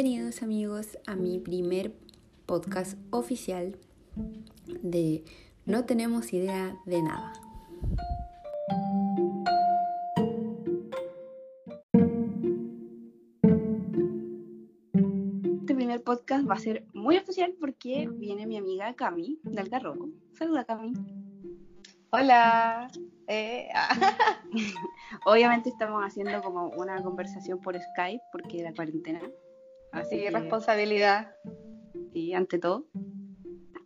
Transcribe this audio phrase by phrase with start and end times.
[0.00, 1.92] Bienvenidos amigos a mi primer
[2.46, 3.76] podcast oficial
[4.80, 5.24] de
[5.66, 7.32] No tenemos idea de nada.
[15.62, 20.10] Este primer podcast va a ser muy especial porque viene mi amiga Cami de Algarrobo.
[20.34, 20.92] Saluda Cami.
[22.10, 22.88] Hola.
[23.26, 24.16] Eh, ah.
[25.26, 29.20] Obviamente estamos haciendo como una conversación por Skype porque la cuarentena.
[30.00, 31.34] Así que responsabilidad.
[32.12, 32.86] Sí, ante todo.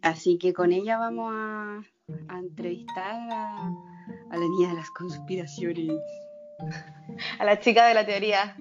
[0.03, 1.83] Así que con ella vamos a,
[2.29, 3.69] a entrevistar a,
[4.31, 5.93] a la niña de las conspiraciones.
[7.39, 8.57] A la chica de la teoría.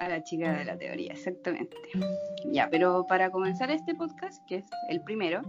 [0.00, 1.76] A la chica de la teoría, exactamente.
[2.52, 5.42] Ya, pero para comenzar este podcast, que es el primero,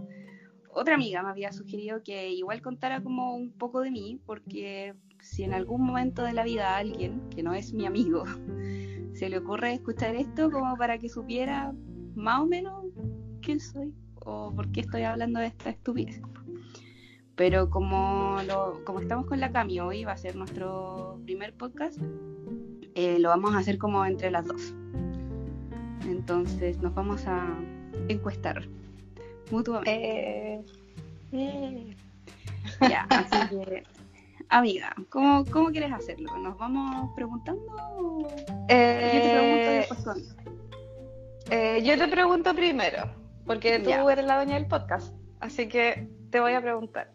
[0.72, 5.44] otra amiga me había sugerido que igual contara como un poco de mí, porque si
[5.44, 8.24] en algún momento de la vida alguien, que no es mi amigo,
[9.20, 11.74] se le ocurre escuchar esto como para que supiera
[12.14, 12.86] más o menos
[13.42, 16.22] quién soy o por qué estoy hablando de esta estupidez.
[17.36, 21.98] Pero como, lo, como estamos con la Cami hoy, va a ser nuestro primer podcast,
[22.94, 24.72] eh, lo vamos a hacer como entre las dos.
[26.08, 27.58] Entonces nos vamos a
[28.08, 28.66] encuestar
[29.50, 30.54] mutuamente.
[30.54, 30.64] Eh,
[31.32, 31.96] eh.
[32.80, 33.82] Ya, así que,
[34.50, 36.36] amiga, ¿cómo, ¿cómo quieres hacerlo?
[36.38, 37.62] ¿Nos vamos preguntando?
[38.68, 40.22] Eh, Yo te pregunto y después tú a mí.
[41.50, 43.10] eh, yo te pregunto primero,
[43.46, 44.12] porque tú Ya.
[44.12, 45.14] eres la dueña del podcast.
[45.40, 47.10] Así que te voy a preguntar.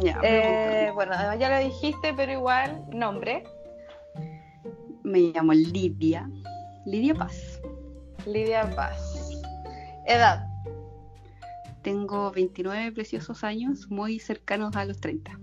[0.00, 3.44] Ya, Eh, bueno, ya lo dijiste, pero igual, nombre.
[5.02, 6.28] Me llamo Lidia.
[6.84, 7.60] Lidia Paz.
[8.26, 9.40] Lidia Paz.
[10.06, 10.46] Edad.
[11.82, 15.38] Tengo 29 preciosos años, muy cercanos a los 30.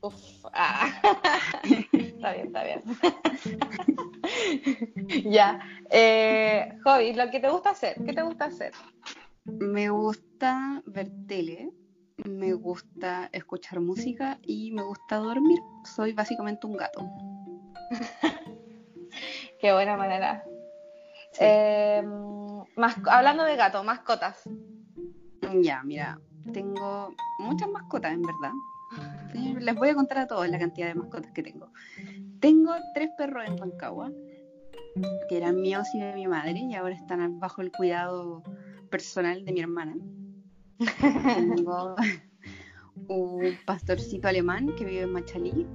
[0.00, 0.14] Uf.
[0.52, 1.00] Ah.
[1.92, 2.82] está bien, está bien.
[5.32, 5.58] ya.
[5.90, 7.96] Eh, hobby, lo que te gusta hacer.
[8.04, 8.72] ¿Qué te gusta hacer?
[9.44, 11.70] Me gusta ver tele,
[12.24, 15.58] me gusta escuchar música y me gusta dormir.
[15.84, 17.00] Soy básicamente un gato.
[19.60, 20.44] Qué buena manera.
[21.32, 21.40] Sí.
[21.40, 22.02] Eh,
[22.76, 24.42] mas- hablando de gato, mascotas.
[25.62, 26.20] Ya, mira,
[26.52, 28.52] tengo muchas mascotas en verdad.
[29.60, 31.70] Les voy a contar a todos la cantidad de mascotas que tengo.
[32.40, 34.10] Tengo tres perros en Rancagua,
[35.28, 38.42] que eran míos y de mi madre, y ahora están bajo el cuidado
[38.90, 39.96] personal de mi hermana.
[41.34, 41.96] Tengo
[43.08, 45.66] un pastorcito alemán que vive en Machalí.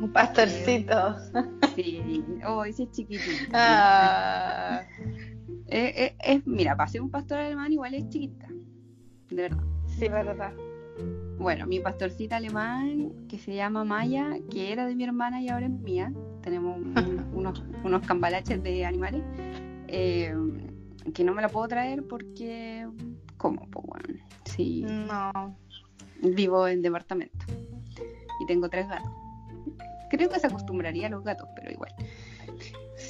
[0.00, 1.16] Un pastorcito.
[1.76, 3.52] Sí, oh, ese es chiquitito.
[3.54, 4.82] Ah,
[5.72, 8.48] Eh, eh, es, mira, para ser un pastor alemán igual es chiquita,
[9.28, 9.62] de verdad.
[9.86, 10.52] sí, verdad.
[11.40, 15.66] Bueno, mi pastorcita alemán que se llama Maya, que era de mi hermana y ahora
[15.66, 16.12] es mía.
[16.42, 16.94] Tenemos un-
[17.34, 19.22] unos, unos cambalaches de animales
[19.88, 20.34] eh,
[21.14, 22.86] que no me la puedo traer porque,
[23.38, 23.66] ¿cómo?
[23.70, 25.56] Pues bueno, sí, No.
[26.22, 27.46] vivo en departamento
[28.40, 29.10] y tengo tres gatos.
[30.10, 31.92] Creo que se acostumbraría a los gatos, pero igual.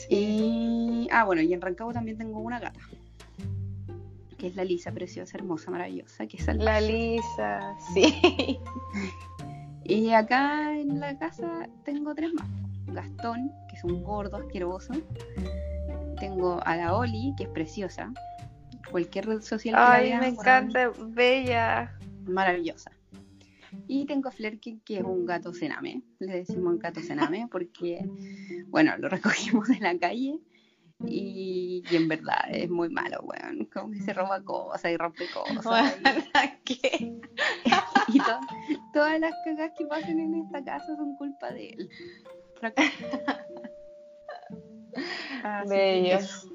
[0.09, 2.79] Y, ah, bueno, y en Rancagua también tengo una gata,
[4.41, 6.65] que es la Lisa, preciosa, hermosa, maravillosa, que es salvaje.
[6.65, 8.59] La Lisa, sí.
[9.85, 12.49] Y acá en la casa tengo tres más.
[12.87, 14.93] Gastón, que es un gordo asqueroso.
[16.21, 18.13] Tengo a la Oli, que es preciosa.
[18.91, 21.99] Cualquier red social que la Ay, vean, me encanta, bella.
[22.25, 22.93] Maravillosa.
[23.89, 26.03] Y tengo a Flerken, que es un gato cename.
[26.21, 28.09] Le decimos gato cename porque,
[28.69, 30.39] bueno, lo recogimos de la calle.
[31.07, 33.65] Y, y en verdad es muy malo, weón.
[33.73, 35.97] Como que se roba cosas y rompe cosas.
[35.99, 37.13] y- ¿Qué?
[38.09, 38.41] y to-
[38.93, 41.91] todas las cagas que pasan en esta casa son culpa de él.
[45.43, 46.17] Así que Bello.
[46.19, 46.49] eso.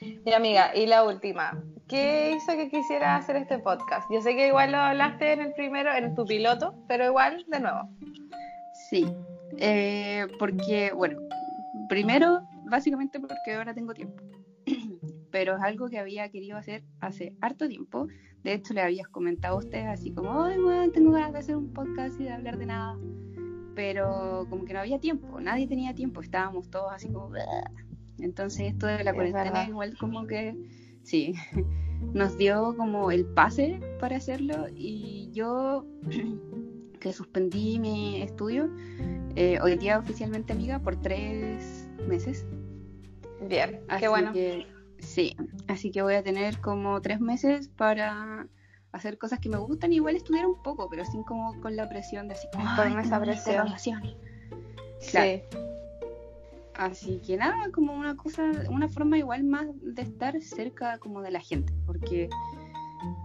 [0.00, 1.62] Y amiga, y la última.
[1.88, 4.08] ¿Qué hizo que quisiera hacer este podcast?
[4.10, 7.60] Yo sé que igual lo hablaste en el primero, en tu piloto, pero igual, de
[7.60, 7.88] nuevo.
[8.88, 9.06] Sí,
[9.58, 11.18] eh, porque, bueno,
[11.88, 12.42] primero,
[12.72, 14.22] básicamente porque ahora tengo tiempo.
[15.30, 18.08] Pero es algo que había querido hacer hace harto tiempo.
[18.42, 21.56] De hecho, le habías comentado a ustedes así como, ay, bueno, tengo ganas de hacer
[21.56, 22.98] un podcast y de hablar de nada.
[23.74, 27.28] Pero como que no había tiempo, nadie tenía tiempo, estábamos todos así como...
[27.28, 27.44] "Bleh".
[28.18, 30.56] Entonces esto de la cuarentena igual como que,
[31.02, 31.34] sí,
[32.14, 35.86] nos dio como el pase para hacerlo y yo
[37.00, 38.70] que suspendí mi estudio,
[39.34, 42.46] eh, hoy día oficialmente amiga por tres meses.
[43.48, 44.32] Bien, Así qué bueno.
[44.32, 44.66] que,
[44.98, 45.36] sí,
[45.68, 48.46] así que voy a tener como tres meses para
[48.92, 52.28] hacer cosas que me gustan igual estudiar un poco, pero sin como con la presión
[52.28, 53.54] de así como Con "Ay, esa presión".
[53.56, 54.02] evaluación".
[55.10, 55.30] Claro.
[55.50, 55.58] Sí.
[56.74, 61.30] Así que nada, como una cosa, una forma igual más de estar cerca como de
[61.30, 62.28] la gente, porque,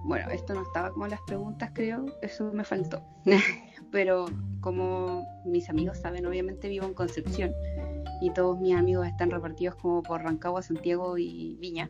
[0.03, 3.01] bueno, esto no estaba como en las preguntas, creo, eso me faltó.
[3.91, 4.25] Pero
[4.59, 7.53] como mis amigos saben, obviamente vivo en Concepción
[8.21, 11.89] y todos mis amigos están repartidos como por Rancagua, Santiago y Viña.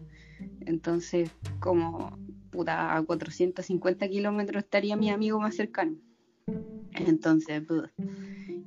[0.65, 2.17] Entonces, como
[2.51, 5.95] puta, a 450 kilómetros estaría mi amigo más cercano.
[6.93, 7.63] Entonces,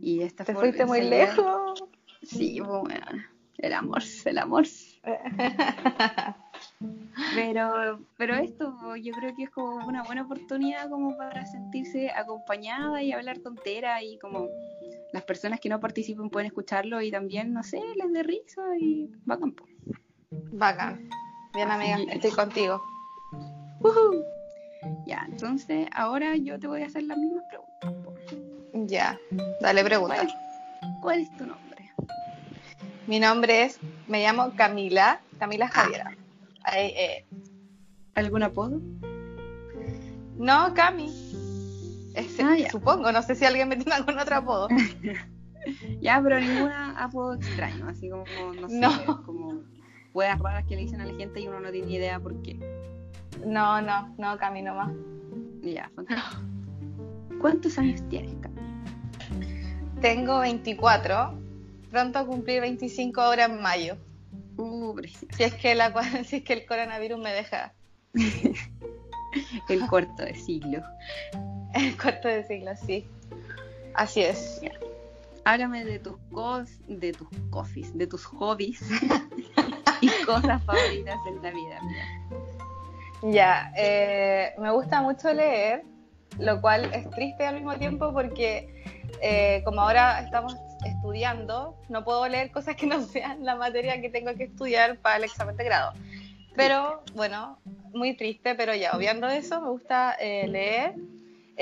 [0.00, 1.84] y esta Te fuiste muy lejos.
[2.22, 3.06] Sí, bueno,
[3.58, 4.64] el amor, el amor.
[7.34, 13.02] Pero, pero esto yo creo que es como una buena oportunidad como para sentirse acompañada
[13.02, 14.48] y hablar tontera y como
[15.12, 19.10] las personas que no participen pueden escucharlo y también, no sé, les dé risa y
[19.24, 19.52] bacán.
[19.52, 19.66] po.
[20.52, 21.08] Bacán.
[21.54, 22.14] Bien, amiga, es.
[22.16, 22.82] estoy contigo.
[23.80, 24.24] Ujú.
[25.06, 27.92] Ya, entonces ahora yo te voy a hacer las mismas preguntas.
[28.04, 28.14] po.
[28.86, 29.18] Ya,
[29.60, 30.16] dale pregunta.
[30.16, 31.90] ¿Cuál, cuál es tu nombre?
[33.06, 36.16] Mi nombre es, me llamo Camila, Camila Javiera.
[36.62, 37.24] Ay, eh,
[38.14, 38.80] ¿Algún apodo?
[40.36, 41.19] no, Cami.
[42.14, 44.68] Ese, Ah, supongo, no sé si alguien me tiene algún otro apodo.
[46.00, 48.24] Ya, pero ninguna apodo extraño, así como,
[48.58, 49.22] no sé, No.
[49.24, 49.60] como
[50.14, 52.40] hueas raras que le dicen a la gente y uno no tiene ni idea por
[52.40, 52.58] qué.
[53.44, 54.90] No, no, no, Cami nomás.
[55.60, 56.42] Ya, fantástico.
[57.42, 58.56] ¿Cuántos años tienes, Cami?
[60.00, 61.38] Tengo 24,
[61.90, 63.98] pronto a cumplir 25 ahora en mayo.
[64.56, 64.98] Uh.
[65.36, 65.92] Si es que, la,
[66.24, 67.74] si es que el coronavirus me deja
[69.68, 70.82] El cuarto de siglo.
[71.74, 73.06] el cuarto de siglo, sí.
[73.94, 74.60] Así es.
[75.44, 78.80] Háblame de tus cos, de tus coffees, de tus hobbies
[80.00, 81.80] y cosas favoritas en la vida.
[83.22, 85.82] Ya, eh, me gusta mucho leer,
[86.38, 88.82] lo cual es triste al mismo tiempo porque
[89.20, 94.08] eh, como ahora estamos estudiando, no puedo leer cosas que no sean la materia que
[94.08, 95.92] tengo que estudiar para el examen de grado.
[96.54, 97.58] Pero bueno,
[97.92, 100.94] muy triste, pero ya, obviando eso, me gusta eh, leer,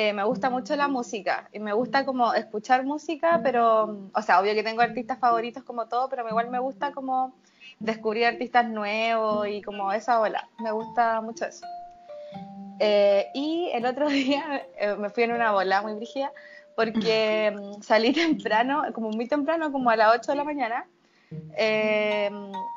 [0.01, 4.39] eh, me gusta mucho la música y me gusta como escuchar música, pero, o sea,
[4.39, 7.35] obvio que tengo artistas favoritos como todo, pero igual me gusta como
[7.81, 10.49] descubrir artistas nuevos y como esa ola.
[10.61, 11.67] Me gusta mucho eso.
[12.79, 16.31] Eh, y el otro día eh, me fui en una bola muy brígida
[16.77, 20.87] porque mm, salí temprano, como muy temprano, como a las 8 de la mañana.
[21.57, 22.31] Eh,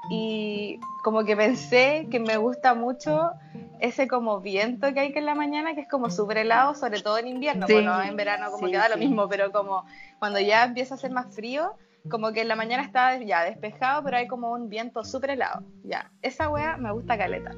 [0.10, 3.32] y como que pensé que me gusta mucho
[3.80, 7.02] ese como viento que hay que en la mañana, que es como súper helado, sobre
[7.02, 9.86] todo en invierno, Sí, bueno, en verano como sí, que da lo mismo, pero como
[10.20, 11.76] cuando ya empieza a hacer más frío,
[12.10, 15.64] como que en la mañana está ya despejado, pero hay como un viento súper helado.
[15.84, 17.52] Ya, esa wea me gusta caleta.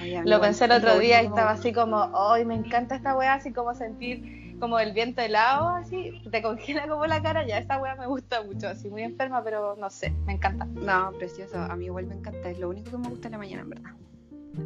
[0.00, 3.34] Mí Lo pensé el otro día y estaba así como, ¡ay, me encanta esta wea!
[3.34, 7.78] Así como sentir como el viento helado, así, te congela como la cara, ya esa
[7.80, 10.66] wea me gusta mucho, así muy enferma, pero no sé, me encanta.
[10.66, 11.58] No, precioso.
[11.58, 12.50] A mí igual me encanta.
[12.50, 13.90] Es lo único que me gusta en la mañana, en verdad.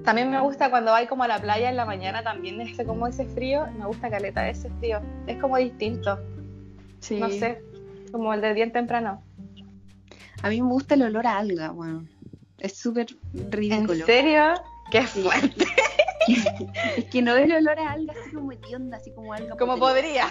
[0.05, 3.07] También me gusta cuando vais como a la playa en la mañana, también ese como
[3.07, 6.19] ese frío, me gusta caleta ese frío, es como distinto,
[7.01, 7.21] Sí.
[7.21, 7.63] no sé,
[8.11, 9.23] como el de bien temprano.
[10.43, 12.05] A mí me gusta el olor a alga, bueno.
[12.59, 14.07] Es súper ¿En ridículo.
[14.07, 14.55] serio?
[14.91, 15.67] ¡Qué fuerte!
[16.97, 19.57] Es que no es el olor a alga así como hedionda, así como alga.
[19.57, 20.27] Como podría,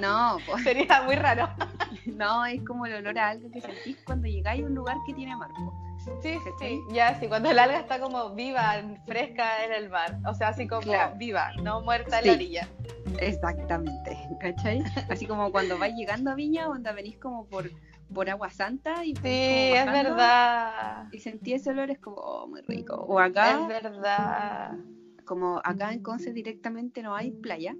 [0.00, 0.58] No, po.
[0.64, 1.48] sería muy raro.
[2.06, 5.14] no, es como el olor a alga que sentís cuando llegáis a un lugar que
[5.14, 5.50] tiene mar.
[5.54, 5.72] po.
[6.22, 6.76] Sí, ¿Cachai?
[6.76, 8.74] sí, ya, sí, cuando el alga está como viva,
[9.06, 11.14] fresca en el mar, o sea, así como Claro.
[11.16, 12.28] viva, no muerta en Sí.
[12.28, 12.68] la orilla.
[13.20, 14.82] Exactamente, ¿cachai?
[15.08, 17.70] Así como cuando vais llegando a Viña, donde venís como por,
[18.14, 21.08] por Agua Santa y Sí, es verdad.
[21.12, 22.94] Y sentí ese olor, es como, oh, muy rico.
[22.94, 24.78] O acá, Es verdad.
[25.24, 27.74] como acá en Conce directamente no hay playa,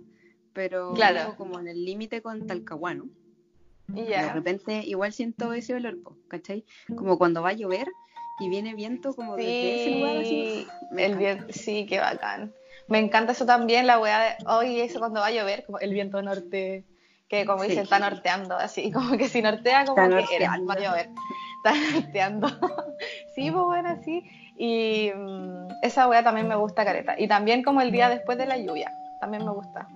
[0.53, 1.35] pero Claro.
[1.37, 3.07] como en el límite con Talcahuano.
[3.95, 5.99] Y De repente igual siento ese olor,
[6.29, 6.65] ¿cachai?
[6.97, 7.87] Como cuando va a llover
[8.41, 10.29] y viene viento como desde ese lugar así.
[10.29, 12.53] Sí, me el viento, sí, qué bacán.
[12.89, 15.93] Me encanta eso también, la weá de hoy, eso cuando va a llover, como el
[15.93, 16.85] viento norte,
[17.41, 17.69] que como Sí.
[17.69, 21.11] dicen, está norteando, así, como que si nortea, como Está que era, va a llover.
[21.65, 22.49] Está norteando.
[23.35, 24.23] sí, pues bueno, sí.
[24.57, 27.19] Y mm, esa weá también me gusta, careta.
[27.19, 29.89] Y también como el día después de la lluvia, también me gusta.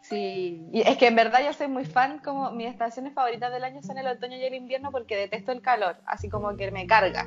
[0.00, 3.64] Sí, Y es que en verdad yo soy muy fan, como mis estaciones favoritas del
[3.64, 6.86] año son el otoño y el invierno porque detesto el calor, así como que me
[6.86, 7.26] carga.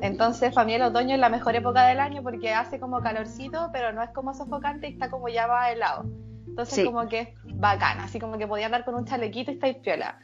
[0.00, 3.70] Entonces, para mí el otoño es la mejor época del año porque hace como calorcito,
[3.72, 6.04] pero no es como sofocante y está como ya va helado.
[6.46, 6.84] Entonces, Sí.
[6.84, 10.18] como que es bacán, así como que podía andar con un chalequito y estáis piola.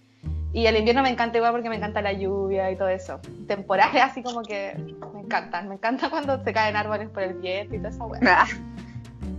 [0.53, 3.21] Y el invierno me encanta igual porque me encanta la lluvia y todo eso.
[3.47, 4.75] Temporales así como que
[5.15, 5.69] me encantan.
[5.69, 8.21] Me encanta cuando se caen árboles por el viento y toda esa weá.
[8.27, 8.47] Ah.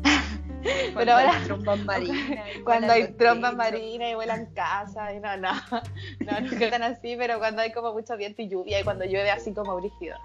[0.96, 2.46] Pero ahora, hay trombas marinas.
[2.66, 5.52] cuando hay trompas marinas y vuelan casas, y no, no,
[6.20, 9.06] no, no es tan así, pero cuando hay como mucho viento y lluvia y cuando
[9.06, 10.18] llueve así como brígido.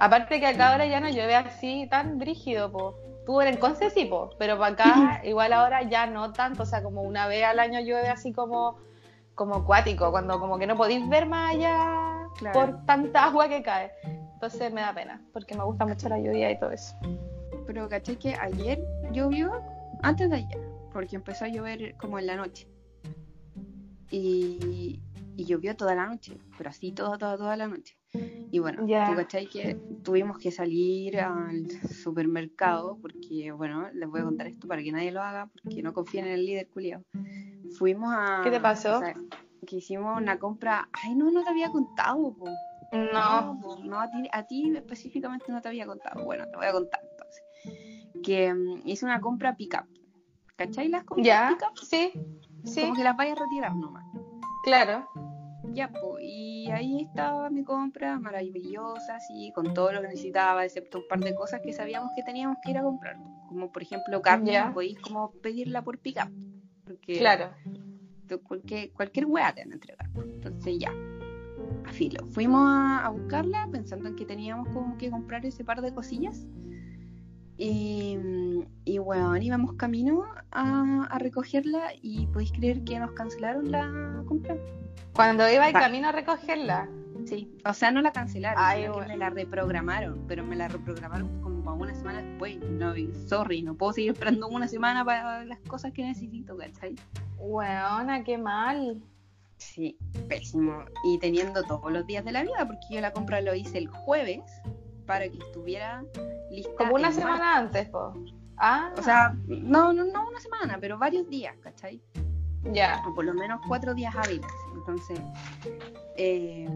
[0.00, 2.94] Aparte que acá ahora ya no llueve así tan brígido, po.
[3.28, 6.66] Tú en el Conce sí, po, pero para acá igual ahora ya no tanto, o
[6.66, 8.78] sea, como una vez al año llueve así como,
[9.34, 12.58] como acuático, cuando como que no podéis ver más allá Claro.
[12.58, 13.92] por tanta agua que cae.
[14.32, 16.96] Entonces me da pena, porque me gusta mucho la lluvia y todo eso.
[17.66, 18.82] Pero caché que ayer
[19.12, 19.52] llovió,
[20.02, 22.66] antes de ayer, porque empezó a llover como en la noche.
[24.10, 25.02] Y,
[25.36, 27.94] y llovió toda la noche, pero así toda, toda, toda la noche.
[28.50, 29.06] Y bueno, Ya.
[29.08, 34.66] tú cachai que tuvimos que salir al supermercado, porque bueno, les voy a contar esto
[34.66, 37.02] para que nadie lo haga, porque no confíen en el líder culiao.
[37.78, 38.40] Fuimos a...
[38.42, 38.96] ¿Qué te pasó?
[38.96, 39.14] o sea,
[39.66, 40.88] que hicimos una compra...
[40.92, 42.46] Ay, no, no te había contado, po.
[42.92, 46.24] No, po, no, a ti, a ti específicamente no te había contado.
[46.24, 47.42] Bueno, te voy a contar entonces.
[48.22, 49.84] Que mm, hice una compra pick-up.
[50.56, 51.76] ¿Cachai las compras ya, pick-up?
[51.84, 52.12] sí,
[52.64, 54.04] sí, Como que las vayas a retirar nomás.
[54.64, 55.06] claro.
[55.74, 60.98] Ya, po, y ahí estaba mi compra maravillosa, así, con todo lo que necesitaba, excepto
[60.98, 63.16] un par de cosas que sabíamos que teníamos que ir a comprar.
[63.48, 66.30] Como por ejemplo carne, no podéis como pedirla por pick-up.
[66.84, 67.50] Porque Claro.
[68.44, 70.10] cualquier, cualquier weá te van a entregar.
[70.16, 70.92] Entonces ya,
[71.86, 72.26] a filo.
[72.28, 76.46] Fuimos a, a buscarla pensando en que teníamos como que comprar ese par de cosillas.
[77.58, 78.16] Y,
[78.84, 84.56] y bueno, íbamos camino a, a recogerla y podéis creer que nos cancelaron la compra.
[85.12, 85.80] Cuando iba el Va.
[85.80, 86.88] camino a recogerla.
[87.26, 89.12] Sí, o sea, no la cancelaron, Ay, sino que bueno.
[89.12, 92.58] me la reprogramaron, pero me la reprogramaron como para una semana después.
[92.70, 92.94] No,
[93.26, 96.94] sorry, no puedo seguir esperando una semana para las cosas que necesito, ¿cachai?
[97.38, 99.02] Weona, qué mal.
[99.58, 99.98] Sí,
[100.28, 100.84] pésimo.
[101.04, 103.88] Y teniendo todos los días de la vida, porque yo la compra lo hice el
[103.88, 104.40] jueves
[105.08, 106.04] para que estuviera
[106.50, 106.70] lista.
[106.76, 108.12] Como una semana antes, po.
[108.58, 112.00] Ah, O sea, no, no, no una semana, pero varios días, ¿cachai?
[112.72, 113.02] ya.
[113.08, 114.46] O por lo menos cuatro días hábiles.
[114.76, 115.18] Entonces,
[116.16, 116.68] eh,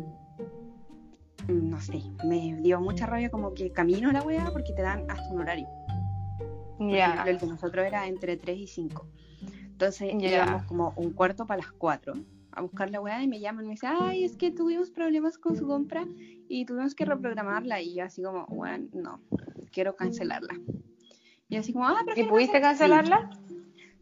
[1.49, 5.29] no sé, me dio mucha rabia como que camino la weá porque te dan hasta
[5.31, 5.69] un horario.
[6.79, 7.11] Ya.
[7.11, 9.07] ejemplo, el de nosotros era entre 3 y 5.
[9.73, 10.31] Entonces Ya.
[10.45, 12.15] íbamos como un cuarto para las 4
[12.53, 15.39] a buscar la weá y me llaman y me dicen, ay, es que tuvimos problemas
[15.39, 16.05] con su compra
[16.49, 17.81] y tuvimos que reprogramarla.
[17.81, 19.21] Y yo así como, bueno, no,
[19.73, 20.55] quiero cancelarla.
[21.49, 23.29] Y así como, ah, pero ¿Y pudiste cancelarla?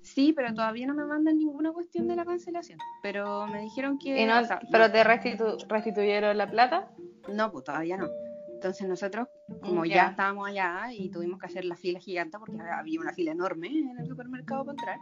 [0.03, 2.79] Sí, pero todavía no me mandan ninguna cuestión de la cancelación.
[3.03, 4.23] Pero me dijeron que...
[4.23, 6.89] ¿Y no, o sea, pero te restitu- restituyeron la plata?
[7.29, 8.09] no, pues todavía no.
[8.55, 9.29] Entonces nosotros,
[9.61, 9.95] como Ya.
[9.95, 10.07] ya.
[10.09, 13.99] estábamos allá y tuvimos que hacer la fila gigante porque había una fila enorme en
[13.99, 14.99] el supermercado para entrar,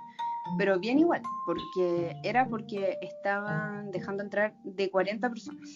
[0.56, 5.74] pero bien igual, porque era porque estaban dejando entrar de 40 personas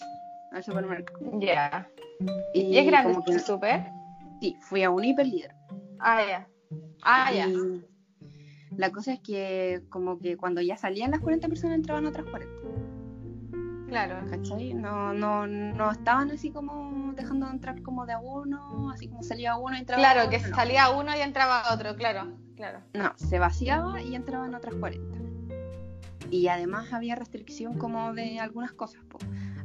[0.53, 1.19] al supermercado.
[1.41, 1.89] Ya.
[2.55, 3.91] ¿Y es grande como que- el súper?
[4.41, 5.55] Sí, fui a un hiperlíder.
[6.01, 6.49] Ah, ya.
[7.03, 7.49] Ah, ya.
[7.49, 7.85] Y
[8.77, 12.53] la cosa es que como que cuando ya salían las 40 personas entraban otras 40.
[13.89, 14.17] Claro.
[14.31, 14.73] ¿Cachai?
[14.73, 19.23] No, no, no estaban así como dejando de entrar como de a uno, así como
[19.23, 20.57] salía uno y entraba Claro, otro, que no.
[20.57, 22.33] salía uno y entraba otro, claro.
[22.57, 22.81] Claro.
[22.95, 25.19] No, se vaciaba y entraban otras 40.
[26.31, 29.19] Y además había restricción como de algunas cosas, po.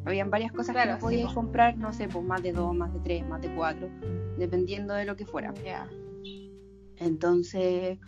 [0.05, 1.35] Habían varias cosas Claro, que no podías po.
[1.41, 3.89] comprar, no sé, pues más de dos, más de tres, más de cuatro,
[4.37, 5.53] dependiendo de lo que fuera.
[6.97, 7.99] Entonces,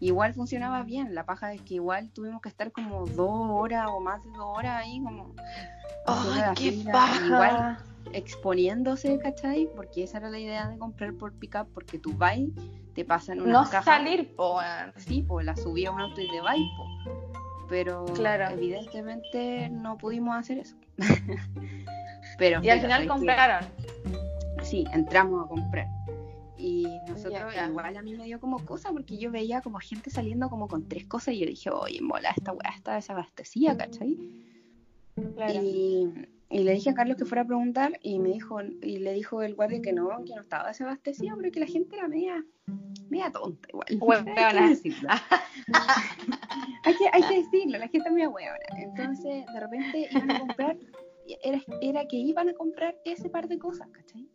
[0.00, 1.14] igual funcionaba bien.
[1.14, 4.46] La paja es que igual tuvimos que estar como dos horas o más de dos
[4.56, 5.34] horas ahí como
[6.06, 7.26] haciendo ¡Ay, la qué paja!
[7.26, 7.78] igual
[8.12, 9.68] exponiéndose, ¿cachai?
[9.76, 12.38] Porque esa era la idea de comprar por pickup, porque tú vas,
[12.94, 13.84] te pasan unas No cajas.
[13.84, 14.58] salir, po.
[14.96, 16.86] Sí, pues la subí a un auto y de vais, po.
[17.68, 18.48] Pero Claro.
[18.54, 20.76] evidentemente no pudimos hacer eso.
[22.38, 23.68] Pero Y al final compraron.
[24.62, 25.86] Sí, entramos a comprar.
[26.56, 27.68] Y nosotros, Ya.
[27.68, 30.88] igual a mí me dio como cosa, porque yo veía como gente saliendo como con
[30.88, 34.16] tres cosas y yo dije, oye, mola, esta weá está desabastecida, ¿cachai?
[35.36, 35.60] Claro.
[35.62, 39.12] Y, y le dije a Carlos que fuera a preguntar y me dijo, y le
[39.12, 42.42] dijo el guardia que no, que no estaba desabastecida, pero que la gente era media,
[43.10, 43.86] media tonta igual.
[44.00, 44.34] Huevona.
[44.48, 45.08] hay, que decirlo.
[46.84, 48.58] hay, que, hay que decirlo, la gente es media huevona.
[48.78, 50.76] Entonces, de repente iban a comprar,
[51.42, 54.26] era, era que iban a comprar ese par de cosas, ¿cachai?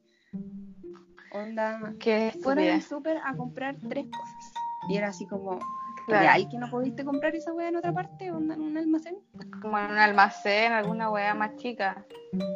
[1.31, 4.53] Onda, Qué fueron al súper a comprar tres cosas.
[4.87, 5.57] Y era así como,
[6.05, 6.21] Claro.
[6.21, 8.31] ¿real que no pudiste comprar esa weá en otra parte?
[8.31, 9.15] Onda en un almacén?
[9.61, 12.05] Como en un almacén, alguna weá más chica.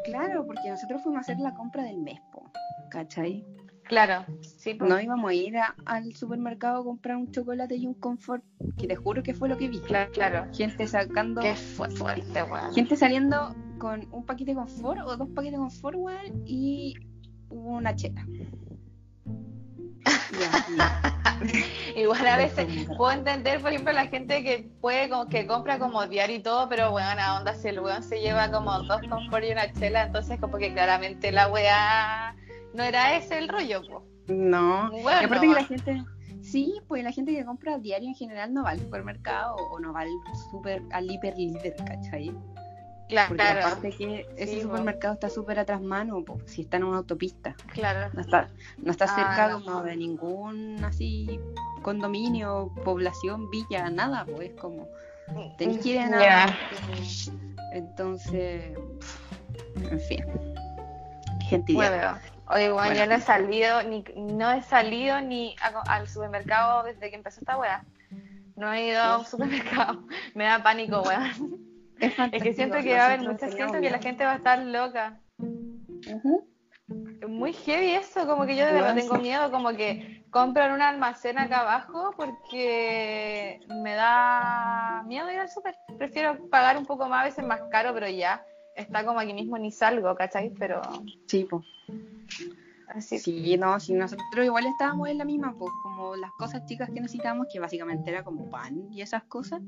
[0.06, 2.52] Claro, porque nosotros fuimos a hacer la compra del mes, po,
[2.90, 3.46] ¿cachai?
[3.84, 4.26] Claro.
[4.42, 4.86] Sí, po.
[4.86, 8.44] No íbamos a ir a- al supermercado a comprar un chocolate y un confort,
[8.78, 9.80] que te juro que fue lo que vi.
[9.80, 10.46] Claro, claro.
[10.54, 12.74] Gente sacando, Qué fuerte, weón.
[12.74, 16.96] gente saliendo con un paquete de confort o dos paquetes de confort, weón, y
[17.50, 18.26] una chela.
[21.96, 26.06] Igual a veces puedo entender, por ejemplo, la gente que puede como que compra como
[26.08, 29.44] diario y todo, pero bueno, a onda si el weón se lleva como dos confort
[29.46, 32.36] y una chela, entonces como que claramente la weá
[32.74, 34.04] no era ese el rollo, pues.
[34.28, 36.04] No, bueno, y aparte que la gente,
[36.42, 39.94] sí, pues la gente que compra diario en general no va al supermercado o no
[39.94, 40.10] va al
[40.52, 42.34] super, al hiper líder, ¿cachai?
[43.08, 47.56] Claro, Porque aparte que ese supermercado está súper atrás mano, si está en una autopista.
[47.72, 48.10] Claro.
[48.14, 51.40] No está, no está cerca ah, como de ningún así
[51.84, 54.90] condominio, población, villa, nada, pues como
[55.58, 56.58] tenés que ir a nada.
[57.72, 58.78] Entonces,
[59.90, 60.26] en fin.
[61.48, 62.18] Gente bueno,
[62.50, 65.56] Oye, bueno, yo no he salido, ni, no he salido ni
[65.88, 67.84] al supermercado desde que empezó esta weá.
[68.56, 70.04] No he ido a un supermercado.
[70.34, 71.68] Me da pánico, weón.
[72.00, 74.60] Es, que siento que va a haber mucha gente que la gente va a estar
[74.60, 75.20] loca.
[77.22, 80.82] Es muy heavy eso, como que yo de verdad tengo miedo, como que compran un
[80.82, 85.76] almacén acá abajo porque me da miedo ir al súper.
[85.98, 89.58] Prefiero pagar un poco más, a veces más caro, pero ya está como aquí mismo
[89.58, 90.52] ni salgo, ¿cachai?
[90.58, 90.82] Pero...
[91.28, 91.66] Sí, pues.
[92.90, 93.20] Así.
[93.20, 97.02] Sí, no, si nosotros igual estábamos en la misma, pues como las cosas chicas que
[97.02, 99.62] necesitábamos, que básicamente era como pan y esas cosas,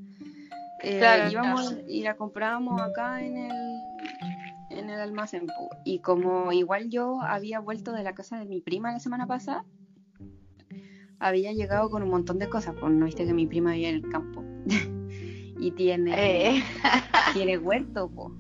[0.82, 3.58] eh, íbamos y la comprábamos acá en el,
[4.70, 5.48] en el almacén.
[5.86, 9.66] Y como igual yo había vuelto de la casa de mi prima la semana pasada,
[11.20, 13.96] había llegado con un montón de cosas, pues no viste que mi prima vivía en
[13.96, 14.44] el campo.
[15.60, 16.14] y tiene,
[16.58, 16.64] eh.
[17.34, 18.34] tiene huerto, pues.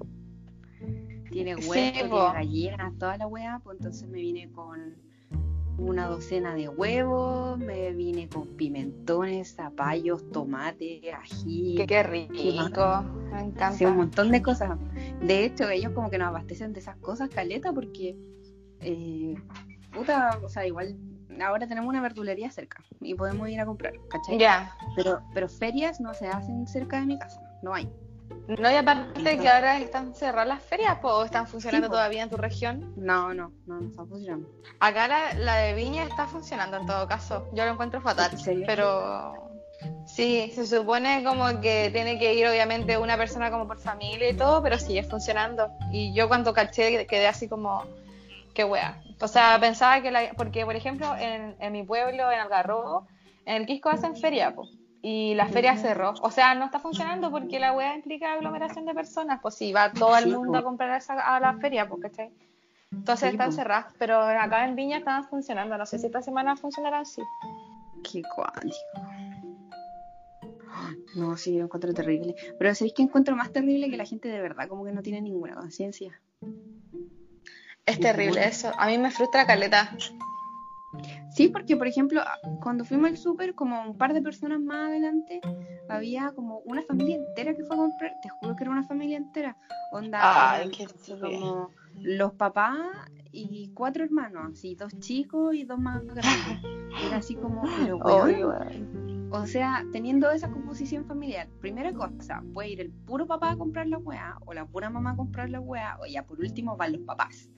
[1.31, 4.96] Tiene huerto, tiene gallinas, toda la weá, pues entonces me vine con
[5.79, 11.75] una docena de huevos, me vine con pimentones, zapallos, tomate, ají.
[11.88, 12.33] Qué, rico,
[13.31, 13.71] me encanta.
[13.71, 14.77] Sí, un montón de cosas.
[15.21, 18.15] De hecho, ellos como que nos abastecen de esas cosas, caleta, porque,
[18.81, 19.36] eh,
[19.93, 20.95] puta, o sea, igual
[21.41, 24.38] ahora tenemos una verdulería cerca y podemos ir a comprar, ¿cachai?
[24.38, 24.74] Ya.
[24.95, 27.89] Pero, pero ferias no se hacen cerca de mi casa, no hay.
[28.48, 32.38] No, y aparte que ahora están cerradas las ferias, ¿o están funcionando todavía en tu
[32.38, 32.93] región?
[32.98, 34.49] No, no, no, no están funcionando.
[34.80, 37.47] Acá la, de Viña está funcionando en todo caso.
[37.54, 38.32] Yo lo encuentro fatal,
[38.65, 39.34] pero
[40.08, 44.36] sí, se supone como que tiene que ir obviamente una persona como por familia y
[44.36, 45.69] todo, pero sigue funcionando.
[45.91, 47.84] Y yo cuando caché quedé así como,
[48.56, 48.99] qué wea.
[49.21, 53.08] O sea, pensaba que la, porque por ejemplo en, en mi pueblo, en Algarrobo,
[53.45, 56.13] en el Quisco hacen feria, pues y la feria cerró.
[56.21, 59.39] O sea, no está funcionando porque la web implica aglomeración de personas.
[59.41, 62.31] Pues sí, va todo el mundo a comprar a la feria, pues, ¿cachai?
[62.91, 65.77] Entonces están cerradas, pero acá en Viña estaban funcionando.
[65.77, 67.21] No sé si esta semana funcionarán así.
[68.03, 68.75] Qué cuático.
[71.15, 72.35] No, sí, lo encuentro terrible.
[72.57, 75.21] Pero ¿sabéis que encuentro más terrible que la gente de verdad como que no tiene
[75.21, 76.19] ninguna conciencia?
[77.85, 78.71] Es terrible eso.
[78.77, 79.91] A mí me frustra caleta.
[81.30, 82.21] Sí, porque por ejemplo,
[82.62, 85.41] cuando fuimos al súper, como un par de personas más adelante,
[85.88, 89.17] había como una familia entera que fue a comprar, te juro que era una familia
[89.17, 89.58] entera.
[89.91, 90.88] Onda, Ay, qué
[91.19, 91.71] como
[92.02, 92.80] los papás
[93.32, 96.60] y cuatro hermanos, así, dos chicos y dos más grandes.
[97.06, 97.63] Era así como,
[99.32, 103.88] o sea, teniendo esa composición familiar, primera cosa, puede ir el puro papá a comprar
[103.88, 106.93] la weá, o la pura mamá a comprar la weá, o ya por último van
[106.93, 107.49] los papás.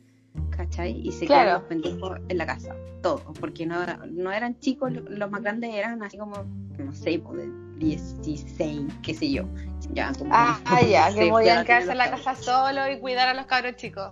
[0.50, 1.00] ¿Cachai?
[1.06, 5.32] Y se quedan los pendejos en la casa, todos, porque no, no eran chicos, los
[5.32, 6.44] más grandes eran así como,
[6.78, 9.46] no sé, pues, de 16, qué sé yo.
[9.94, 13.76] Ya, ah, ya, que podían quedarse en la casa solo y cuidar a los cabros
[13.76, 14.12] chicos.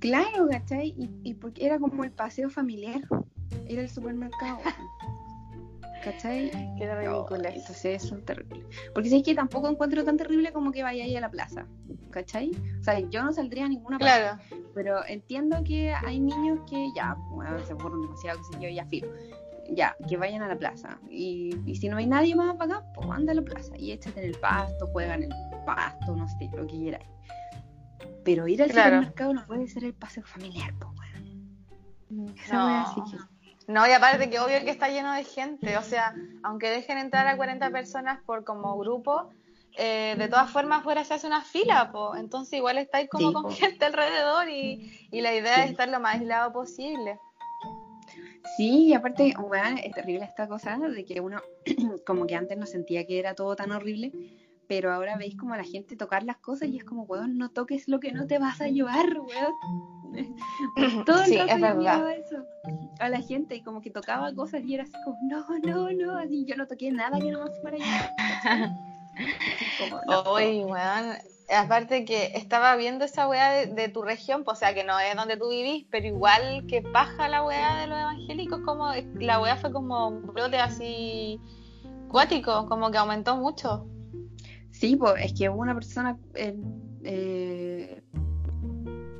[0.00, 0.94] Claro, ¿cachai?
[0.96, 3.00] Y, y porque era como el paseo familiar,
[3.68, 4.58] era el supermercado.
[6.02, 6.50] ¿Cachai?
[6.78, 7.48] Qué ridículo.
[7.48, 8.64] entonces eso es terrible.
[8.94, 11.66] Porque sé que tampoco encuentro tan terrible como que vaya ahí a la plaza.
[12.10, 12.50] ¿Cachai?
[12.80, 14.40] O sea, yo no saldría a ninguna plaza.
[14.48, 14.64] Claro.
[14.74, 18.86] Pero entiendo que hay niños que ya, bueno, se aburren demasiado, que sé yo, ya
[18.86, 19.08] filo.
[19.70, 20.98] Ya, que vayan a la plaza.
[21.10, 23.76] Y, y si no hay nadie más para acá, pues anda a la plaza.
[23.76, 27.02] Y échate en el pasto, juegan en el pasto, no sé, lo que quieras.
[28.24, 32.34] Pero ir al supermercado no puede ser el paseo familiar, pues, bueno.
[32.34, 32.68] Esa no.
[32.78, 33.37] así que
[33.68, 37.26] no, y aparte que obvio que está lleno de gente, o sea, aunque dejen entrar
[37.26, 39.30] a 40 personas por como grupo,
[39.76, 42.16] eh, de todas formas fuera se hace una fila, po.
[42.16, 46.16] entonces igual estáis como con gente alrededor y, y la idea es estar lo más
[46.16, 47.20] aislado posible.
[48.56, 51.40] Sí, y aparte, bueno, es terrible esta cosa de que uno,
[52.06, 54.12] como que antes no sentía que era todo tan horrible,
[54.68, 57.50] pero ahora veis como a la gente tocar las cosas y es como, weón, no
[57.50, 59.54] toques lo que no te vas a llevar, weón.
[61.06, 62.12] Todo el sí, es verdad.
[62.12, 62.44] Eso
[62.98, 66.18] a la gente y como que tocaba cosas y era así como, no, no, no,
[66.18, 68.74] así yo no toqué nada que no más para allá.
[70.32, 71.16] Uy, weón,
[71.56, 75.16] aparte que estaba viendo esa weá de, tu región, pues, o sea, que no es
[75.16, 79.56] donde tú vivís, pero igual que baja la weá de los evangélicos, como la weá
[79.56, 81.40] fue como un brote así
[82.08, 83.86] cuático, como que aumentó mucho.
[84.78, 86.54] Sí, pues es que una persona, eh,
[87.02, 88.00] eh,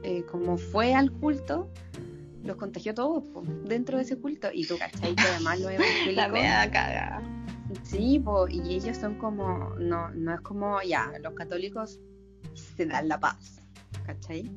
[0.05, 1.69] eh, como fue al culto,
[2.45, 3.25] los contagió todos
[3.65, 4.51] dentro de ese culto.
[4.53, 5.17] Y tú, ¿cachai?
[5.17, 6.15] Que además los evangélicos...
[6.15, 7.23] La meada cagada.
[7.83, 11.99] Sí, pues, y ellos son como, no, no es como, ya, los católicos
[12.77, 13.61] se dan la paz,
[14.07, 14.49] ¿cachai?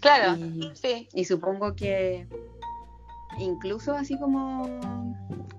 [0.00, 0.40] Claro,
[0.74, 1.08] sí.
[1.12, 2.28] Y supongo que
[3.40, 4.80] incluso así como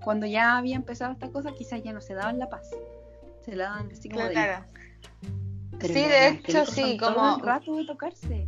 [0.02, 2.70] cuando ya había empezado esta cosa, quizás ya no se daban la paz.
[3.48, 4.66] Se la daban así como claro.
[5.80, 7.38] sí, de hecho, sí, como...
[7.38, 8.46] el rato de tocarse.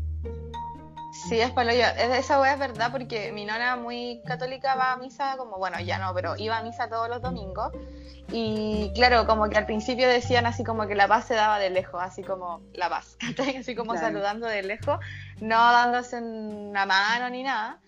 [1.29, 1.85] Sí, es palo yo.
[1.97, 5.99] Esa wea es verdad porque mi nona muy católica va a misa como, bueno, ya
[5.99, 7.71] no, pero iba a misa todos los domingos.
[8.31, 11.69] Y claro, como que al principio decían así como que la paz se daba de
[11.69, 13.17] lejos, así como la paz,
[13.57, 14.99] así como saludando de lejos,
[15.39, 17.79] no dándose una mano ni nada.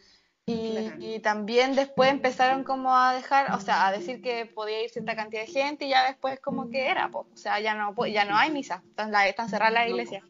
[0.51, 5.15] Y, también después empezaron como a dejar, o sea, a decir que podía ir cierta
[5.15, 8.25] cantidad de gente y ya después como que era, pues, o sea, ya no, ya
[8.25, 10.23] no hay misa, están, están cerradas las iglesias.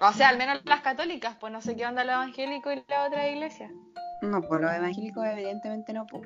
[0.00, 3.06] O sea, al menos las católicas, pues no sé qué onda los evangélicos y la
[3.06, 3.70] otra iglesia.
[4.22, 6.22] No, pues los evangélicos evidentemente no, pues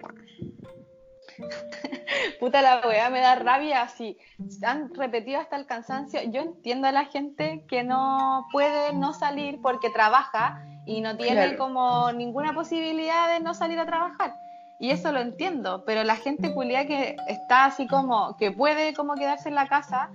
[2.41, 4.19] Puta la weá, me da rabia así.
[4.63, 6.21] Han repetido hasta el cansancio.
[6.31, 11.57] Yo entiendo a la gente que no puede no salir porque trabaja y no tiene
[11.57, 14.35] como ninguna posibilidad de no salir a trabajar.
[14.79, 19.15] Y eso lo entiendo, pero la gente culia que está así como, que puede como
[19.15, 20.11] quedarse en la casa,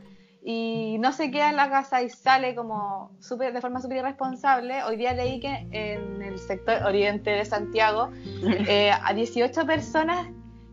[0.49, 4.81] y no se queda en la casa y sale como super, de forma súper irresponsable.
[4.83, 8.11] Hoy día leí que en el sector oriente de Santiago
[8.67, 10.27] eh, a 18 personas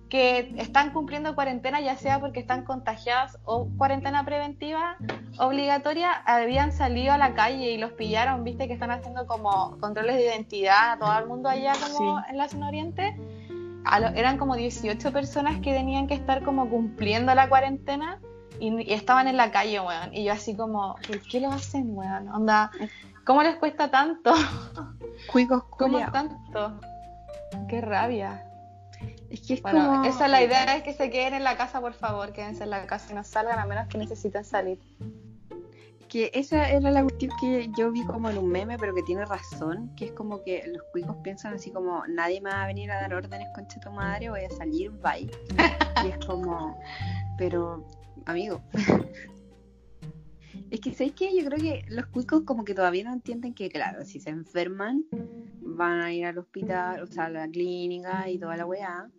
[0.08, 4.96] que están cumpliendo cuarentena, ya sea porque están contagiadas o cuarentena preventiva
[5.38, 10.16] obligatoria, habían salido a la calle y los pillaron, viste que están haciendo como controles
[10.16, 13.16] de identidad a todo el mundo allá como en la zona oriente.
[14.14, 18.20] eran como 18 personas que tenían que estar como cumpliendo la cuarentena
[18.60, 20.14] y, estaban en la calle, weón.
[20.14, 22.28] Y yo así como, ¿por qué lo hacen, weón?
[22.28, 22.70] Onda,
[23.24, 24.32] ¿cómo les cuesta tanto?
[25.32, 26.78] Cuicos, ¿Cómo tanto?
[27.68, 28.46] Qué rabia.
[29.34, 30.04] Es que es como...
[30.04, 32.70] Esa es la idea, es que se queden en la casa, por favor, quédense en
[32.70, 34.78] la casa y no salgan a menos que necesiten salir.
[36.08, 39.24] Que esa era la cuestión que yo vi como en un meme, pero que tiene
[39.24, 42.92] razón, que es como que los cuicos piensan así como, nadie me va a venir
[42.92, 45.28] a dar órdenes, con tu madre, voy a salir, bye.
[46.04, 46.78] y es como,
[47.36, 47.84] pero
[48.26, 48.62] amigo.
[50.70, 51.36] es que, ¿sabes qué?
[51.36, 55.04] Yo creo que los cuicos como que todavía no entienden que, claro, si se enferman,
[55.60, 59.10] van a ir al hospital, o sea, a la clínica y toda la weá.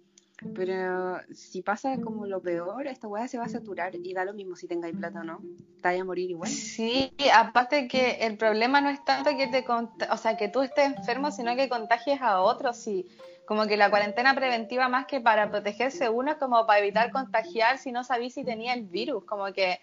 [0.53, 4.33] Pero si pasa como lo peor, esta weá se va a saturar y da lo
[4.33, 5.39] mismo si tengáis plata o no.
[5.81, 6.49] Te a morir igual.
[6.49, 10.95] Sí, aparte que el problema no es tanto que te o sea, que tú estés
[10.97, 12.77] enfermo, sino que contagies a otros.
[12.77, 13.07] Si
[13.45, 17.77] como que la cuarentena preventiva más que para protegerse uno es como para evitar contagiar
[17.77, 19.79] si no sabéis si tenía el virus, como que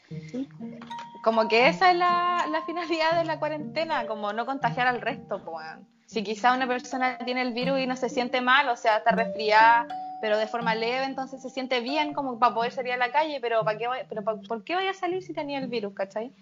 [1.22, 5.64] como que esa es la, finalidad de la cuarentena, como no contagiar al resto, pues.
[6.06, 9.12] Si quizá una persona tiene el virus y no se siente mal, o sea, está
[9.12, 9.86] resfriada,
[10.22, 13.40] pero de forma leve, entonces se siente bien como para poder salir a la calle,
[13.40, 16.32] pero ¿para qué pero ¿por qué vaya a salir si tenía el virus, cachai?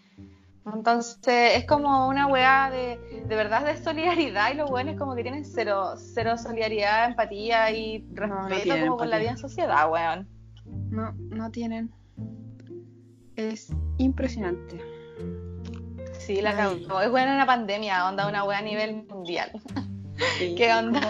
[0.67, 5.23] Entonces es como una weá de, de verdad de solidaridad y los buenos como que
[5.23, 10.29] tienen cero, cero solidaridad, empatía y respeto como con la vida en sociedad, weón.
[10.91, 11.91] No, no tienen.
[13.37, 14.79] Es impresionante.
[16.19, 17.01] Sí, la cagó.
[17.01, 19.51] Es buena una pandemia, onda una weá a nivel mundial.
[20.39, 21.01] ¿Qué onda?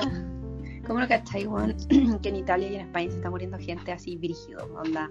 [0.91, 1.77] ¿Cómo lo cachai, weón?
[2.21, 5.09] que en Italia y en España se está muriendo gente así brígido, onda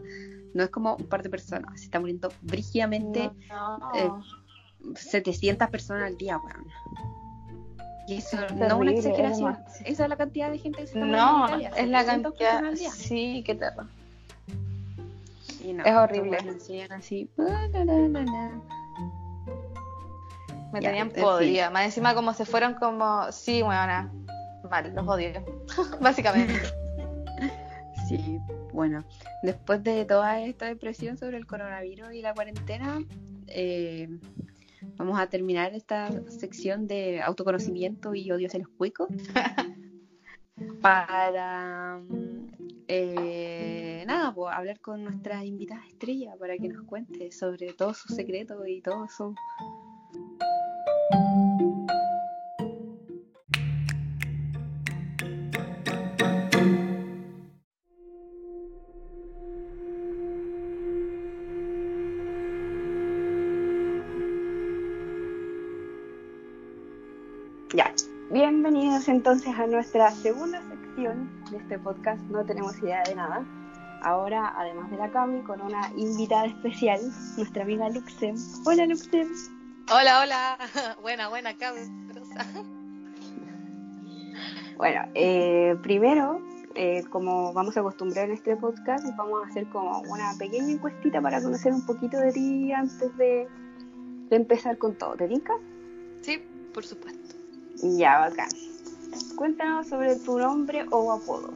[0.54, 3.32] no es como un par de personas, se está muriendo brígidamente
[4.94, 6.68] 700 eh, personas al día, weón.
[8.10, 9.58] Y eso no es una exageración.
[9.86, 11.70] Esa es la cantidad de gente que se está muriendo.
[11.70, 12.62] No, es la cantidad.
[12.76, 13.88] Sí, qué terror.
[15.64, 16.40] es horrible.
[16.90, 17.30] Así,
[20.74, 21.70] Me tenían podrida.
[21.70, 23.32] Más encima como se fueron como...
[23.32, 24.12] Sí, bueno,
[24.70, 25.32] vale, los odio.
[26.02, 26.54] Básicamente.
[28.08, 28.40] sí,
[28.74, 29.04] bueno,
[29.44, 33.00] después de toda esta depresión sobre el coronavirus y la cuarentena,
[33.48, 34.08] eh,
[34.96, 39.10] vamos a terminar esta sección de autoconocimiento y odio hacia los cuicos
[40.82, 42.02] para
[42.88, 48.16] eh, nada, pues, hablar con nuestra invitada estrella para que nos cuente sobre todos sus
[48.16, 49.36] secretos y todo su
[69.10, 72.22] entonces a nuestra segunda sección de este podcast.
[72.30, 73.44] No tenemos idea de nada.
[74.02, 77.00] Ahora, además de la Cami, con una invitada especial,
[77.36, 78.36] nuestra amiga Luxem.
[78.66, 79.28] Hola Luxem.
[79.92, 80.58] Hola, hola.
[81.02, 81.82] Buena, buena, Cami.
[84.78, 86.40] Bueno, eh, primero,
[86.76, 91.20] eh, como vamos a acostumbrar en este podcast, vamos a hacer como una pequeña encuestita
[91.22, 93.48] para conocer un poquito de ti antes de,
[94.30, 95.16] de empezar con todo.
[95.16, 95.54] ¿Te tinca?
[96.22, 96.42] Sí,
[96.74, 97.36] por supuesto.
[97.82, 98.69] Ya, bacán.
[99.40, 101.54] Cuéntanos sobre tu nombre o apodo.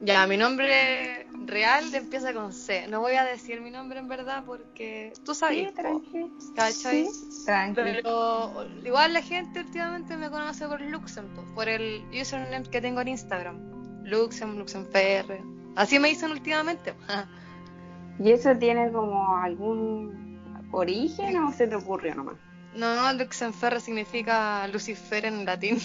[0.00, 2.88] Ya, mi nombre real empieza con C.
[2.88, 5.68] No voy a decir mi nombre en verdad porque tú sabes.
[5.68, 6.32] Sí, tranqui.
[6.56, 7.06] ¿Cachai?
[7.06, 7.80] Sí, tranqui.
[7.80, 13.00] Pero igual la gente últimamente me conoce por Luxem, po, por el username que tengo
[13.02, 14.02] en Instagram.
[14.02, 15.40] Luxem, LuxemPR.
[15.76, 16.94] Así me dicen últimamente.
[18.18, 20.40] ¿Y eso tiene como algún
[20.72, 22.43] origen o se te ocurrió nomás?
[22.74, 25.78] No, Luxemferre significa Lucifer en latín.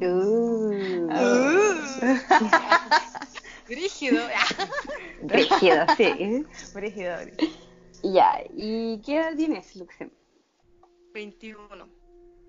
[0.00, 1.08] Uh,
[3.66, 4.22] Brígido.
[5.22, 6.46] Rígido, sí.
[6.74, 7.16] Brígido.
[8.02, 10.10] Ya, ¿y qué edad tienes, Luxem?
[11.14, 11.88] 21.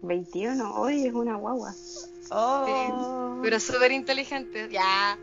[0.04, 1.74] 21, hoy es una guagua.
[1.74, 2.92] Sí,
[3.42, 4.70] pero súper inteligente.
[4.70, 5.18] Ya.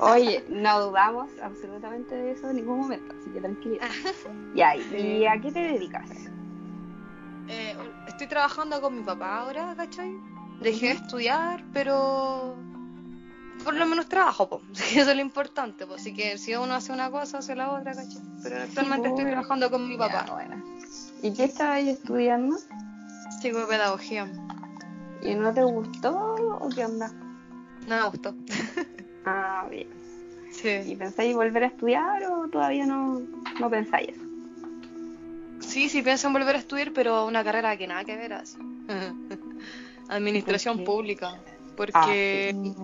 [0.00, 3.88] Oye, no dudamos absolutamente de eso en ningún momento, así que tranquila.
[4.54, 6.08] Ya, ¿y a qué te dedicas?
[7.48, 7.76] Eh,
[8.06, 10.12] estoy trabajando con mi papá ahora, ¿cachai?
[10.60, 12.56] Dejé de estudiar, pero
[13.64, 14.62] por lo menos trabajo, pues.
[14.96, 16.00] Eso es lo importante, pues.
[16.02, 18.22] Así que si uno hace una cosa, hace la otra, ¿cachai?
[18.42, 19.14] Pero actualmente po.
[19.16, 20.24] estoy trabajando con mi papá.
[20.26, 20.64] Ya, bueno.
[21.22, 22.56] ¿Y qué estabas estudiando?
[23.40, 24.26] Psicopedagogía.
[25.22, 27.12] ¿Y no te gustó o qué onda?
[27.86, 28.34] No me gustó.
[29.26, 29.88] Ah, bien.
[30.50, 30.96] ¿Y Sí.
[30.96, 33.20] pensáis volver a estudiar o todavía no,
[33.60, 34.20] no pensáis eso?
[35.70, 38.58] Sí, sí pienso en volver a estudiar, pero una carrera que nada que ver así.
[40.08, 41.32] Administración pública.
[41.34, 42.74] Ah, Porque sí.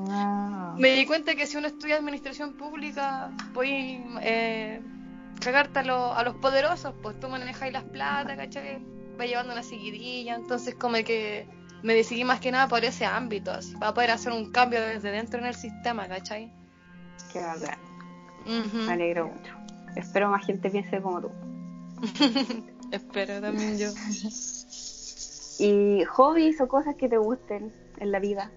[0.81, 4.81] me di cuenta que si uno estudia administración pública, puedes eh,
[5.41, 8.79] cagarte a, lo- a los poderosos, pues tú manejas las plata, ¿cachai?
[9.21, 11.47] Va llevando una seguidilla, entonces como que
[11.83, 15.11] me decidí más que nada por ese ámbito, así, para poder hacer un cambio desde
[15.11, 16.51] dentro en el sistema, ¿cachai?
[17.33, 17.79] Qué bacán.
[18.47, 18.77] Ujú.
[18.87, 19.53] Me alegro mucho.
[19.97, 21.31] Espero más gente piense como tú.
[22.91, 23.89] Espero también yo.
[25.59, 28.53] ¿Y hobbies o cosas que te gusten en la vida?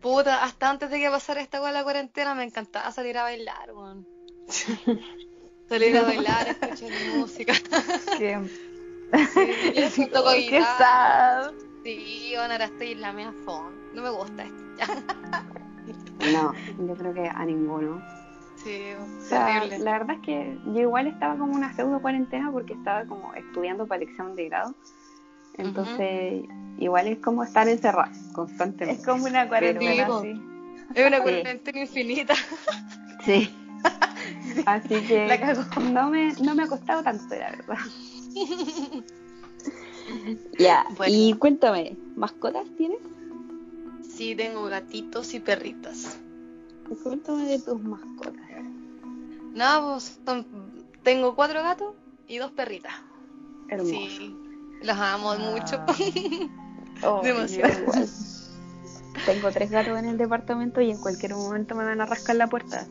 [0.00, 3.72] Puta, hasta antes de que pasara esta weá la cuarentena me encantaba salir a bailar,
[3.74, 4.06] weón.
[5.68, 7.54] salir a bailar, escuchar música.
[8.16, 8.52] Siempre.
[9.32, 11.50] Sí, yo sí toco guitarra.
[11.82, 13.94] Sí, bueno, ahora estoy en la mía phone.
[13.94, 14.88] No me gusta esto.
[16.32, 16.52] No,
[16.86, 18.02] yo creo que a ninguno.
[18.62, 19.78] Sí, O sea, terrible.
[19.78, 23.86] la verdad es que yo igual estaba como una pseudo cuarentena porque estaba como estudiando
[23.86, 24.74] para el examen de grado.
[25.54, 26.44] Entonces,
[26.78, 29.00] igual es como estar encerrado constantemente.
[29.00, 30.40] Es como una cuarentena así.
[30.94, 31.22] Es una Sí.
[31.22, 32.34] cuarentena infinita.
[33.24, 33.54] Sí.
[34.66, 37.76] Así que La no me, no me ha costado tanto, la verdad.
[40.58, 41.04] ya, Bueno.
[41.14, 42.98] y cuéntame, ¿mascotas tienes?
[44.08, 46.18] Sí, tengo gatitos y perritas.
[47.02, 48.34] Cuéntame de tus mascotas.
[49.54, 50.46] Nada, pues son-
[51.02, 51.94] tengo cuatro gatos
[52.26, 52.92] y dos perritas.
[53.68, 53.90] Hermoso.
[53.90, 54.36] Sí,
[54.82, 55.38] los amo Ah.
[55.38, 55.84] mucho.
[57.04, 57.92] Oh, demasiado.
[59.24, 62.48] Tengo tres gatos en el departamento y en cualquier momento me van a rascar la
[62.48, 62.86] puerta.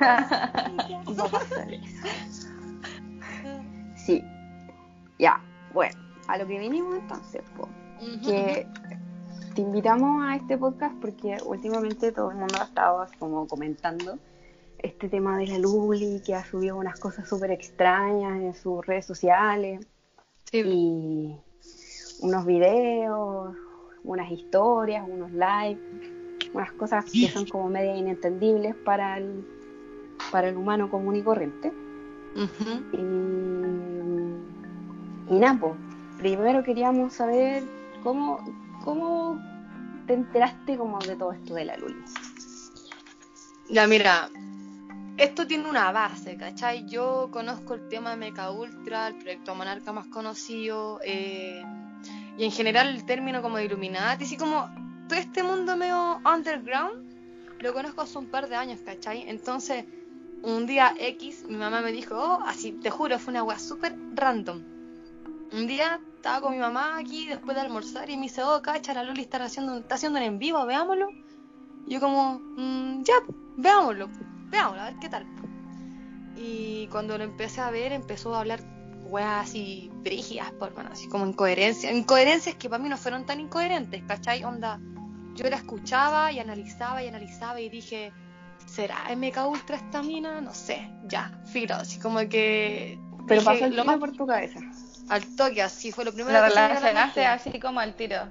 [0.00, 1.30] Así que eso.
[3.94, 4.24] Sí.
[5.20, 5.40] Ya,
[5.72, 7.68] bueno, a lo que vinimos entonces, po,
[8.00, 8.20] ujú.
[8.28, 8.66] que
[9.58, 14.16] te invitamos a este podcast porque últimamente todo el mundo ha estado como comentando
[14.78, 19.04] este tema de la Luli, que ha subido unas cosas súper extrañas en sus redes
[19.04, 19.84] sociales.
[20.44, 21.36] Sí, y
[22.20, 23.56] unos videos,
[24.04, 25.80] unas historias, unos lives,
[26.54, 29.44] unas cosas que son como media inentendibles para el,
[30.30, 31.72] para el humano común y corriente.
[32.92, 32.96] Y,
[35.34, 35.74] y nada, po,
[36.16, 37.64] primero queríamos saber
[38.04, 38.38] cómo,
[38.88, 39.38] cómo
[40.06, 42.02] te enteraste como de todo esto de la Luli.
[43.68, 44.30] Ya, mira,
[45.18, 46.86] esto tiene una base, ¿cachai?
[46.88, 51.62] Yo conozco el tema de Mecha Ultra, el proyecto Monarca más conocido, eh,
[52.38, 54.70] y en general el término como de Illuminati, así como
[55.06, 59.28] todo este mundo medio underground, lo conozco hace un par de años, ¿cachai?
[59.28, 59.84] Entonces,
[60.42, 63.94] un día X, mi mamá me dijo, oh, así, te juro, fue una weá súper
[64.14, 64.62] random.
[65.52, 68.92] Un día estaba con mi mamá aquí después de almorzar y me dice, oh, cacha,
[68.92, 71.08] la Luli está haciendo, está haciendo un en vivo, veámoslo.
[71.86, 73.14] Y yo como, "Mm, ya,
[73.56, 74.08] veámoslo,
[74.50, 75.26] veámoslo, a ver qué tal.
[76.36, 78.60] Y cuando lo empecé a ver, empezó a hablar
[79.04, 81.92] weas así brígidas, por bueno, así como incoherencias.
[81.94, 84.42] Incoherencias que para mí no fueron tan incoherentes, ¿cachai?
[84.44, 84.80] Onda,
[85.34, 88.12] yo la escuchaba y analizaba y analizaba y dije,
[88.66, 90.40] ¿será MK Ultra esta mina?
[90.40, 92.98] No sé, ya, filo, así como que.
[93.28, 94.58] Pero dije, pasó el lo más por tu cabeza.
[95.08, 98.28] Al toque, así fue lo primero Lo que la relacionaste así como al tiro.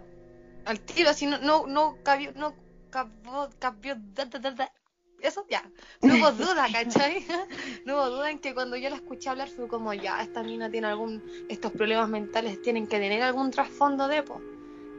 [0.66, 2.54] al tiro, así no, no, no cabió, no
[2.90, 4.72] cabó, da, da, da.
[5.22, 5.64] eso ya,
[6.02, 7.26] no hubo duda, ¿cachai?
[7.86, 10.70] No hubo duda en que cuando yo la escuché hablar fue como, ya, esta mina
[10.70, 14.42] tiene algún, estos problemas mentales tienen que tener algún trasfondo de, po.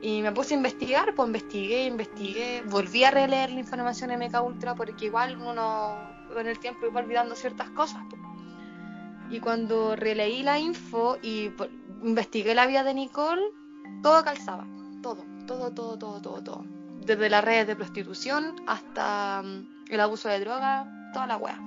[0.01, 4.43] Y me puse a investigar, pues investigué, investigué, volví a releer la información de MK
[4.45, 5.99] Ultra porque igual uno
[6.33, 8.28] con el tiempo iba olvidando ciertas cosas, po.
[9.31, 11.51] Y cuando releí la info y
[12.03, 13.43] investigué la vida de Nicole,
[14.03, 14.67] todo calzaba,
[15.03, 16.65] todo, todo, todo, todo, todo, todo.
[17.05, 21.61] Desde las redes de prostitución hasta mm, el abuso de droga, toda la wea.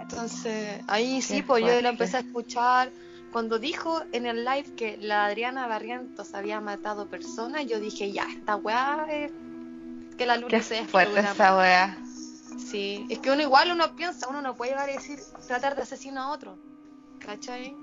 [0.00, 2.90] Entonces, ahí sí, Qué pues yo la empecé a escuchar.
[3.32, 8.24] Cuando dijo en el live que la Adriana Barrientos había matado personas, yo dije, ya,
[8.24, 9.32] esta weá es
[10.16, 11.96] que la luna Qué se fuerte esa wea.
[12.58, 15.82] Sí, es que uno igual uno piensa, uno no puede llegar a decir, tratar de
[15.82, 16.58] asesinar a otro,
[17.18, 17.74] ¿cachai?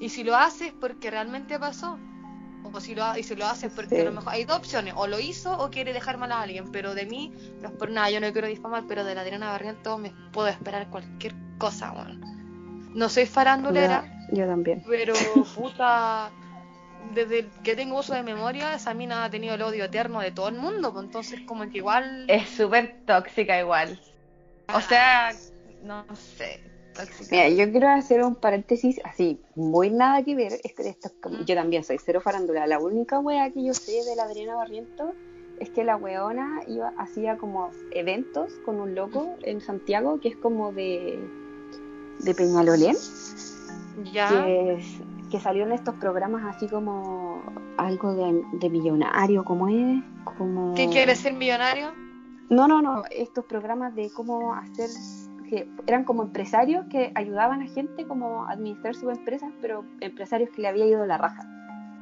[0.00, 1.98] Y si lo hace es porque realmente pasó.
[2.72, 4.00] O si lo, ha- y si lo hace es porque Sí.
[4.00, 6.72] a lo mejor hay dos opciones, o lo hizo o quiere dejar mal a alguien,
[6.72, 9.50] pero de mí, no es por nada, yo no quiero difamar, pero de la Adriana
[9.50, 12.18] Barrientos me puedo esperar cualquier cosa, bueno.
[12.94, 14.82] No soy farandulera, Yo, yo también.
[14.88, 15.12] pero
[15.54, 16.30] puta,
[17.12, 20.48] desde que tengo uso de memoria, esa mina ha tenido el odio eterno de todo
[20.48, 22.24] el mundo, pues entonces como que igual...
[22.28, 24.00] Es súper tóxica igual.
[24.72, 25.32] O sea,
[25.82, 26.60] no sé.
[26.94, 27.26] Tóxica.
[27.32, 30.52] Mira, yo quiero hacer un paréntesis así, muy nada que ver.
[30.62, 32.68] Es que esto es como- yo también soy cero farándula.
[32.68, 35.10] La única wea que yo sé de la Adriana Barrientos
[35.58, 40.36] es que la weona iba, hacía como eventos con un loco en Santiago que es
[40.36, 41.18] como de,
[42.20, 42.96] de Peñalolén,
[44.12, 44.28] Ya.
[44.28, 44.78] que,
[45.32, 47.42] que salió en estos programas así como
[47.76, 50.02] algo de, de millonario, como es?
[50.38, 50.74] Como...
[50.74, 51.92] ¿Quién quiere ser millonario?
[52.50, 54.88] No, no, no, estos programas de cómo hacer,
[55.48, 60.50] que eran como empresarios que ayudaban a gente como a administrar sus empresas, pero empresarios
[60.50, 61.42] que le había ido la raja.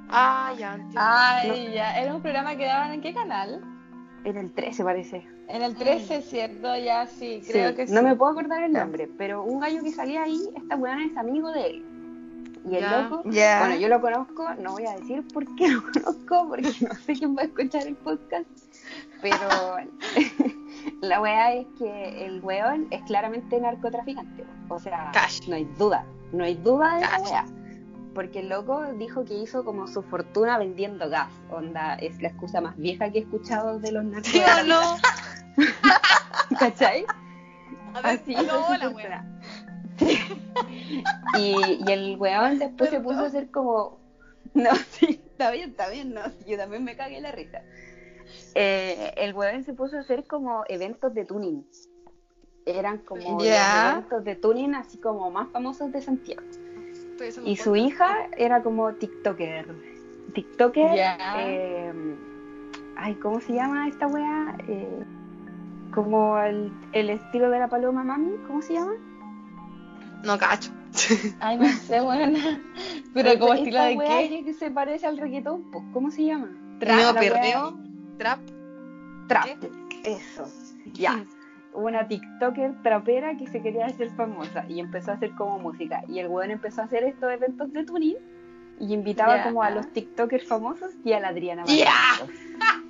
[0.09, 1.01] Ah, ya entiendo.
[1.01, 1.99] Ay, ya.
[1.99, 3.63] Era un programa que daban en qué canal?
[4.25, 5.27] En el 13 parece.
[5.49, 6.77] En el 13, ¿cierto?
[6.77, 7.93] Ya sí, Sí, creo que sí.
[7.93, 11.17] no me puedo acordar el nombre, pero un gallo que salía ahí, esta weona es
[11.17, 11.85] amigo de él.
[12.65, 13.03] Y el Ya.
[13.03, 13.59] loco, Ya.
[13.61, 17.15] bueno, yo lo conozco, no voy a decir por qué lo conozco, porque no sé
[17.15, 18.47] quién va a escuchar el podcast,
[19.21, 19.77] pero
[21.01, 25.49] la weá es que el weón es claramente narcotraficante, o sea, Cash.
[25.49, 27.31] no hay duda, no hay duda de la Cash.
[27.31, 27.45] weá.
[28.15, 31.33] Porque el loco dijo que hizo como su fortuna vendiendo gas.
[31.51, 34.67] Onda, es la excusa más vieja que he escuchado de los ¿Sí o narcotraficantes.
[34.67, 34.97] no?
[36.59, 37.07] ¿Cachai?
[37.95, 39.25] Ver, Así no, la wea.
[41.39, 41.55] Y,
[41.87, 44.01] y el weón después se puso a hacer como.
[44.55, 47.63] No, sí, está bien, está bien, no, sí, yo también me cagué la risa.
[48.55, 51.65] Eh, el weón se puso a hacer como eventos de tuning.
[52.65, 56.43] Eran como los eventos de tuning así como más famosos de Santiago.
[57.45, 59.67] Y su hija era como TikToker.
[60.35, 60.91] TikToker.
[61.39, 61.93] Eh,
[62.97, 64.57] ay, ¿cómo se llama esta weá?
[64.69, 65.05] Eh,
[65.95, 68.95] como el, el estilo de la paloma mami, ¿cómo se llama?
[70.25, 70.71] No cacho.
[71.41, 72.39] Ay, no sé, bueno.
[73.15, 74.45] Pero como Esta estilo de qué?
[74.45, 76.51] que se parece al reggaetón, ¿cómo se llama?
[76.81, 77.79] La perdió.
[78.23, 78.41] Trap.
[79.29, 79.65] Trap.
[80.05, 80.45] Eso.
[80.93, 81.25] Ya.
[81.75, 86.03] Una TikToker trapera que se quería hacer famosa y empezó a hacer como música.
[86.09, 88.17] Y el weón empezó a hacer estos eventos de tuning
[88.79, 89.45] y invitaba Ya.
[89.45, 91.91] como a los TikTokers famosos y a la Adriana Ya.
[92.21, 92.47] Barrientos.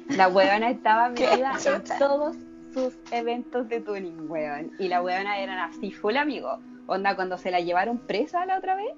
[0.16, 2.37] La weona estaba metida en todos
[2.75, 4.73] sus eventos de tuning, weón.
[4.79, 6.59] Y la weona eran así, full amigo.
[6.87, 8.92] Onda, cuando se la llevaron presa la otra vez,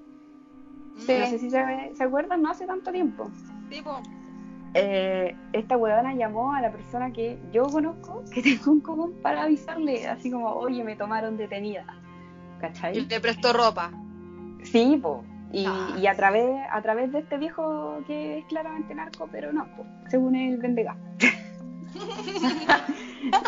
[0.97, 1.13] Sí.
[1.19, 3.29] no sé si se, se acuerdan, no hace tanto tiempo.
[3.69, 4.01] Tipo.
[4.77, 9.43] Eh, esta weona llamó a la persona que yo conozco, que tengo en común, para
[9.43, 11.85] avisarle, así como, oye, me tomaron detenida.
[12.57, 13.01] Y ¿Cachai?
[13.05, 13.91] le prestó ropa.
[14.63, 15.23] Sí, po.
[15.51, 15.95] Y, Ah.
[15.97, 19.85] y a través a través de este viejo que es claramente narco, pero no, po,
[20.09, 20.97] según él vende gas.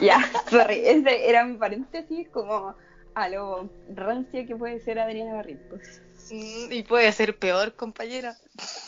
[0.02, 2.76] ya, sorry, ese era mi paréntesis como
[3.18, 5.82] a lo rancia que puede ser Adriana Barrientos.
[6.32, 8.38] Mm, Y puede ser peor, compañera.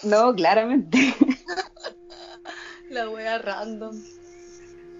[0.04, 1.16] No, claramente.
[2.92, 3.96] La wea random.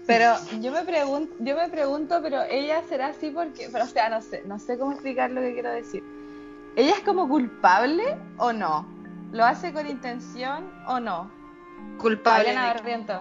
[0.08, 4.08] Pero yo me pregunto, yo me pregunto, pero ella será así porque, pero o sea,
[4.08, 6.02] no sé, no sé cómo explicar lo que quiero decir.
[6.74, 8.84] ¿Ella es como culpable o no?
[9.30, 11.30] ¿Lo hace con intención o no?
[11.98, 13.20] ¿Culpable Adriana Barrientos.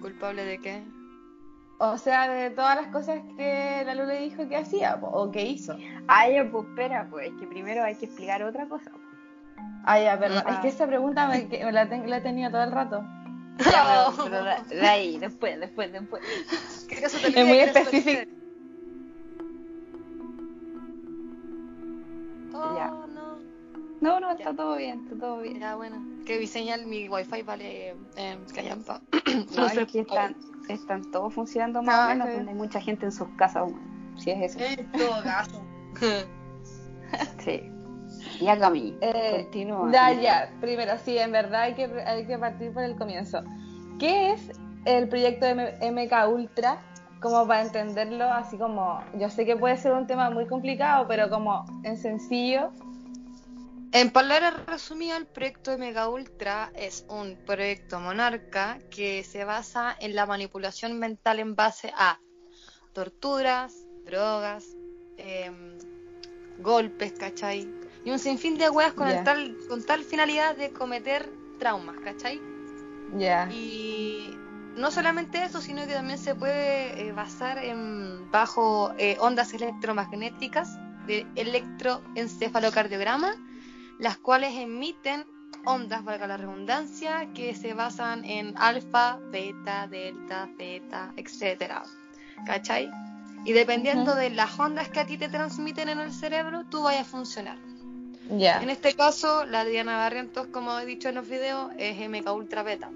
[0.00, 0.97] ¿Culpable de qué?
[1.80, 5.42] O sea, de todas las cosas que la Lula dijo que hacía po, o que
[5.46, 5.76] hizo.
[6.08, 8.90] Ay, pues espera, pues es que primero hay que explicar otra cosa.
[8.90, 8.98] po.
[9.84, 10.42] Ah, ya, perdón.
[10.44, 10.54] Ah.
[10.54, 13.04] Es que esa pregunta me, que- me la, ten- la he tenido todo el rato.
[13.70, 16.22] Ya, pero, pero de, de ahí, después, después, después.
[16.88, 18.08] ¿Qué cosa te Es muy específico.
[18.10, 18.28] olvidé?
[22.54, 22.92] Oh, Ya.
[24.00, 24.20] No.
[24.20, 25.58] No, está todo bien, está todo bien.
[25.60, 25.96] Ya, bueno.
[26.24, 29.00] Que mi señal, mi wifi vale eh, callampa.
[29.56, 30.36] No, es que están,
[30.68, 32.34] están todos funcionando más No, o menos, sí.
[32.36, 34.60] donde hay mucha gente en sus casas, bueno, si es eso.
[34.60, 35.64] En todo caso.
[37.38, 37.70] Sí.
[38.40, 39.90] Ya Cami, Eh, continúa.
[39.92, 40.52] Ya, ya.
[40.60, 43.42] Primero, sí, en verdad hay que, hay que partir por el comienzo.
[43.98, 44.50] ¿Qué es
[44.84, 46.78] el proyecto M- MK Ultra?
[47.20, 51.28] Como para entenderlo, así como, yo sé que puede ser un tema muy complicado, pero
[51.30, 52.70] como en sencillo.
[53.92, 59.96] En palabras resumidas, el proyecto de Mega Ultra es un proyecto monarca que se basa
[59.98, 62.18] en la manipulación mental en base a
[62.92, 63.74] torturas,
[64.04, 64.66] drogas,
[65.16, 65.78] em,
[66.58, 67.66] golpes, ¿cachai?
[68.04, 69.24] Y un sinfín de weas con, Ya.
[69.24, 72.42] tal, con tal finalidad de cometer traumas, ¿cachai?
[73.16, 73.48] Ya.
[73.50, 74.36] Y
[74.76, 80.76] no solamente eso, sino que también se puede eh, basar en bajo eh, ondas electromagnéticas
[81.06, 83.34] de electroencefalocardiograma,
[83.98, 85.24] las cuales emiten
[85.64, 91.82] ondas, valga la redundancia, que se basan en alfa, beta, delta, zeta, etcétera.
[92.46, 92.90] ¿Cachai?
[93.44, 97.02] Y dependiendo de las ondas que a ti te transmiten en el cerebro, tú vayas
[97.02, 97.58] a funcionar.
[98.30, 98.62] Ya.
[98.62, 102.62] En este caso, la Diana Barrientos, como he dicho en los videos, es MK Ultra
[102.62, 102.90] Beta,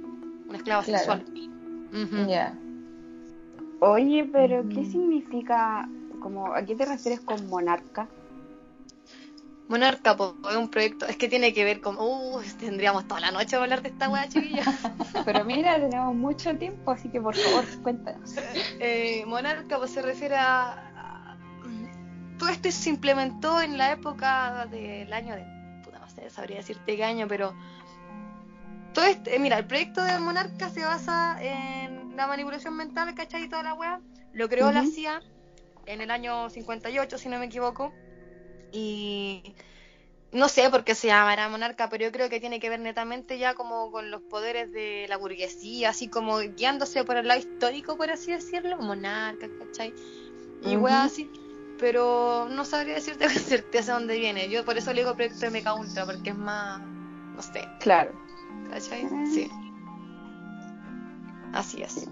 [0.46, 0.98] una esclava Claro.
[0.98, 1.24] sexual.
[2.28, 2.58] Ya.
[3.80, 5.88] Oye, pero ¿qué significa,
[6.20, 8.08] como, a qué te refieres con monarca?
[9.72, 11.96] Monarca po, es un proyecto, es que tiene que ver con.
[11.98, 14.64] Uh, tendríamos toda la noche para hablar de esta wea, chiquilla.
[15.24, 18.34] Pero mira, tenemos mucho tiempo, así que por favor, cuéntanos.
[18.80, 21.38] Eh, Monarca pues, se refiere a, a-
[22.38, 25.44] Todo esto se implementó en la época del año de.
[25.82, 27.54] Puta, no sé, sabría decirte qué año, pero.
[28.92, 33.44] Todo este, eh, mira, el proyecto de Monarca se basa en la manipulación mental, ¿cachai?
[33.44, 34.00] Y toda la wea.
[34.34, 34.84] Lo creó la.
[34.84, 35.22] CIA
[35.86, 37.90] en el año 58, si no me equivoco.
[38.72, 39.42] Y
[40.32, 43.38] no sé por qué se llamará monarca, pero yo creo que tiene que ver netamente
[43.38, 47.96] ya como con los poderes de la burguesía, así como guiándose por el lado histórico,
[47.96, 49.92] por así decirlo, monarca, ¿cachai?
[50.62, 50.84] Y Ujú.
[50.84, 51.30] weas así.
[51.78, 54.48] Pero no sabría decirte con certeza dónde viene.
[54.48, 58.12] Yo por eso le digo proyecto de Mecha Ultra, porque es más, no sé, Claro.
[58.70, 59.06] ¿cachai?
[59.34, 59.50] Sí.
[61.52, 61.92] Así es.
[61.92, 62.08] Sí,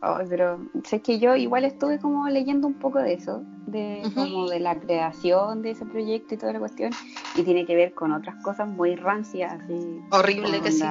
[0.00, 4.48] Ay, pero sé que yo igual estuve como leyendo un poco de eso, de como
[4.48, 6.92] de la creación de ese proyecto y toda la cuestión,
[7.34, 10.00] y tiene que ver con otras cosas muy rancias, así.
[10.10, 10.84] Horrible que sí.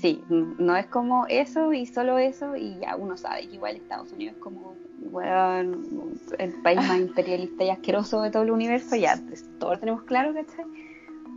[0.00, 4.12] Sí, no es como eso y solo eso, y ya uno sabe que igual Estados
[4.12, 4.76] Unidos es como
[5.10, 9.80] weón, el país más imperialista y asqueroso de todo el universo, ya pues, todos lo
[9.80, 10.64] tenemos claro, ¿cachai?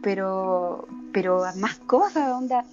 [0.02, 2.66] Pero, pero más cosas, onda.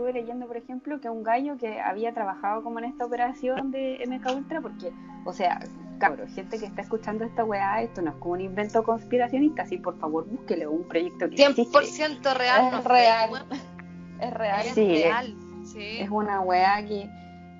[0.00, 4.02] Estuve leyendo, por ejemplo, que un gallo que había trabajado como en esta operación de
[4.08, 4.94] MK Ultra, porque,
[5.26, 5.60] o sea,
[5.98, 9.76] cabrón, gente que está escuchando esta weá, esto no es como un invento conspiracionista, así
[9.76, 11.78] por favor búsquele un proyecto que existe.
[11.78, 13.30] 100% real, Es no real.
[14.22, 14.66] Es real.
[14.66, 15.34] Es Sí, real.
[15.66, 15.98] Sí.
[16.00, 17.06] Es una weá que,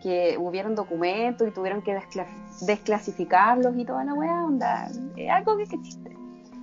[0.03, 2.27] que hubieron documentos y tuvieron que descla-
[2.67, 6.17] desclasificarlos y toda la weá, onda, es algo que existe.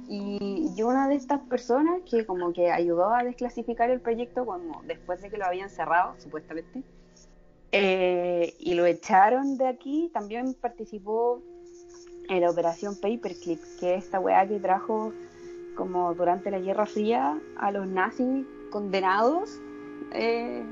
[0.09, 4.81] Y, y una de estas personas que como que ayudó a desclasificar el proyecto como
[4.83, 6.81] después de que lo habían cerrado, supuestamente,
[7.73, 11.41] eh, y lo echaron de aquí, también participó
[12.29, 15.11] en la operación Paperclip, que es esta weá que trajo
[15.75, 19.59] como durante la Guerra Fría a los nazis condenados
[20.13, 20.63] eh,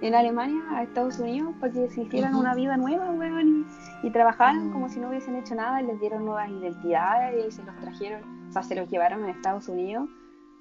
[0.00, 3.66] en Alemania a Estados Unidos para que se hicieran una vida nueva, weón,
[4.02, 4.72] y, y trabajaran Mm.
[4.72, 8.35] como si no hubiesen hecho nada, y les dieron nuevas identidades y se los trajeron,
[8.62, 10.08] sea, se los llevaron a Estados Unidos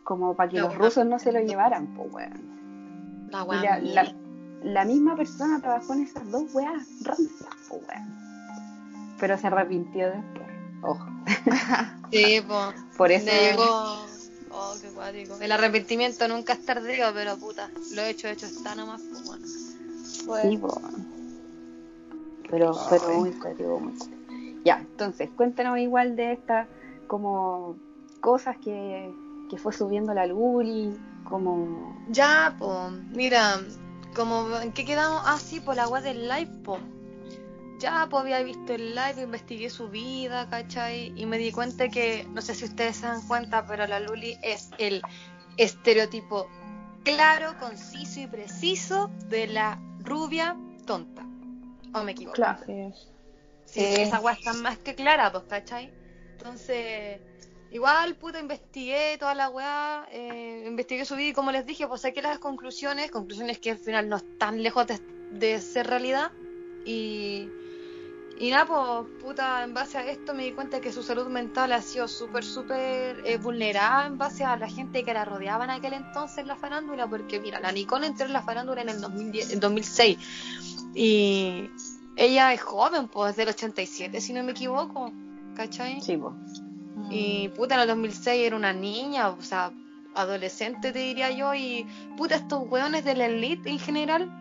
[0.03, 3.27] como para que los rusos no se lo llevaran, pues, weón.
[3.31, 3.79] La la, mía.
[3.81, 4.15] la-
[4.63, 9.15] la misma persona trabajó en esas dos weas rancias, weón.
[9.19, 10.47] Pero se arrepintió después.
[10.83, 11.05] Ojo.
[12.11, 12.71] Sí, po.
[12.97, 13.25] Por eso.
[13.25, 14.05] Llegó.
[14.51, 15.35] Oh, qué cuático.
[15.41, 19.45] El arrepentimiento nunca es tardío, pero puta, lo hecho, hecho está nomás, pues bueno.
[20.27, 20.81] Pues, Sí, po.
[22.49, 24.15] Pero, pero muy cuático, muy cuático.
[24.63, 26.67] Ya, entonces, cuéntanos igual de estas
[27.07, 27.77] como
[28.21, 29.13] cosas que,
[29.49, 33.59] que fue subiendo la Luli, como Ya, po, mira,
[34.15, 36.79] como en qué quedamos así por la web del live, po.
[37.79, 41.13] Ya, pues había visto el live, investigué su vida, ¿cachai?
[41.15, 44.37] Y me di cuenta que, no sé si ustedes se dan cuenta, pero la Luli
[44.41, 45.01] es el
[45.57, 46.47] estereotipo
[47.03, 51.23] claro, conciso y preciso de la rubia tonta.
[51.93, 52.35] ¿O me equivoco?
[52.35, 52.65] Claro.
[52.65, 52.93] Sí,
[53.65, 53.81] Sí.
[53.81, 55.91] esa weá está más que clara, pues, ¿cachai?
[56.45, 57.19] Entonces,
[57.71, 62.01] igual, puta, investigué toda la weá, eh, investigué su vida y como les dije, pues
[62.01, 64.85] saqué las conclusiones, conclusiones que al final no están lejos
[65.31, 66.31] de, ser realidad.
[66.85, 67.49] Y,
[68.37, 71.73] y nada, pues, puta, en base a esto me di cuenta que su salud mental
[71.73, 75.71] ha sido súper, súper eh, vulnerada en base a la gente que la rodeaba en
[75.71, 79.01] aquel entonces en la farándula, porque mira, la Nicole entró en la farándula en el
[79.01, 80.17] 2010, en 2006
[80.93, 81.71] y
[82.15, 85.11] ella es joven, pues es del 87, si no me equivoco,
[85.55, 86.01] ¿cachai?
[86.01, 86.35] Sí, po.
[87.09, 89.71] Y puta, en el 2006 era una niña, o sea,
[90.15, 91.85] adolescente te diría yo, y
[92.17, 94.31] puta, estos weones de la elite en general,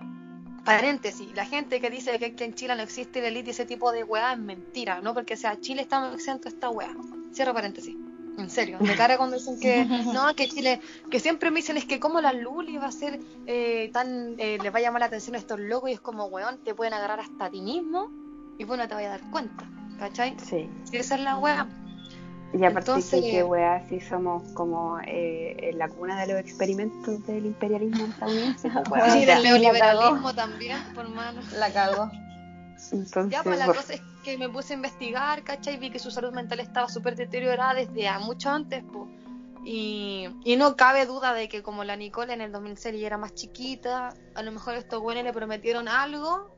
[0.65, 3.67] paréntesis, la gente que dice que aquí en Chile no existe la elite y ese
[3.67, 5.15] tipo de weá es mentira, ¿no?
[5.15, 6.95] Porque, o sea, Chile estamos exentos de esta weá.
[7.33, 7.97] Cierro paréntesis.
[8.37, 11.85] En serio, de cara cuando dicen que no, que Chile, que siempre me dicen es
[11.85, 15.07] que como la Luli va a ser eh, tan, eh, les va a llamar la
[15.07, 18.11] atención a estos locos y es como, weón, te pueden agarrar hasta a ti mismo
[18.59, 19.65] y bueno, te voy a dar cuenta,
[19.99, 20.37] ¿cachai?
[20.39, 20.69] Sí.
[20.85, 21.67] Si esa es la weá.
[22.53, 26.41] Y aparte Entonces- que, que weá, sí somos como eh, en la cuna de los
[26.41, 28.71] experimentos del imperialismo estadounidense.
[28.89, 29.13] pues.
[29.13, 31.41] Sí, del neoliberalismo también, por mano.
[31.59, 32.11] La cagó.
[32.93, 35.79] Entonces, Ya, pues la por- cosa es que me puse a investigar, ¿cachai?
[35.79, 39.09] Vi que su salud mental estaba súper deteriorada desde a mucho antes, pues.
[39.67, 43.17] Y, y no cabe duda de que como la Nicole en el 2006 ya era
[43.19, 46.54] más chiquita, a lo mejor estos güeyes le prometieron algo.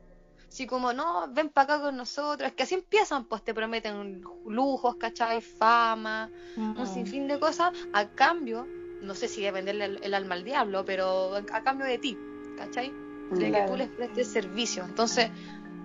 [0.47, 2.49] Así como, no, ven para acá con nosotros.
[2.49, 5.41] Es que así empiezan, pues te prometen lujos, ¿cachai?
[5.41, 7.73] Fama, un sinfín de cosas.
[7.93, 8.67] A cambio,
[9.01, 12.17] no sé si de venderle el, el alma al diablo, pero a cambio de ti,
[12.57, 12.93] ¿cachai?
[13.31, 14.85] de que tú les prestes servicio.
[14.85, 15.29] Entonces,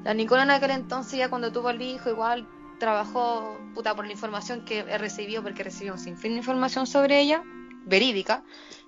[0.04, 2.46] la Nicola en aquel entonces, ya cuando tuvo el hijo, igual
[2.78, 7.20] trabajó, puta, por la información que he recibido, porque recibió un sinfín de información sobre
[7.20, 7.42] ella,
[7.84, 8.44] verídica,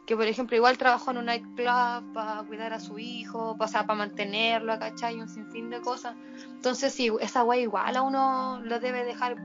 [0.07, 3.87] que por ejemplo, igual trabajó en un nightclub para cuidar a su hijo, o sea,
[3.87, 5.21] para mantenerlo, ¿cachai?
[5.21, 6.15] Un sinfín de cosas.
[6.51, 9.37] Entonces, sí, esa wey igual a uno lo debe dejar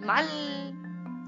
[0.00, 0.26] mal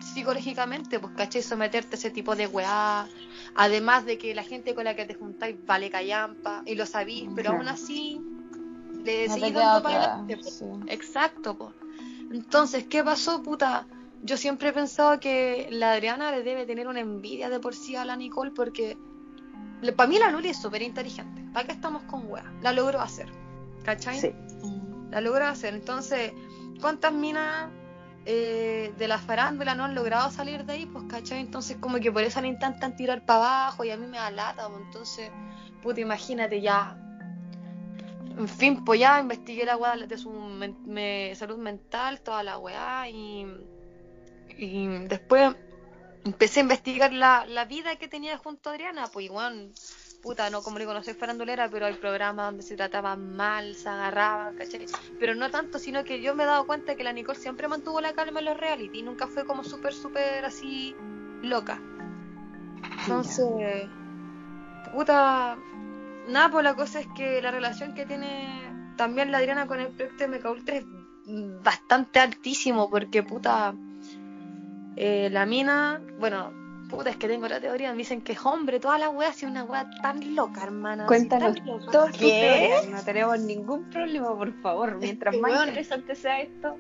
[0.01, 1.43] psicológicamente, pues, ¿cachai?
[1.43, 3.09] Someterte a ese tipo de weá.
[3.57, 7.29] Además de que la gente con la que te juntáis vale callampa y lo sabís,
[7.35, 7.59] pero Claro.
[7.59, 8.21] aún así
[9.05, 10.43] le No seguís dando para adelante.
[10.43, 10.65] sí.
[10.89, 11.73] Exacto, po.
[12.31, 13.87] Entonces, ¿qué pasó, puta?
[14.27, 17.95] Yo siempre he pensado que la Adriana le debe tener una envidia de por sí
[17.97, 18.99] a la Nicole porque
[19.97, 21.45] para mí la Luli es súper inteligente.
[21.53, 22.45] ¿Para qué estamos con weá?
[22.61, 23.29] La logró hacer.
[23.85, 24.19] ¿Cachai?
[24.21, 24.33] Sí.
[25.11, 25.75] la logra hacer.
[25.75, 26.33] Entonces,
[26.81, 27.71] ¿cuántas minas
[28.25, 30.87] eh, de la farándula no han logrado salir de ahí?
[30.87, 31.39] Pues, ¿cachai?
[31.41, 34.31] Entonces, como que por eso le intentan tirar para abajo y a mí me da
[34.33, 34.67] lata.
[34.69, 35.31] pues, Entonces,
[35.83, 36.99] puta, imagínate ya.
[38.37, 42.59] En fin, pues ya investigué la weá de su men- me- salud mental, toda la
[42.59, 43.47] weá, y,
[44.57, 45.55] y después
[46.25, 49.73] empecé a investigar la, la vida que tenía junto a Adriana, pues igual,
[50.23, 53.89] puta, no como digo, no soy farandulera, pero hay programas donde se trataban mal, se
[53.89, 54.87] agarraban, ¿cachai?
[55.21, 58.01] Pero no tanto, sino que yo me he dado cuenta que la Nicole siempre mantuvo
[58.01, 60.97] la calma en los reality, nunca fue como súper, súper así
[61.43, 61.81] loca.
[63.03, 63.89] Entonces,
[64.93, 65.57] puta,
[66.29, 69.89] nada, pues la cosa es que la relación que tiene también la Adriana con el
[69.89, 70.85] proyecto de Mecha Ultra es
[71.63, 73.75] bastante altísimo, porque puta,
[74.97, 76.53] eh, la mina, bueno,
[76.89, 79.47] puta, es que tengo la teoría, me dicen que es hombre, toda la wea, así
[79.47, 81.07] una wea tan loca, hermana.
[81.07, 82.11] Cuéntanos tan loca.
[82.91, 84.97] No tenemos ningún problema, por favor.
[84.97, 86.79] Mientras que, más interesante sea esto,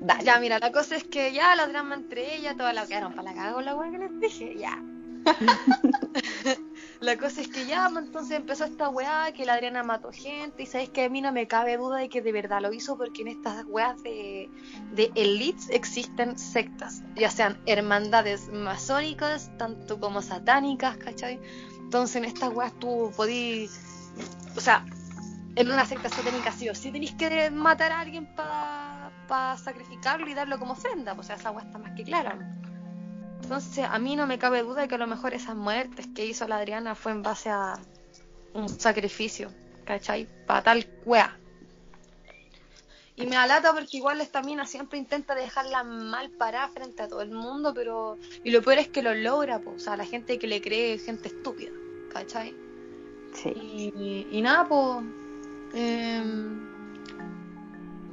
[0.00, 0.24] dale.
[0.24, 3.30] Ya, mira, la cosa es que ya la drama entre ellas, toda la quedaron para
[3.30, 4.82] la cago la wea que les dije, ya.
[7.00, 10.62] la cosa es que ya, pues, entonces empezó esta weá, que la Adriana mató gente,
[10.62, 12.96] y sabes que a mí no me cabe duda de que de verdad lo hizo,
[12.96, 14.50] porque en estas weas de,
[14.92, 21.40] de elites existen sectas, ya sean hermandades masónicas, tanto como satánicas, ¿cachai?
[21.80, 23.78] Entonces en estas weas tú podís,
[24.56, 24.84] o sea,
[25.56, 30.34] en una secta satánica sí o sí tenéis que matar a alguien para sacrificarlo y
[30.34, 32.38] darlo como ofrenda, pues, o sea, esa wea está más que clara.
[33.46, 36.26] Entonces, a mí no me cabe duda de que a lo mejor esas muertes que
[36.26, 37.74] hizo la Adriana fue en base a
[38.54, 39.52] un sacrificio,
[39.84, 40.26] ¿cachai?
[40.48, 41.38] Para tal wea.
[43.14, 47.22] Y me alata porque igual esta mina siempre intenta dejarla mal parada frente a todo
[47.22, 48.18] el mundo, pero...
[48.42, 50.94] Y lo peor es que lo logra, pues, o sea, la gente que le cree
[50.94, 51.70] es gente estúpida,
[52.12, 52.52] ¿cachai?
[53.32, 53.50] Sí.
[53.50, 55.04] Y, y nada, pues...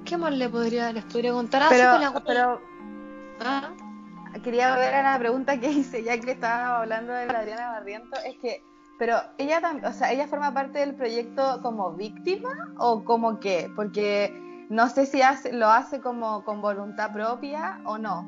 [0.06, 1.64] ¿Qué más le podría, les podría contar?
[1.64, 2.62] Ah, sí, Pero, la wea- pero
[3.40, 3.74] Ah,
[4.42, 7.70] quería ver a la pregunta que hice, ya que le estaba hablando de la Adriana
[7.70, 8.64] Barriento, es que,
[8.98, 13.72] pero ella también, o sea, ella forma parte del proyecto como víctima o como qué,
[13.76, 14.34] porque
[14.70, 18.28] no sé si hace, lo hace como con voluntad propia o no.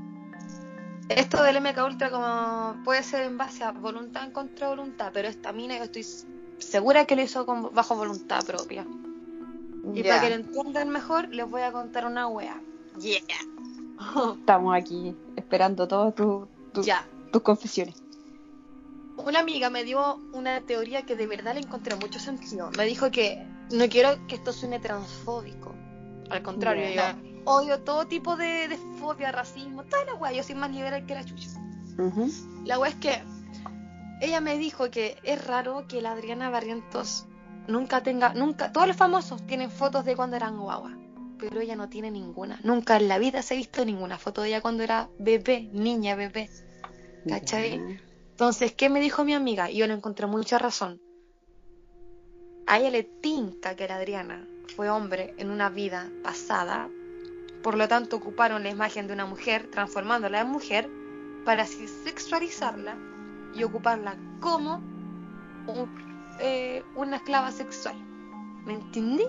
[1.10, 5.28] Esto del MK Ultra como puede ser en base a voluntad en contra voluntad, pero
[5.28, 6.03] esta mina yo estoy
[6.58, 8.86] segura que lo hizo con, bajo voluntad propia.
[9.93, 12.60] Y para que lo entiendan mejor, les voy a contar una wea.
[12.97, 13.22] Yeah.
[14.39, 15.16] Estamos aquí
[15.46, 16.84] esperando todas tu- tu-
[17.32, 17.96] tus confesiones.
[19.18, 22.70] Una amiga me dio una teoría que de verdad le encontré mucho sentido.
[22.78, 25.74] Me dijo que no quiero que esto suene transfóbico.
[26.30, 27.02] Al contrario, yo
[27.46, 30.32] odio todo tipo de, de fobia, racismo, toda la wea.
[30.34, 31.50] Yo soy más liberal que la chucha.
[32.00, 32.30] Ujú.
[32.66, 33.24] La wea es que
[34.22, 37.26] ella me dijo que es raro que la Adriana Barrientos
[37.68, 40.98] nunca tenga, nunca, todos los famosos tienen fotos de cuando eran guagua,
[41.39, 42.59] pero ella no tiene ninguna.
[42.63, 46.15] Nunca en la vida se ha visto ninguna foto de ella cuando era bebé, niña,
[46.15, 46.49] bebé.
[47.27, 47.81] ¿Cachai?
[48.31, 49.71] Entonces, ¿qué me dijo mi amiga?
[49.71, 50.99] Y yo le encontré mucha razón.
[52.67, 56.89] A ella le tinca que la Adriana fue hombre en una vida pasada,
[57.63, 60.89] por lo tanto ocuparon la imagen de una mujer, transformándola en mujer,
[61.45, 62.97] para así sexualizarla
[63.53, 64.75] y ocuparla como
[65.67, 67.95] un- eh, una esclava sexual.
[68.65, 69.25] ¿Me entendí?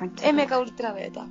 [0.00, 1.26] MK Ultra Beta.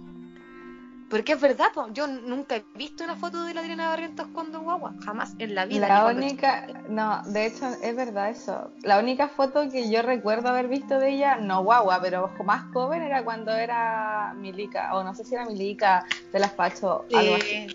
[1.10, 4.62] Porque es verdad, po, yo nunca he visto una foto de la Adriana Barrientos cuando
[4.62, 5.88] guagua, jamás en la vida.
[5.88, 8.72] La única, no, de hecho es verdad eso.
[8.82, 13.04] La única foto que yo recuerdo haber visto de ella, no guagua, pero más joven
[13.04, 17.58] era cuando era Milica, o no sé si era Milica de las Pacho, algo así.
[17.58, 17.68] Eh,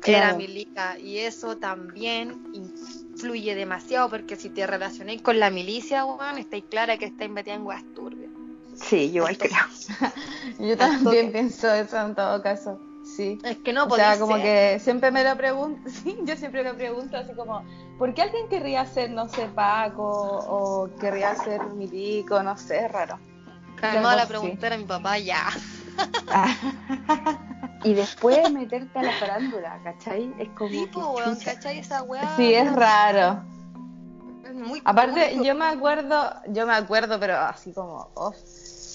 [0.00, 0.26] Claro.
[0.26, 6.38] Era milica y eso también influye demasiado porque si te relacionáis con la milicia, weón,
[6.38, 8.30] estáis clara que estáis metida en weas turbias.
[8.76, 9.56] Sí, yo igual creo.
[10.58, 13.38] Yo también pienso eso en todo caso, sí.
[13.44, 14.42] Es que no o sea, como ser.
[14.42, 17.62] que siempre me lo pregunto, sí, yo siempre me pregunto así como,
[17.98, 22.42] ¿por qué alguien querría ser, no sé, Paco o querría ser Milico?
[22.42, 23.18] No sé, es raro.
[23.76, 24.42] Calmada la algo así.
[24.44, 25.48] preguntar a mi papá ya.
[27.84, 30.34] Y después meterte a la farándula, ¿cachai?
[30.38, 30.70] Es como.
[30.70, 31.36] Sí, que po, weón.
[31.36, 31.78] ¿cachai?
[31.78, 32.34] Esa wea.
[32.36, 33.44] Sí, es raro.
[34.44, 38.34] es muy Aparte, yo me acuerdo, yo me acuerdo, pero así como, oh,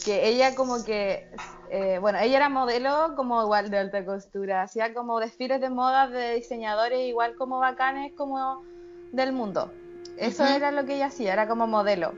[0.03, 1.27] que ella como que,
[1.69, 6.07] eh, bueno, ella era modelo como igual de alta costura, hacía como desfiles de moda
[6.07, 8.63] de diseñadores igual como bacanes como
[9.11, 9.71] del mundo.
[10.17, 12.13] Eso era lo que ella hacía, era como modelo.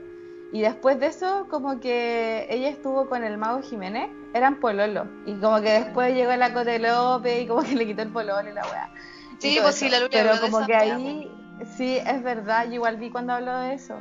[0.52, 5.06] Y después de eso, como que ella estuvo con el mago Jiménez, eran pololo.
[5.26, 8.48] Y como que después llegó la Cote López y como que le quitó el pololo
[8.48, 8.90] y la weá.
[9.38, 11.30] Sí, pues sí, la Luli Pero habló de como esa que ahí,
[11.76, 13.98] sí, es verdad, yo igual vi cuando habló de eso.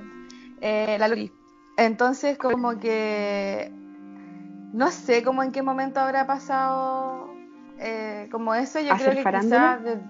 [0.62, 1.32] Eh, la Luli.
[1.78, 3.72] Entonces, como que
[4.74, 7.30] no sé como en qué momento habrá pasado
[7.80, 8.80] eh, como eso.
[8.80, 10.02] Yo ¿Hacer creo que quizás de-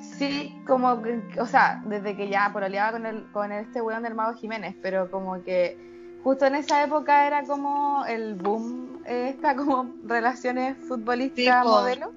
[0.00, 4.14] sí, como que, o sea, desde que ya pololeaba con el, con este weón del
[4.14, 5.78] Mago Jiménez, pero como que
[6.22, 11.68] justo en esa época era como el boom, eh, esta como relaciones Sí, po.
[11.68, 12.12] modelo.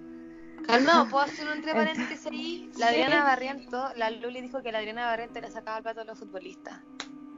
[0.66, 2.70] Calmado, ¿puedo hacer un entre paréntesis ahí?
[2.78, 2.94] La Sí.
[3.02, 6.18] Adriana Barriento, la Luli dijo que la Adriana Barriento le sacaba el plato a los
[6.20, 6.82] futbolistas.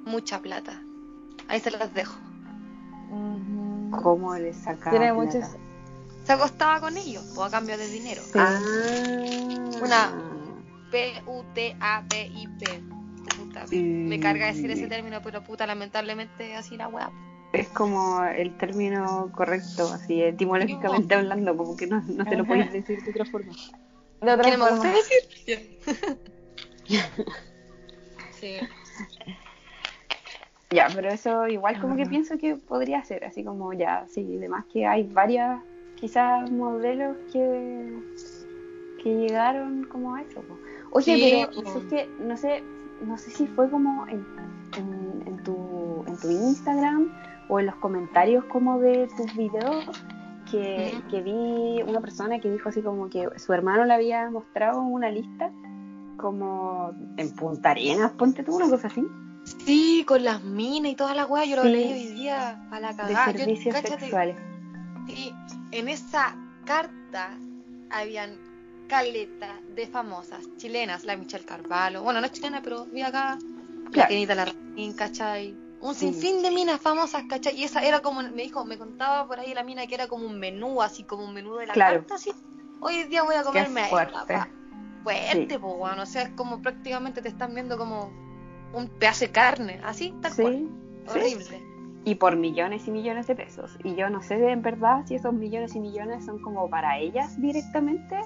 [0.06, 0.84] Mucha plata.
[1.48, 2.16] Ahí se las dejo.
[4.02, 4.92] ¿Cómo le sacaba?
[4.92, 5.38] Tiene plata?
[5.38, 5.56] muchos.
[6.26, 8.22] Se acostaba con ellos, o a cambio de dinero.
[8.24, 8.32] Sí.
[8.36, 8.60] Ah.
[9.82, 10.12] Una-
[10.92, 12.66] P-U-T-A-P-I-P.
[13.38, 17.12] Puta, Me carga decir ese término, pero puta, lamentablemente así la weá.
[17.54, 22.72] Es como el término correcto, así etimológicamente hablando, como que no, no te lo podéis
[22.72, 23.54] decir de otra forma.
[24.22, 24.94] De otra ¿Qué no me forma.
[24.94, 25.16] gusta
[25.46, 25.80] decir?
[28.40, 28.58] sí.
[30.72, 34.66] Ya, pero eso igual como que pienso que podría ser, así como ya, sí, además
[34.72, 35.62] que hay varias
[35.96, 38.00] quizás modelos que,
[39.02, 40.42] que llegaron como a eso.
[40.42, 40.58] po.
[40.92, 42.64] Oye, Sí, pero es que no sé,
[43.06, 44.26] no sé si fue como en,
[44.78, 47.12] en, en tu, en tu Instagram
[47.48, 49.86] o en los comentarios como de tus videos
[50.50, 54.82] que, que vi una persona que dijo así como que su hermano le había mostrado
[54.82, 55.52] una lista
[56.18, 59.06] como en Punta Arenas, ponte tú una cosa así.
[59.66, 61.70] Sí, con las minas y toda la weá, yo lo Sí.
[61.70, 63.32] leí hoy día a la de cagada.
[63.32, 64.38] Yo, servicios cáchate, sexuales.
[65.08, 65.34] Sí,
[65.72, 66.36] en esa
[66.66, 67.38] carta
[67.90, 68.38] habían
[68.88, 73.38] caleta de famosas chilenas, la Michelle Carvalho, bueno, no es chilena, pero vi acá,
[73.86, 74.10] la Claro.
[74.10, 75.58] Kenita Larraín, ¿cachai?
[75.82, 76.12] Un Sí.
[76.14, 77.56] sinfín de minas famosas, ¿cachai?
[77.60, 80.26] Y esa era como, me dijo, me contaba por ahí la mina que era como
[80.28, 81.98] un menú, así como un menú de la Claro.
[82.02, 82.32] carta, así.
[82.80, 84.14] Hoy día voy a comerme a fuerte.
[84.34, 84.50] esta.
[85.04, 85.58] Fuerte, Sí.
[85.60, 88.12] po, weón, o sea, es como prácticamente te están viendo como
[88.76, 90.54] un pedazo de carne, así, tal cual.
[91.08, 91.20] Sí.
[91.20, 91.62] Horrible.
[92.04, 93.78] y por millones y millones de pesos.
[93.84, 97.00] Y yo no sé de en verdad si esos millones y millones son como para
[97.00, 98.20] ellas directamente.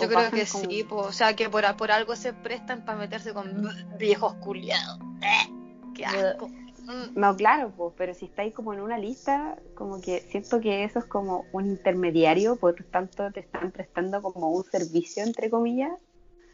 [0.00, 3.34] Yo creo que sí, po, o sea, que por, por algo se prestan para meterse
[3.34, 3.68] con
[3.98, 4.98] viejos culiados.
[5.22, 5.52] Eh,
[5.94, 6.48] ¡Qué asco!
[6.48, 10.84] Mm, No, claro, pues, pero si estáis como en una lista, como que siento que
[10.84, 15.50] eso es como un intermediario, por lo tanto te están prestando como un servicio, entre
[15.50, 15.92] comillas,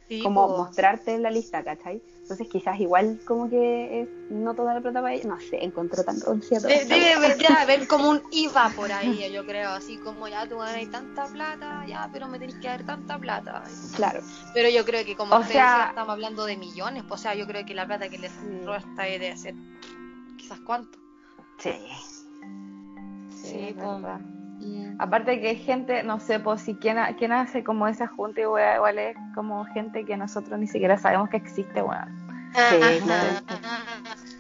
[0.09, 0.57] Sí, como po.
[0.59, 2.03] mostrarte en la lista, ¿cachai?
[2.23, 6.03] Entonces quizás igual como que es no toda la plata para ella, no sé, encontró
[6.05, 9.97] tan toda De- Debe haber, ya haber como un IVA por ahí, yo creo, así
[9.99, 13.65] como ya tú ganas tanta plata, ya, pero me tenés que dar tanta plata.
[13.97, 14.21] Claro,
[14.55, 17.23] Pero yo creo que como O usted sea- decía, estamos hablando de millones, pues, o
[17.23, 19.55] sea, yo creo que la plata que le entró a esta debe ser
[20.37, 20.99] quizás cuánto.
[21.59, 21.73] sí.
[23.43, 23.75] Sí, Sí,
[24.99, 28.47] Aparte que hay gente, no sé, pues si quién, quién hace como esa junta y
[28.47, 32.29] wea, igual es como gente que nosotros ni siquiera sabemos que existe, weón.
[32.55, 33.29] Sí, Ajá, claro.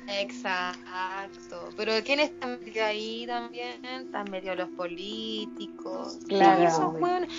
[0.09, 1.69] Exacto.
[1.77, 3.85] Pero ¿quién está metido ahí también?
[3.85, 6.19] Están metidos los políticos.
[6.27, 6.65] Claro.
[6.65, 6.95] Esos.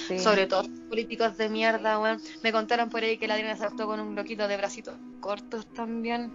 [0.07, 0.19] Sí.
[0.19, 2.21] Sobre todo políticos de mierda, weón.
[2.43, 6.32] Me contaron por ahí que la Adriana se con un loquito de bracitos cortos también.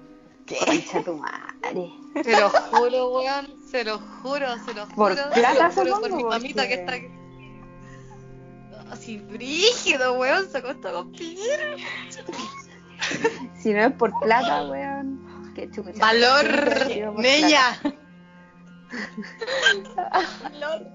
[0.47, 1.91] Concha tu madre.
[2.23, 3.47] Se lo juro, weón.
[3.71, 4.97] Se lo juro, se lo juro.
[4.97, 7.07] Por se plata, lo juro por mi mamita que está aquí.
[8.91, 10.49] Así brígido, weón.
[10.51, 11.77] Se acostó con Piñera.
[13.59, 15.93] Si no es por plata, weón, qué chucha.
[15.99, 16.45] Valor,
[17.17, 17.81] Nella.
[20.43, 20.87] Valor.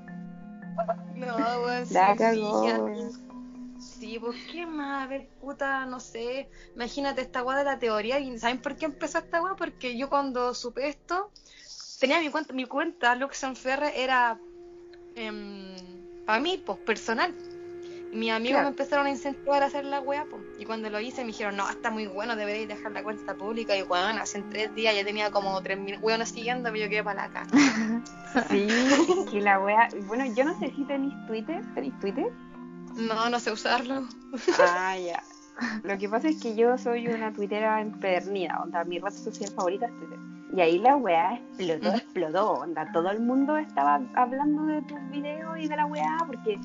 [1.15, 1.85] No, weón.
[1.89, 3.28] La cagó, weón.
[3.99, 6.49] Sí, pues qué más, a ver, puta, no sé.
[6.75, 8.19] Imagínate esta weá de la teoría.
[8.19, 9.55] ¿Y saben por qué empezó esta weá?
[9.55, 11.31] Porque yo cuando supe esto,
[11.99, 14.39] tenía mi cuenta, mi cuenta, Luxon Ferre, era
[16.25, 17.33] para mí, pues personal.
[18.11, 18.63] Y mis amigos Claro.
[18.63, 20.41] me empezaron a incentivar a hacer la weá, pues.
[20.57, 23.75] Y cuando lo hice me dijeron, no, está muy bueno, deberéis dejar la cuenta pública.
[23.77, 27.33] Y weón, hace tres días ya tenía como 3.000 weones siguiéndome, yo quedé para la
[27.33, 27.47] cara.
[28.49, 28.67] Sí,
[29.31, 29.89] que la wea.
[30.05, 31.61] Bueno, yo no sé si tenéis Twitter.
[31.73, 32.27] ¿Tenéis Twitter?
[32.99, 34.03] No, no sé usarlo.
[34.59, 35.23] Ah, ya.
[35.83, 39.87] Lo que pasa es que yo soy una tuitera empedernida, onda, mi red social favorita
[39.87, 40.19] es Twitter.
[40.55, 41.97] Y ahí la weá explotó, Ujú.
[41.97, 46.59] explotó, onda, todo el mundo estaba hablando de tus videos y de la weá, porque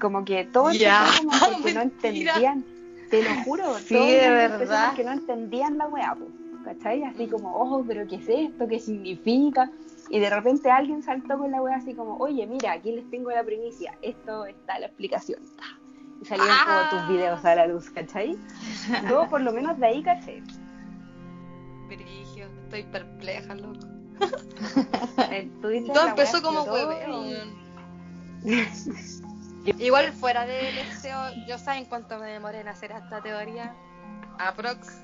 [0.00, 1.30] como que todo el Ya, como
[1.62, 2.64] que, que no entendían,
[3.10, 4.86] te lo juro, Sí, todo el de verdad.
[4.88, 6.28] porque no entendían la weá, po,
[6.64, 7.04] ¿cachai?
[7.04, 8.66] Así como, oh, pero ¿qué es esto?
[8.66, 9.70] ¿Qué significa?
[10.10, 13.30] Y de repente alguien saltó con la weá así como, oye, mira, aquí les tengo
[13.30, 15.40] la primicia, esto está la explicación.
[16.20, 16.88] Y salieron Ah.
[16.90, 18.36] como tus videos a la luz, ¿cachai?
[19.08, 20.42] Yo por lo menos de ahí caché.
[21.88, 23.78] Brigio, estoy perpleja, loco.
[25.92, 27.22] Todo empezó como hueveo.
[29.78, 33.74] Igual fuera del deseo, yo saben cuánto me demoré en hacer esta teoría.
[34.38, 35.02] Aprox.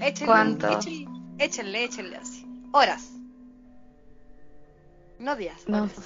[0.00, 0.68] Échenle, ¿Cuánto?
[0.78, 1.06] Échenle,
[1.38, 2.46] échenle, échenle así.
[2.72, 3.12] Horas.
[5.18, 5.68] No días.
[5.68, 5.96] No horas.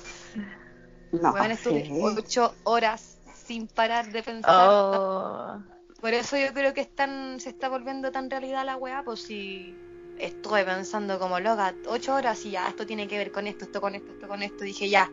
[1.12, 1.92] No, estuve sí.
[1.92, 4.68] ocho horas sin parar de pensar.
[4.68, 5.62] Oh.
[6.00, 9.76] Por eso yo creo que están, se está volviendo tan realidad la weá, pues si
[10.18, 13.80] estuve pensando como loca, ocho horas y ya, esto tiene que ver con esto, esto
[13.80, 15.10] con esto, esto con esto, dije ya,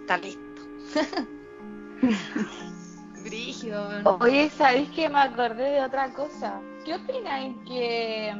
[0.00, 0.62] está listo.
[3.24, 4.18] Brígido.
[4.20, 6.60] Oye, ¿sabéis que me acordé de otra cosa?
[6.84, 8.34] ¿Qué opináis que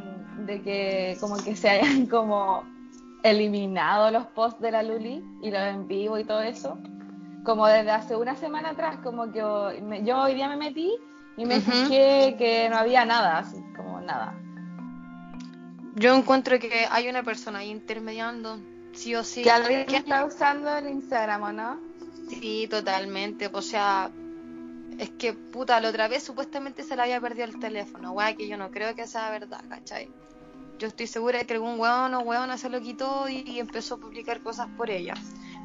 [0.46, 2.64] de que como que se hayan como
[3.22, 6.78] eliminado los posts de la Luli y los en vivo y todo eso?
[7.44, 9.42] Como desde hace una semana atrás, como que
[9.82, 10.92] me- yo hoy día me metí
[11.36, 11.70] y me Ujú.
[11.70, 14.34] fijé que no había nada, así como nada.
[15.94, 18.60] Yo encuentro que hay una persona ahí intermediando,
[18.92, 19.42] sí o sí.
[19.42, 21.80] que alguien que- está usando el Instagram, ¿o no?
[22.28, 23.48] Sí, totalmente.
[23.52, 24.10] O sea,
[24.98, 28.46] es que puta, la otra vez supuestamente se le había perdido el teléfono, weá, que
[28.48, 30.08] yo no creo que sea verdad, ¿cachai?
[30.78, 33.96] Yo estoy segura de que algún weón o weona se lo quitó y, y empezó
[33.96, 35.14] a publicar cosas por ella.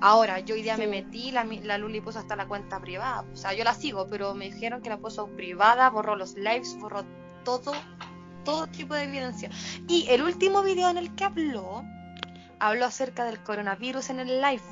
[0.02, 3.24] Ahora, yo hoy día me metí, la, la Luli puso hasta la cuenta privada.
[3.32, 6.76] O sea, yo la sigo, pero me dijeron que la puso privada, borró los lives,
[6.80, 7.06] borró
[7.46, 7.74] todo,
[8.44, 9.50] todo tipo de evidencia.
[9.88, 11.84] Y el último video en el que habló,
[12.60, 14.64] habló acerca del coronavirus en el live.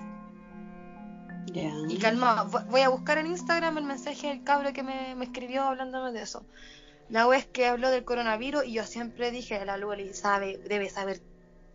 [1.54, 1.72] Ya.
[1.90, 5.26] Y calma, vo- voy a buscar en Instagram el mensaje del cabro que me, me
[5.26, 6.46] escribió hablándome de eso.
[7.12, 11.20] La es que habló del coronavirus y yo siempre dije, la Luli sabe, debe saber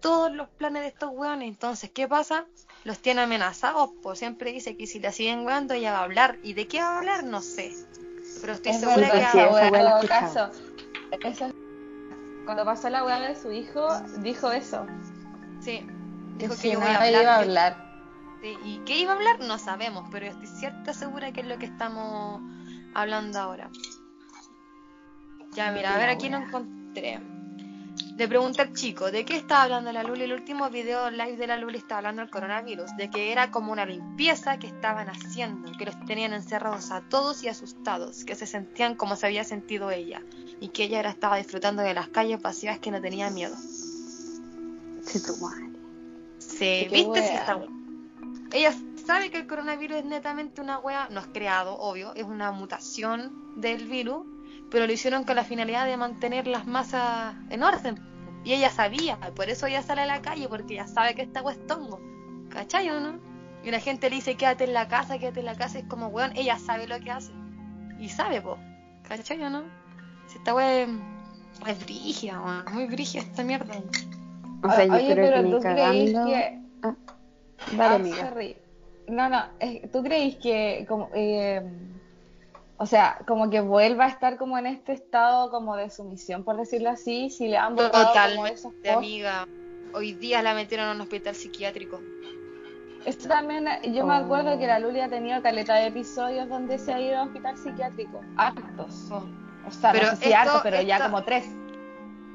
[0.00, 1.46] todos los planes de estos weones.
[1.48, 2.46] Entonces, ¿qué pasa?
[2.84, 6.38] Los tiene amenazados, pues siempre dice que si la siguen weando ella va a hablar.
[6.42, 7.24] ¿Y de qué va a hablar?
[7.24, 7.74] No sé.
[8.40, 10.08] Pero estoy Es segura que...
[10.08, 10.50] caso,
[11.22, 11.50] eso-
[12.46, 13.86] cuando pasó la weá de su hijo,
[14.20, 14.86] dijo eso.
[15.60, 15.80] Sí,
[16.38, 17.22] Que dijo si que yo voy a nadie hablar.
[17.22, 17.86] iba a yo- hablar.
[18.40, 19.40] Sí, ¿Y qué iba a hablar?
[19.40, 22.40] No sabemos, pero estoy cierta segura que es lo que estamos
[22.94, 23.68] hablando ahora.
[25.56, 27.18] Ya, mira, a ver, aquí lo encontré.
[28.18, 30.24] Le pregunté al chico, ¿de qué estaba hablando la Luli?
[30.24, 33.72] El último video live de la Luli estaba hablando del coronavirus, de que era como
[33.72, 38.46] una limpieza que estaban haciendo, que los tenían encerrados a todos y asustados, que se
[38.46, 40.22] sentían como se había sentido ella,
[40.60, 43.56] y que ella ahora estaba disfrutando de las calles vacías que no tenía miedo.
[43.56, 45.70] Sí, tu madre.
[46.38, 47.20] Sí, ¿viste?
[47.20, 47.34] Wea.
[47.34, 47.60] está.
[48.52, 48.74] Ella
[49.06, 53.54] sabe que el coronavirus es netamente una wea, no es creado, obvio, es una mutación
[53.56, 54.26] del virus,
[54.70, 57.98] pero lo hicieron con la finalidad de mantener las masas en orden.
[58.44, 61.42] Y ella sabía, por eso ella sale a la calle, porque ella sabe que está
[61.66, 62.00] tongo.
[62.50, 63.18] ¿Cachai o no?
[63.64, 65.78] Y la gente le dice, quédate en la casa, quédate en la casa.
[65.80, 67.32] Es como, weón, ella sabe lo que hace.
[67.98, 68.56] Y sabe, po.
[69.08, 69.64] ¿Cachai o no?
[70.28, 71.02] Si esta weón
[71.66, 72.64] es brigia, weón.
[72.72, 73.74] Muy brigia esta mierda.
[74.62, 76.26] O sea, yo Oye, creo pero que tú creís cagando.
[76.26, 76.60] que...
[76.82, 76.94] Ah,
[77.72, 78.28] dale, Ah, amiga.
[78.28, 78.56] sorry.
[79.08, 81.62] No, no, es- ¿tú creís que como, eh,
[82.78, 86.56] o sea, como que vuelva a estar como en este estado como de sumisión, por
[86.56, 88.88] decirlo así, si le han votado como esos Totalmente, posts?
[88.96, 89.48] amiga.
[89.94, 92.00] Hoy día la metieron en un hospital psiquiátrico.
[93.06, 96.92] Esto también, yo me acuerdo que la Luli ha tenido caleta de episodios donde se
[96.92, 99.08] ha ido a hospital psiquiátrico, hartos.
[99.12, 99.24] Oh.
[99.66, 101.44] O sea, Pero no sé si esto- hartos, pero ya como tres.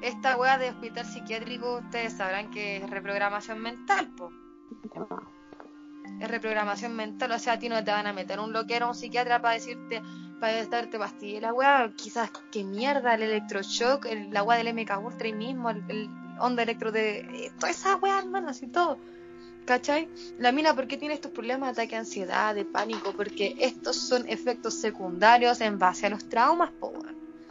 [0.01, 4.31] Esta weá de hospital psiquiátrico, ustedes sabrán que es reprogramación mental, po.
[6.19, 8.89] Es reprogramación mental, o sea, a ti no te van a meter un loquero a
[8.89, 10.01] un psiquiatra para decirte,
[10.41, 11.41] para darte pastillas.
[11.41, 15.69] La weá, quizás, qué mierda, el electroshock, el, la weá del MK Ultra ahí mismo,
[15.69, 17.19] el, el onda electro de.
[17.19, 18.97] eh, toda esa weá, hermano, así todo.
[19.65, 20.09] ¿Cachai?
[20.39, 23.13] La mina, ¿por qué tiene estos problemas de ataque de ansiedad, de pánico?
[23.15, 26.91] Porque estos son efectos secundarios en base a los traumas, po.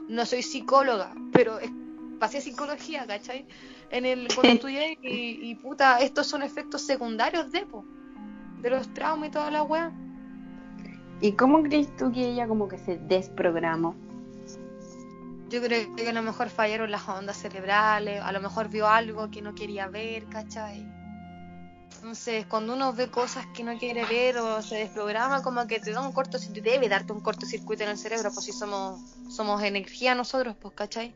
[0.09, 1.71] No soy psicóloga, pero es-
[2.19, 3.47] pasé psicología, ¿cachai?
[3.91, 7.85] En el cuando estudié y, y puta, estos son efectos secundarios de, po,
[8.61, 9.93] de los traumas y toda la weá.
[11.21, 13.95] ¿Y cómo crees tú que ella como que se desprogramó?
[15.51, 19.31] Yo creo que a lo mejor fallaron las ondas cerebrales, a lo mejor vio algo
[19.31, 20.87] que no quería ver, ¿cachai?
[21.97, 25.93] Entonces, cuando uno ve cosas que no quiere ver o se desprograma, como que te
[25.93, 30.15] da un cortocircuito, debe darte un cortocircuito en el cerebro, pues si somos, somos energía
[30.15, 31.15] nosotros, pues, ¿cachai?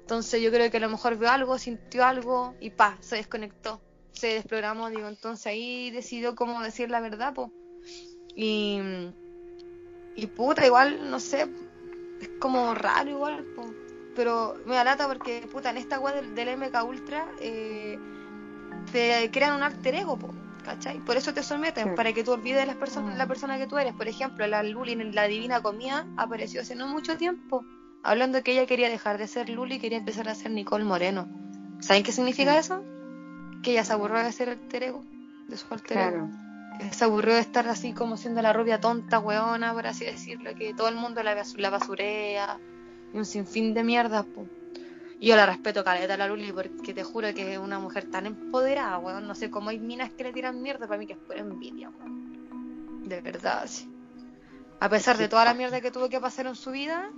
[0.00, 3.80] Entonces yo creo que a lo mejor vio algo, sintió algo y pa, se desconectó,
[4.10, 7.50] se desprogramó, digo, entonces ahí decidió cómo decir la verdad, pues.
[8.34, 8.80] Y,
[10.16, 11.46] y puta, igual, no sé,
[12.20, 13.44] es como raro igual,
[14.14, 17.98] pero me da lata porque, puta, en esta web del, del MK Ultra eh,
[18.92, 20.98] te crean un alter ego, po, ¿cachai?
[21.00, 23.94] Por eso te someten, para que tú olvides las personas, la persona que tú eres.
[23.94, 27.64] Por ejemplo, la Luli en La Divina Comida apareció hace no mucho tiempo,
[28.02, 31.28] hablando que ella quería dejar de ser Luli y quería empezar a ser Nicole Moreno.
[31.80, 32.58] ¿Saben qué significa Sí.
[32.58, 32.84] eso?
[33.62, 35.04] Que ella se aburrió de ser alter ego,
[35.48, 36.26] de su alter ego Claro.
[36.28, 36.49] que
[36.92, 40.74] se aburrió de estar así como siendo la rubia tonta, weona, por así decirlo, que
[40.74, 42.58] todo el mundo la, la basurea
[43.12, 44.46] y un sinfín de mierda, po.
[45.18, 48.26] Y yo la respeto caleta la Luli porque te juro que es una mujer tan
[48.26, 49.26] empoderada, weón.
[49.26, 51.90] No sé cómo hay minas que le tiran mierda, para mí que es pura envidia,
[51.90, 53.08] weón.
[53.08, 53.86] De verdad, sí.
[54.80, 57.10] A pesar de toda la mierda que tuvo que pasar en su vida,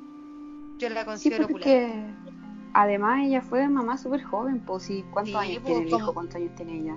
[0.79, 2.33] yo la Sí, considero porque opulenta.
[2.75, 6.13] además ella fue mamá súper joven, pues sí, ¿cuántos Sí, años pues, tiene el hijo?
[6.13, 6.97] ¿Cuántos años tiene ella?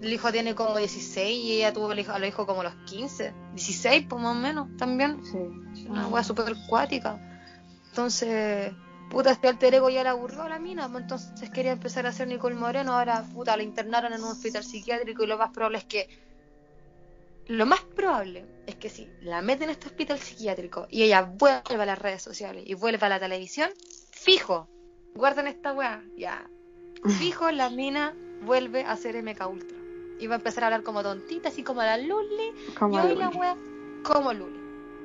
[0.00, 2.74] El hijo tiene como 16 y ella tuvo el hijo, a los hijos como los
[2.86, 3.34] 15.
[3.54, 5.20] 16, pues más o menos, también.
[5.24, 5.86] Sí.
[5.88, 7.20] Una wea súper acuática.
[7.90, 8.72] Entonces,
[9.10, 10.88] puta, este alter ego ya la aburrió a la mina.
[10.88, 12.94] pues, Entonces quería empezar a ser Nicole Moreno.
[12.96, 16.30] Ahora, puta, la internaron en un hospital psiquiátrico y lo más probable es que.
[17.46, 21.82] Lo más probable es que si la meten en este hospital psiquiátrico y ella vuelve
[21.82, 23.70] a las redes sociales y vuelve a la televisión,
[24.12, 24.68] fijo,
[25.14, 26.48] guarden esta wea, ya.
[27.18, 29.79] Fijo, la mina vuelve a ser MK Ultra.
[30.26, 33.36] Va a empezar a hablar como tontita, así como la Luli, Como y la Luli.
[33.38, 33.56] wea
[34.02, 34.60] como Luli,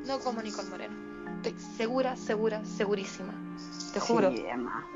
[0.05, 0.95] no como Nicole Moreno.
[1.37, 3.33] Estoy segura, segura, segurísima.
[3.93, 4.29] Te juro.
[4.31, 4.43] Sí.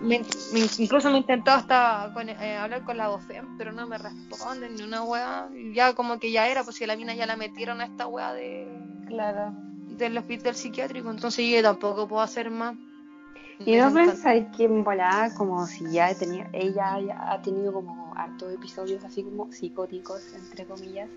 [0.01, 0.19] Me-
[0.53, 3.97] me- incluso me he intentado hasta con- eh, hablar con la BOFEM, pero no me
[3.97, 5.49] responden ni una wea.
[5.73, 8.33] Ya como que ya era, pues si la mina ya la metieron a esta wea
[8.33, 8.67] de,
[9.07, 9.53] Claro.
[9.97, 12.75] del hospital psiquiátrico, entonces yo tampoco puedo hacer más.
[13.59, 17.98] Y no pensáis que en volada como si ya tenía, ella ya ha tenido como
[18.23, 21.09] hartos episodios así como psicóticos, entre comillas,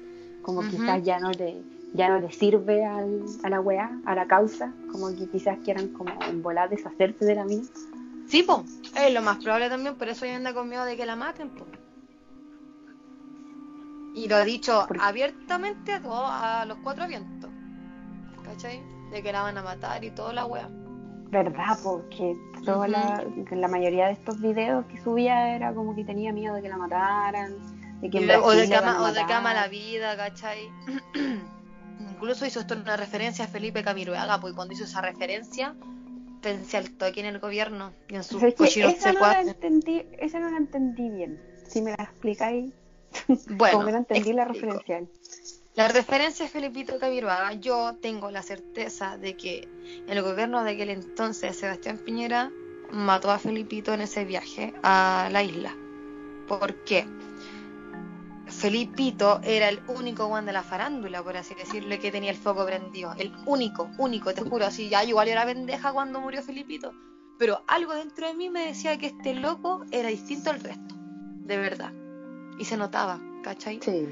[0.42, 0.70] como Ujú.
[0.70, 4.72] quizás ya no le, ya no le sirve al, a la wea, a la causa,
[4.90, 7.64] como que quizás quieran como en volada deshacerse de la mina.
[8.26, 8.64] Sí, po,
[8.96, 11.50] es lo más probable también, por eso ella anda con miedo de que la maten,
[11.50, 11.66] po.
[14.14, 17.50] Y lo ha dicho abiertamente a todos, a los cuatro vientos.
[18.44, 18.82] ¿Cachai?
[19.10, 20.68] De que la van a matar y toda la wea.
[21.32, 21.78] ¿Verdad?
[21.82, 26.54] Porque toda la, la mayoría de estos videos que subía era como que tenía miedo
[26.54, 27.56] de que la mataran,
[28.02, 30.68] de que en o, de que ama, o de que ama la vida, ¿cachai?
[32.00, 35.74] Incluso hizo esto en una referencia a Felipe Camiruaga, pues cuando hizo esa referencia,
[36.42, 40.38] pensé al toque en el gobierno y en sus cochinos esa no la entendí, esa
[40.38, 41.40] no la entendí bien.
[41.66, 42.74] Si me la explicáis,
[43.48, 45.08] Bueno, como que no entendí la referencial.
[45.74, 49.66] La referencia a Felipito Camiruaga, yo tengo la certeza de que
[50.06, 52.50] el gobierno de aquel entonces, Sebastián Piñera,
[52.90, 55.74] mató a Felipito en ese viaje a la isla.
[56.46, 57.06] ¿Por qué?
[58.46, 62.66] Felipito era el único one de la farándula, por así decirlo, que tenía el foco
[62.66, 63.14] prendido.
[63.16, 64.66] El único, único, te juro.
[64.66, 66.92] Así ya igual era pendeja cuando murió Felipito.
[67.38, 70.94] Pero algo dentro de mí me decía que este loco era distinto al resto.
[70.98, 71.92] De verdad.
[72.58, 73.80] Y se notaba, ¿cachai?
[73.82, 74.06] Sí.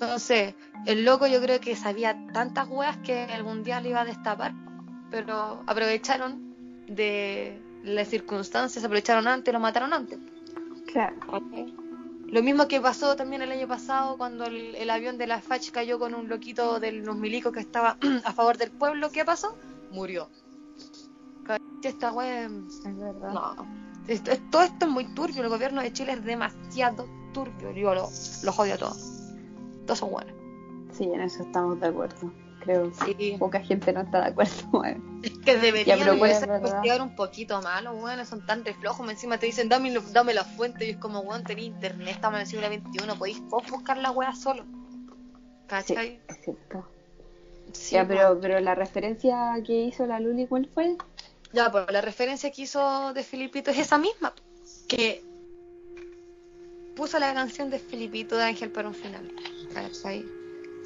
[0.00, 0.54] Entonces,
[0.86, 4.54] el loco yo creo que sabía tantas weas que algún día le iba a destapar.
[5.10, 6.54] Pero aprovecharon
[6.86, 10.18] de las circunstancias, aprovecharon antes, lo mataron antes.
[10.92, 11.16] Claro.
[12.26, 15.70] Lo mismo que pasó también el año pasado cuando el, el avión de la FACH
[15.70, 19.10] cayó con un loquito de los milicos que estaba a favor del pueblo.
[19.10, 19.56] ¿Qué pasó?
[19.90, 20.28] Murió.
[21.82, 22.44] Esta wea...
[22.46, 23.32] Es verdad.
[23.32, 23.66] No.
[24.06, 25.42] Esto- es- todo esto es muy turbio.
[25.42, 27.70] El gobierno de Chile es demasiado turbio.
[27.72, 28.08] Yo lo,
[28.44, 29.17] lo odio a todos.
[29.88, 30.34] Todos son buenos.
[30.92, 32.30] Sí, en eso estamos de acuerdo.
[32.60, 33.36] Creo que Sí.
[33.38, 34.52] poca gente no está de acuerdo.
[34.70, 35.02] bueno.
[35.22, 37.82] Es que deberían investigar un poquito más.
[37.82, 39.08] Los son tan reflojos.
[39.08, 40.86] Encima te dicen, dame, dame la fuente.
[40.86, 42.08] Y es como, weón, tenés internet.
[42.16, 43.18] Estamos en el siglo XXI.
[43.18, 44.64] Podéis vos buscar la wea solo.
[44.64, 46.20] Sí, ¿Cachai?
[46.28, 46.86] es cierto.
[47.72, 50.98] Sí, ya, pero, pero la referencia que hizo la Luli, ¿cuál fue?
[51.54, 54.34] Ya, pues la referencia que hizo de Filipito es esa misma,
[54.86, 55.22] que
[56.94, 59.30] puso la canción de Filipito de Ángel para un final.
[59.82, 60.24] ¿Cachai?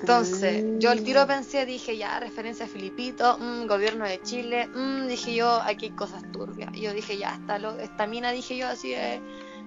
[0.00, 5.06] Entonces, yo al tiro pensé, dije, ya, referencia a Filipito, mm, gobierno de Chile, mm,
[5.06, 6.70] dije yo, aquí hay cosas turbias.
[6.74, 9.20] Y yo dije, ya, esta, lo- esta mina, dije yo, así de,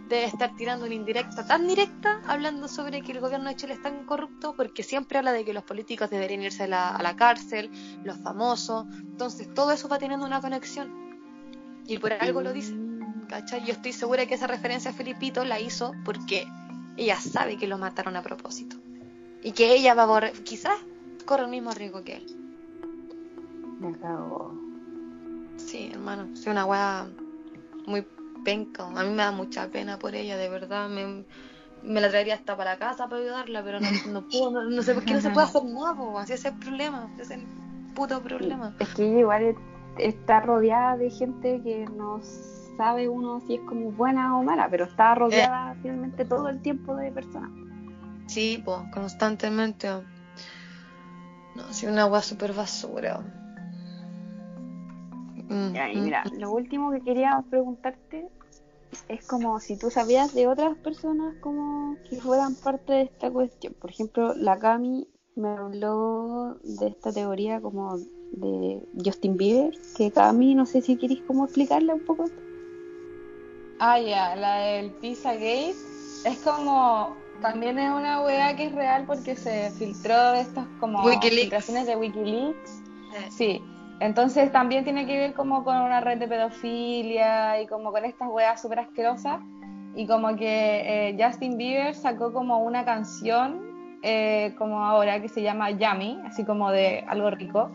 [0.10, 3.82] de estar tirando una indirecta, tan directa, hablando sobre que el gobierno de Chile es
[3.82, 7.16] tan corrupto, porque siempre habla de que los políticos deberían irse a la, a la
[7.16, 7.72] cárcel,
[8.04, 8.86] los famosos.
[9.00, 10.94] Entonces, todo eso va teniendo una conexión.
[11.88, 12.74] Y por algo lo dice.
[13.30, 13.66] ¿Cachai?
[13.66, 16.46] Yo estoy segura que esa referencia a Filipito la hizo porque
[16.98, 18.76] ella sabe que lo mataron a propósito.
[19.46, 20.74] Y que ella va a borrar, quizás
[21.24, 22.26] corre el mismo riesgo que él.
[23.80, 24.60] Me cagó.
[25.58, 27.06] Sí, hermano, es una weá
[27.86, 28.08] muy
[28.44, 28.88] penca.
[28.88, 30.90] A mí me da mucha pena por ella, de verdad.
[30.90, 31.24] Me,
[31.84, 34.96] me la traería hasta para casa para ayudarla, pero no, no puedo, no, no sé
[34.96, 36.18] por qué no se puede hacer nada, po.
[36.18, 37.48] Así ese es el problema, ese es el
[37.94, 38.76] puto problema.
[38.80, 39.56] Es que ella igual es-
[40.00, 42.20] está rodeada de gente que no
[42.78, 46.96] sabe uno si es como buena o mala, pero está rodeada finalmente todo el tiempo
[46.96, 47.52] de personas.
[48.28, 49.88] Sí, pues, constantemente.
[51.56, 53.22] No, sí, una weá super basura.
[55.50, 56.40] Mm, Ya, y mm, mira, mm.
[56.40, 58.28] lo último que quería preguntarte
[59.08, 63.74] es como si tú sabías de otras personas como que fueran parte de esta cuestión.
[63.80, 67.98] Por ejemplo, la Cami me habló de esta teoría como
[68.32, 72.30] de Justin Bieber, que Cami, no sé si queréis como explicarla un poco.
[73.80, 75.76] Ah, ya, la del Pizzagate
[76.26, 77.25] es como.
[77.42, 81.42] También es una weá que es real porque se filtró de estas como Wikileaks.
[81.42, 82.84] filtraciones de Wikileaks.
[83.16, 83.62] Eh, Sí,
[84.00, 88.30] entonces también tiene que ver como con una red de pedofilia y como con estas
[88.30, 89.42] weas súper asquerosas.
[89.96, 93.62] Y como que eh, Justin Bieber sacó como una canción
[94.04, 97.72] eh, como ahora que se llama Yummy, así como de algo rico.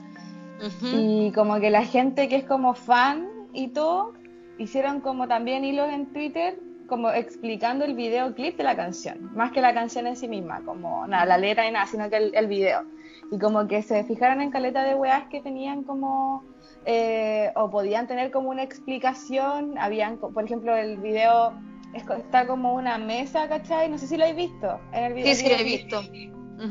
[0.82, 4.12] Y como que la gente que es como fan y todo,
[4.58, 6.60] hicieron como también hilos en Twitter
[6.90, 11.06] como explicando el videoclip de la canción, más que la canción en sí misma, como
[11.06, 12.82] nada, la letra ni nada, sino que el, el video.
[13.30, 16.44] Y como que se fijaron en caleta de weas que tenían como,
[16.84, 21.54] eh, o podían tener como una explicación, habían, por ejemplo, el video
[21.94, 23.88] está como una mesa, ¿cachai?
[23.88, 25.34] No sé si lo habéis visto en el video.
[25.34, 26.02] Sí, sí, lo he visto.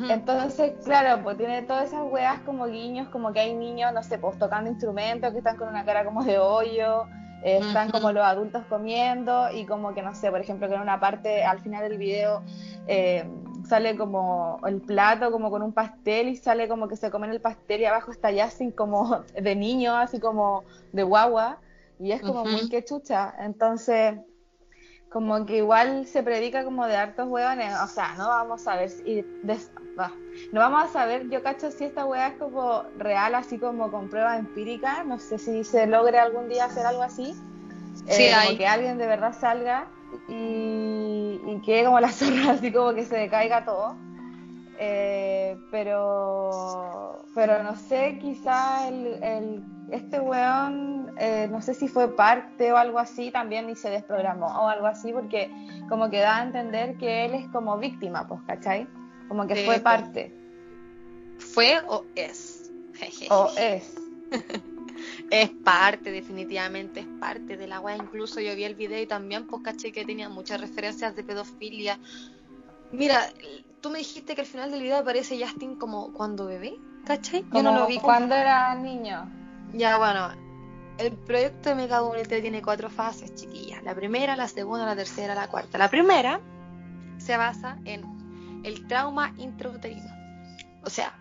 [0.10, 4.20] Entonces, claro, pues tiene todas esas weas como guiños, como que hay niños, no sé,
[4.20, 7.08] pues tocando instrumentos que están con una cara como de hoyo,
[7.44, 10.82] eh, están como los adultos comiendo y como que, no sé, por ejemplo, que en
[10.82, 12.44] una parte al final del video
[12.88, 13.26] eh,
[13.68, 17.40] sale como el plato como con un pastel y sale como que se comen el
[17.40, 21.60] pastel y abajo está Justin como de niño, así como de guagua
[22.00, 23.34] y es como muy que chucha.
[23.40, 24.16] Entonces
[25.12, 28.90] como que igual se predica como de hartos hueones, o sea, no vamos a ver
[28.90, 30.14] si des- bah,
[30.52, 34.10] no vamos a saber, yo cacho si esta hueá es como real, así como con
[34.10, 37.34] prueba empírica, no sé si se logre algún día hacer algo así,
[38.08, 39.88] Sí, Eh, como que alguien de verdad salga
[40.28, 43.96] y, y quede como la zorra, así como que se decaiga todo.
[44.80, 52.16] Eh, pero pero no sé, quizá el, el- este weón, eh, no sé si fue
[52.16, 55.50] parte o algo así también y se desprogramó o algo así, porque
[55.90, 58.88] como que da a entender que él es como víctima, pues, ¿cachai?
[59.28, 60.34] Como que Sí, fue parte
[61.38, 62.72] ¿Fue o es?
[63.30, 63.96] o es.
[65.32, 67.96] Es parte, definitivamente es parte de la weá.
[67.96, 72.00] Incluso yo vi el video y también pues caché que tenía muchas referencias de pedofilia.
[72.92, 73.22] Mira,
[73.82, 76.74] tú me dijiste que al final del video aparece Justin como cuando bebé,
[77.06, 77.46] ¿cachai?
[77.52, 77.96] Yo no lo vi.
[77.96, 79.30] como- cuando era niño.
[79.74, 80.30] Ya, bueno,
[80.98, 83.84] el proyecto de Mega tiene cuatro fases, chiquillas.
[83.84, 85.78] La primera, la segunda, la tercera, la cuarta.
[85.78, 86.42] La primera
[87.18, 90.10] se basa en el trauma intrauterino.
[90.84, 91.14] O sea,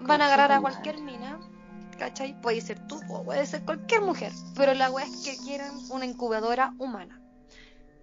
[0.00, 1.38] van a agarrar a cualquier mina,
[1.98, 2.40] ¿cachai?
[2.40, 6.06] Puede ser tú o puede ser cualquier mujer, pero la wea es que quieren una
[6.06, 7.20] incubadora humana,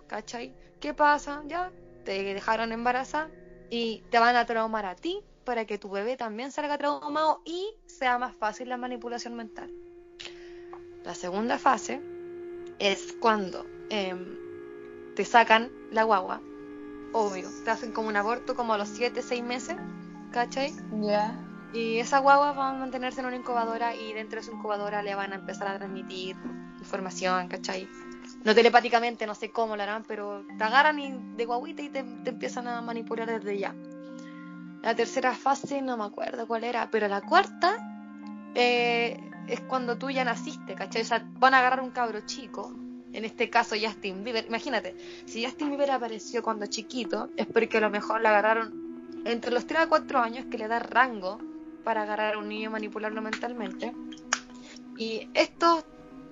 [0.08, 0.54] ¿cachai?
[0.80, 1.41] ¿Qué pasa?
[1.48, 1.72] Ya
[2.06, 3.30] te dejaron embarazada
[3.70, 7.74] y te van a traumar a ti para que tu bebé también salga traumado y
[7.86, 9.74] sea más fácil la manipulación mental.
[11.08, 12.01] La segunda fase
[12.80, 14.36] es cuando em,
[15.16, 16.41] te sacan la guagua,
[17.14, 19.78] obvio, te hacen como un aborto como a los 7, 6 meses,
[20.34, 20.76] ¿cachai?
[21.01, 21.34] Ya.
[21.72, 25.16] Y esa guagua va a mantenerse en una incubadora y dentro de esa incubadora le
[25.16, 26.36] van a empezar a transmitir
[26.78, 27.88] información, ¿cachai?
[28.43, 32.03] No telepáticamente, no sé cómo lo harán, pero te agarran y, de guaguita y te,
[32.03, 33.74] te empiezan a manipular desde ya.
[34.82, 37.78] La tercera fase no me acuerdo cuál era, pero la cuarta
[38.55, 39.18] eh,
[39.48, 41.02] es cuando tú ya naciste, ¿cachai?
[41.02, 42.74] O sea, van a agarrar un cabro chico,
[43.14, 44.45] en este caso Justin Bieber.
[44.48, 44.95] Imagínate,
[45.26, 48.88] si Justin Bieber apareció cuando chiquito, es porque a lo mejor le agarraron
[49.26, 51.39] entre los 3 a 4 años que le da rango
[51.84, 53.93] para agarrar a un niño y manipularlo mentalmente.
[54.98, 55.86] Y estos,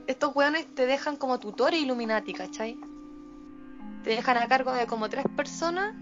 [0.07, 2.78] estos weones te dejan como tutores Illuminati, ¿cachai?
[4.03, 5.95] Te dejan a cargo de como tres personas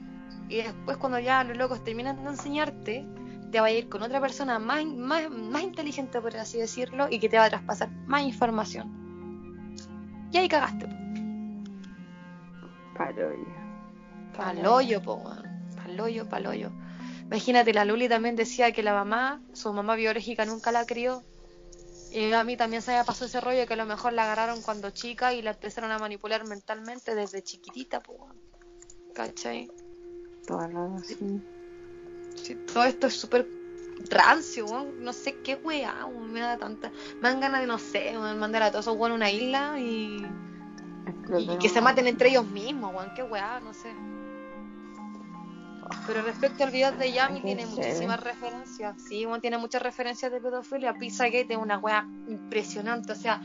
[0.49, 3.05] y después cuando ya los locos terminan de enseñarte,
[3.53, 7.19] te va a ir con otra persona más, más, más inteligente, por así decirlo, y
[7.19, 9.77] que te va a traspasar más información.
[10.31, 10.87] Y ahí cagaste.
[12.97, 13.53] Parodia.
[14.35, 15.23] Paloyo, po.
[15.75, 16.71] Paloyo, paloyo.
[17.25, 21.23] Imagínate, la Luli también decía que la mamá, su mamá biológica nunca la crió.
[22.11, 24.63] Y a mí también se me pasó ese rollo que a lo mejor la agarraron
[24.63, 28.29] cuando chica y la empezaron a manipular mentalmente desde chiquitita, po.
[29.13, 29.69] ¿Cachai?
[30.47, 31.39] Toda la sí.
[32.43, 33.47] Sí, todo esto es súper
[34.09, 35.03] rancio, weón.
[35.03, 36.91] No sé qué weá, weón, me da tanta.
[37.21, 39.79] Me dan ganas de, no sé, weón, mandar a todos esos weón a una isla
[39.79, 40.25] y.
[41.37, 43.13] y que se maten entre ellos mismos, weón.
[43.15, 43.93] Qué weá, no sé.
[46.05, 49.01] Pero respecto al video de Yami, tiene muchísimas referencias.
[49.01, 50.93] Sí, weón, tiene muchas referencias de pedofilia.
[50.95, 53.41] Pizzagate es una weá impresionante, o sea.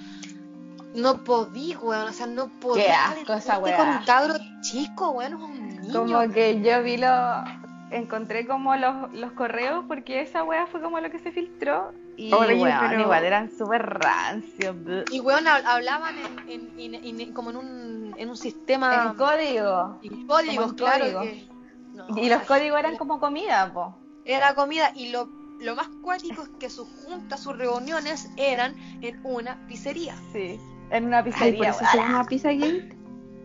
[0.94, 2.82] No podí, weón, o sea, no podí.
[2.82, 3.76] Qué asco esa weá.
[3.76, 5.92] Con un cabro chico, weón, es un niño.
[5.92, 7.67] Como que yo vi lo.
[7.90, 11.92] Encontré como los, los correos porque esa wea fue como lo que se filtró.
[12.16, 14.74] Y Oye, weón, pero- igual eran súper rancios.
[15.12, 16.14] Y weón, hab- hablaban
[16.48, 19.06] en, en- en- en- como en un, en un sistema.
[19.10, 19.98] En código.
[20.02, 20.26] en
[20.74, 20.76] claro.
[20.76, 21.20] código.
[21.22, 21.48] que-
[21.94, 23.96] no, Y los ay, códigos eran como comida, po.
[24.24, 24.90] Era comida.
[24.94, 25.28] Y lo,
[25.60, 30.14] lo más cuático es que sus juntas, sus reuniones eran en una pizzería.
[30.32, 30.60] Sí.
[30.90, 31.70] En una Ay, por pizzería.
[31.70, 32.96] eso se llama Pizzagate.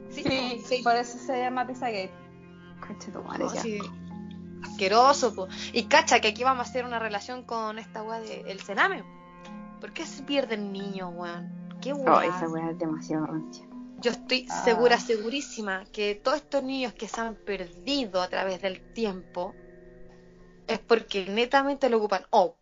[0.09, 0.81] Sí, Sí, sí.
[0.83, 2.11] por eso se llama Pizzagate.
[2.85, 3.61] Concha tu madre, No, ya.
[3.61, 3.79] sí.
[4.73, 5.47] Asqueroso, po.
[5.71, 9.03] Y cacha que aquí vamos a hacer una relación con esta weá del cename.
[9.79, 11.51] ¿Por qué se pierden niños, weón?
[11.81, 12.25] Qué Oh, weá.
[12.25, 13.65] esa weá es demasiado rancia.
[13.99, 14.63] Yo estoy Ah.
[14.65, 19.53] segura, segurísima, que todos estos niños que se han perdido a través del tiempo
[20.67, 22.57] es porque netamente lo ocupan o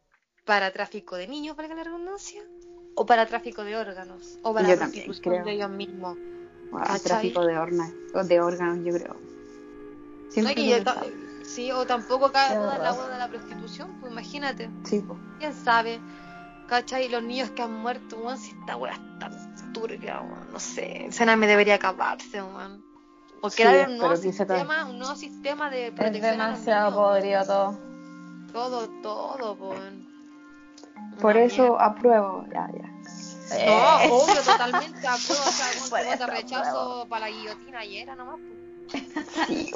[0.45, 2.41] para tráfico de niños, para la redundancia,
[2.95, 6.17] o para tráfico de órganos, o para Yo prostitución de ellos mismos.
[6.71, 7.93] Wow, tráfico de, horna-
[8.27, 9.13] de órganos, yo creo.
[9.13, 10.73] No, Siempre y
[11.55, 15.17] sí, o tampoco duda en la boda de la prostitución, pues imagínate, Sí, po.
[15.39, 15.99] quién sabe,
[16.67, 17.09] ¿cachai?
[17.09, 21.05] Los niños que han muerto, weón, si esta weá es tan turbia, weón, no sé,
[21.05, 22.83] el cename debería acabarse, weón.
[23.43, 27.43] O Sí, crear un nuevo sistema, un nuevo sistema de Es protección los demasiado podrido
[27.45, 27.79] todo.
[28.53, 30.07] Todo, todo, weón.
[31.19, 31.85] Por Una eso mierda.
[31.85, 32.45] apruebo.
[32.53, 32.87] Ya, ya.
[33.65, 35.43] No, obvio, totalmente apruebo.
[35.43, 38.35] O sea, vota rechazo para la guillotina y era nomás.
[38.39, 38.61] po.
[39.47, 39.71] Sí,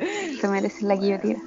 [0.00, 0.36] weón.
[0.40, 1.40] Se merecen la guillotina.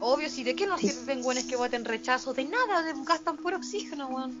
[0.00, 0.88] Obvio, si de qué nos Sí.
[0.90, 4.34] sirven güeyes que voten rechazo, de nada, de, gastan puro oxígeno, weón.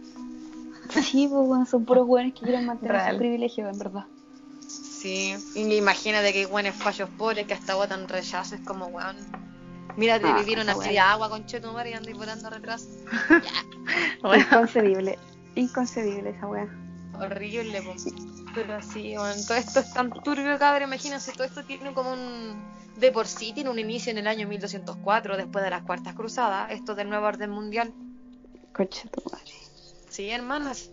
[0.90, 3.12] Sí, pues bueno, son puros buenos que quieren mantener Real.
[3.14, 4.04] su privilegio, en verdad.
[4.68, 9.16] Sí, y imagínate que hay güeyes fallos pobres que hasta votan rechazo, es como, weón.
[9.96, 12.86] Mira, de Ah, vivir una esa media agua con chetumar y andáis votando retraso.
[14.24, 15.18] Inconcebible.
[15.54, 16.68] Inconcebible esa weá.
[17.18, 17.94] Horrible, po.
[18.56, 20.88] Pero sí, weón, todo esto es tan turbio, cabrón.
[20.88, 22.74] Imagínense, todo esto tiene como un.
[22.96, 26.70] De por sí tiene un inicio en el año 1204, después de las Cuartas Cruzadas,
[26.72, 27.92] esto del nuevo orden mundial.
[28.72, 29.52] Concha tu madre.
[30.08, 30.30] Sí,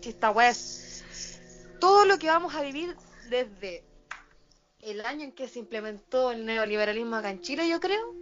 [0.02, 1.40] que esta weá es.
[1.80, 2.94] Todo lo que vamos a vivir
[3.30, 3.82] desde
[4.82, 8.14] el año en que se implementó el neoliberalismo acá en Chile, yo creo.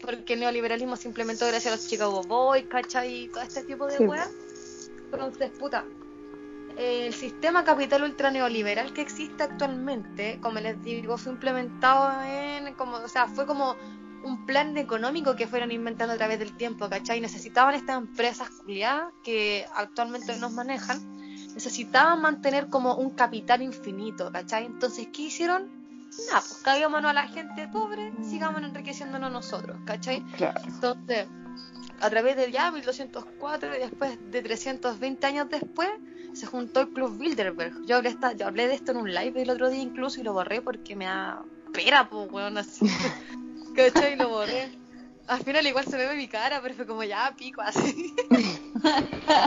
[0.00, 3.24] Porque el neoliberalismo se implementó gracias a los Chicago Boys, ¿cachai?
[3.24, 4.30] Y todo este tipo de Sí, weas.
[5.12, 5.84] Entonces, puta,
[6.80, 12.96] el sistema capital ultra neoliberal que existe actualmente, como les digo, fue implementado en, como,
[12.96, 13.76] o sea, fue como
[14.24, 17.20] un plan económico que fueron inventando a través del tiempo, ¿cachai?
[17.20, 20.98] Necesitaban estas empresas culiadas que actualmente nos manejan,
[21.54, 24.64] necesitaban mantener como un capital infinito, ¿cachai?
[24.64, 25.80] Entonces, ¿qué hicieron?
[26.26, 30.22] nada, pues caguémonos a la gente pobre, sigamos enriqueciéndonos nosotros, ¿cachai?
[30.36, 30.60] Claro.
[30.64, 31.28] Entonces,
[32.00, 35.88] a través de ya 1204 y después de 320 años después,
[36.32, 37.74] se juntó el Club Bilderberg.
[37.86, 40.24] Yo hablé, esta- yo hablé de esto en un live el otro día incluso y
[40.24, 42.86] lo borré porque me da pena, pues, weón, así.
[43.76, 44.14] ¿Cachai?
[44.14, 44.70] Y lo borré.
[45.28, 48.14] Al final igual se me ve mi cara, pero fue como ya pico así.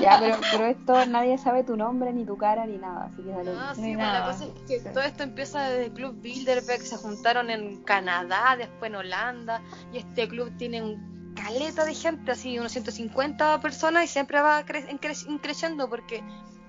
[0.02, 3.06] Ya, pero, pero esto nadie sabe tu nombre, ni tu cara, ni nada.
[3.12, 3.52] Así que dale.
[3.58, 4.32] Ah, sí, Ni pues, la nada.
[4.32, 8.90] cosa es que todo esto empieza desde el Club Bilderberg, se juntaron en Canadá, después
[8.90, 9.62] en Holanda,
[9.92, 14.64] y este club tiene un caleta de gente, así unos 150 personas, y siempre va
[14.66, 16.24] cre en cre- en creciendo, porque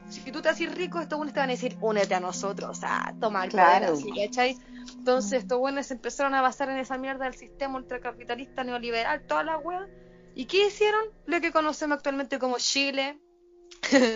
[0.09, 2.75] si tú te haces rico, estos buenos te van a decir, únete a nosotros, o
[2.81, 3.95] sea, toma el Claro.
[4.27, 4.57] ¿cachai?
[4.99, 9.59] Entonces estos buenos empezaron a basar en esa mierda del sistema ultracapitalista neoliberal, toda la
[9.59, 9.87] wea.
[10.35, 11.01] ¿Y qué hicieron?
[11.27, 13.19] Lo que conocemos actualmente como Chile,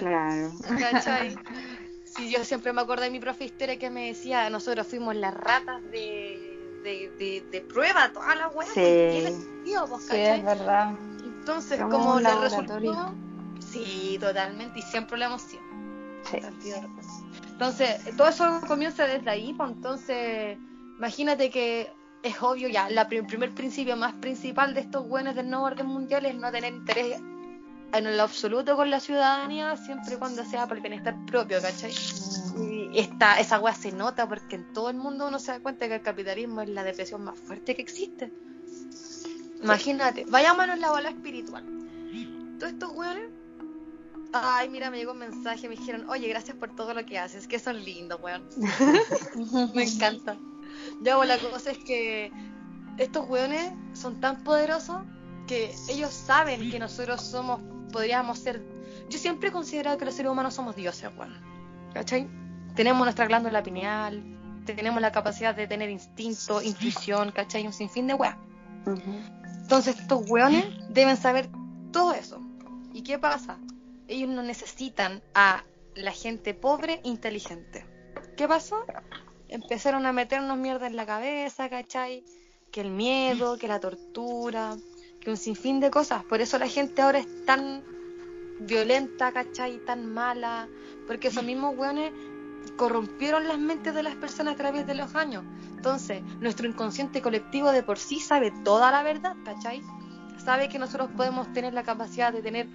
[0.00, 0.50] Claro.
[0.78, 1.34] ¿Cachai?
[2.04, 5.32] Sí, yo siempre me acuerdo de mi profe historia que me decía, nosotros fuimos las
[5.34, 6.57] ratas de,
[6.88, 8.66] de, de, de prueba, toda la weá.
[8.68, 8.80] Sí.
[8.80, 10.38] ¿qué le sentido, Sí, cachai?
[10.38, 10.94] es verdad.
[11.24, 13.14] Entonces, Somos como le resultó...
[13.60, 15.62] Sí, totalmente, y siempre lo hemos sido.
[16.30, 16.38] Sí.
[17.50, 20.58] Entonces, todo eso comienza desde ahí, pues entonces,
[20.96, 21.90] imagínate que
[22.22, 25.86] es obvio ya, la el primer principio más principal de estos buenos del nuevo orden
[25.86, 27.20] mundial es no tener interés
[27.92, 31.90] en lo absoluto con la ciudadanía, siempre y cuando sea para el bienestar propio, ¿cachai?
[31.90, 32.67] Y
[32.98, 35.94] esta, esa weá se nota porque en todo el mundo uno se da cuenta que
[35.94, 38.32] el capitalismo es la depresión más fuerte que existe.
[39.62, 41.64] Imagínate, vayámonos en la bola espiritual.
[42.58, 43.30] Todos estos weones.
[44.32, 47.46] Ay, mira, me llegó un mensaje, me dijeron, oye, gracias por todo lo que haces,
[47.46, 48.44] que son lindos, weón.
[49.74, 50.36] me encanta.
[51.00, 52.32] Bueno, la cosa es que
[52.98, 55.02] estos weones son tan poderosos
[55.46, 57.60] que ellos saben que nosotros somos,
[57.92, 58.60] podríamos ser.
[59.08, 61.34] Yo siempre he considerado que los seres humanos somos dioses, weón.
[61.94, 62.28] ¿Cachai?
[62.78, 64.22] Tenemos nuestra glándula pineal,
[64.64, 67.66] tenemos la capacidad de tener instinto, intuición, ¿cachai?
[67.66, 68.36] Un sinfín de weas.
[69.62, 71.48] Entonces estos weones deben saber
[71.90, 72.40] todo eso.
[72.92, 73.58] ¿Y qué pasa?
[74.06, 75.64] Ellos no necesitan a
[75.96, 77.84] la gente pobre inteligente.
[78.36, 78.86] ¿Qué pasó?
[79.48, 82.22] Empezaron a meternos mierda en la cabeza, ¿cachai?
[82.70, 84.76] Que el miedo, que la tortura,
[85.20, 86.22] que un sinfín de cosas.
[86.22, 87.82] Por eso la gente ahora es tan
[88.60, 89.84] violenta, ¿cachai?
[89.84, 90.68] Tan mala.
[91.08, 92.12] Porque esos mismos weones
[92.78, 95.44] corrompieron las mentes de las personas a través de los años.
[95.76, 99.82] Entonces, nuestro inconsciente colectivo de por sí sabe toda la verdad, ¿cachai?
[100.42, 102.68] Sabe que nosotros podemos tener la capacidad de tener,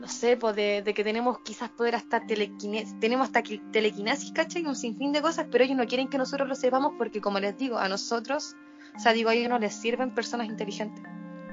[0.00, 4.32] no sé, pues de, de que tenemos quizás poder hasta telequinesis, tenemos hasta que- telequinesis,
[4.32, 4.64] ¿cachai?
[4.64, 7.58] Un sinfín de cosas, pero ellos no quieren que nosotros lo sepamos porque, como les
[7.58, 8.56] digo, a nosotros,
[8.96, 11.02] o sea, digo, a ellos no les sirven personas inteligentes,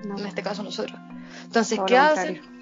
[0.08, 1.00] No, en este caso nosotros.
[1.44, 2.57] Entonces, todo ¿qué hacen?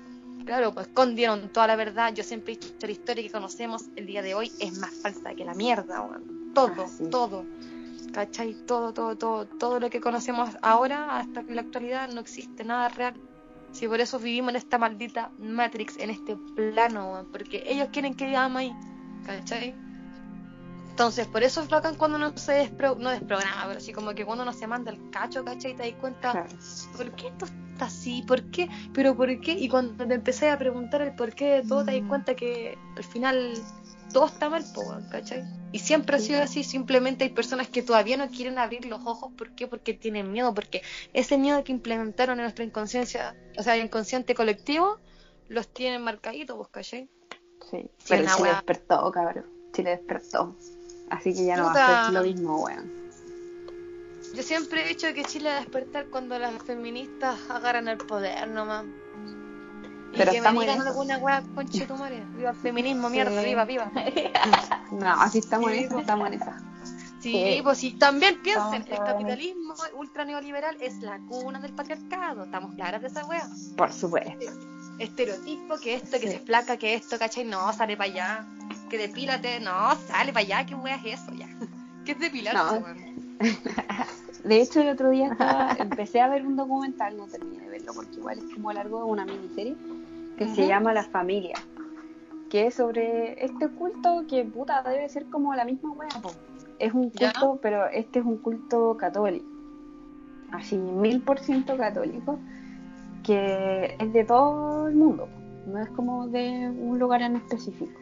[0.45, 2.13] Claro, pues escondieron toda la verdad.
[2.13, 4.93] Yo siempre he dicho que la historia que conocemos el día de hoy es más
[4.93, 6.53] falsa que la mierda, weón.
[6.53, 7.09] Todo, Ah, sí.
[7.09, 7.45] todo.
[8.13, 8.53] ¿Cachai?
[8.65, 12.87] Todo, todo, todo, todo lo que conocemos ahora, hasta en la actualidad, no existe nada
[12.89, 13.15] real.
[13.71, 18.13] Si por eso vivimos en esta maldita Matrix, en este plano, weón, porque ellos quieren
[18.13, 18.71] que vivamos ahí,
[19.25, 19.75] ¿cachai?
[20.95, 24.23] Entonces, por eso es bacán cuando uno se despro- no desprograma, pero así como que
[24.25, 25.75] cuando uno se manda el cacho, ¿cachai?
[25.75, 26.47] Te das cuenta, Claro.
[26.95, 28.23] ¿por qué esto está así?
[28.25, 28.69] ¿Por qué?
[28.93, 29.51] ¿Pero por qué?
[29.51, 32.77] Y cuando te empecé a preguntar el por qué de todo, te das cuenta que
[32.95, 33.53] al final
[34.13, 34.63] todo está mal,
[35.11, 35.43] ¿cachai?
[35.73, 39.33] Y siempre ha sido así, simplemente hay personas que todavía no quieren abrir los ojos,
[39.37, 39.67] ¿por qué?
[39.67, 40.81] Porque tienen miedo, porque
[41.11, 44.97] ese miedo que implementaron en nuestra inconsciencia, o sea, el inconsciente colectivo,
[45.49, 47.09] los tienen marcaditos, pues, ¿cachai?
[47.69, 47.79] Sí.
[47.81, 49.45] Sí, Pero Chile despertó, cabrón.
[49.73, 50.55] Chile despertó.
[51.15, 52.91] Así que ya no va a ser lo mismo, weón.
[54.33, 58.47] Yo siempre he dicho que Chile va a despertar cuando las feministas agarran el poder
[58.49, 58.83] nomás.
[60.13, 60.87] Y Pero que me digan eso.
[60.89, 62.23] alguna weá, conche tu madre.
[62.37, 63.91] Viva el feminismo, mierda, viva, viva.
[64.91, 66.57] No, así estamos Sí, en eso, estamos en esa.
[67.21, 67.59] Sí, Sí.
[67.63, 72.43] pues sí, también piensen, Estamos el capitalismo ultra neoliberal es la cuna del patriarcado.
[72.43, 73.47] Estamos claras de esa weá.
[73.75, 74.45] Por supuesto.
[74.99, 76.33] Estereotipo, que esto, que Sí.
[76.33, 77.43] se flaca, que esto, ¿cachai?
[77.45, 78.47] No, sale para allá.
[78.95, 81.47] Que depílate, no, sale para allá, ¿qué weá es eso ya?
[82.05, 82.85] ¿Qué es depilarse, No.
[84.45, 87.91] De hecho, el otro día estaba- empecé a ver un documental, no terminé de verlo
[87.93, 89.75] porque igual es como largo de una miniserie,
[90.37, 91.55] que se llama La Familia,
[92.49, 96.09] que es sobre este culto que puta debe ser como la misma wea.
[96.79, 97.33] Es un Ya.
[97.33, 99.45] culto, pero este es un culto católico,
[100.51, 102.39] así mil por ciento católico,
[103.23, 105.27] que es de todo el mundo,
[105.65, 107.99] no es como de un lugar en específico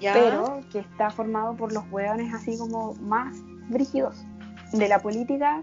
[0.00, 0.12] Ya.
[0.12, 3.36] pero que está formado por los hueones así como más
[3.68, 4.24] brígidos
[4.72, 5.62] de la política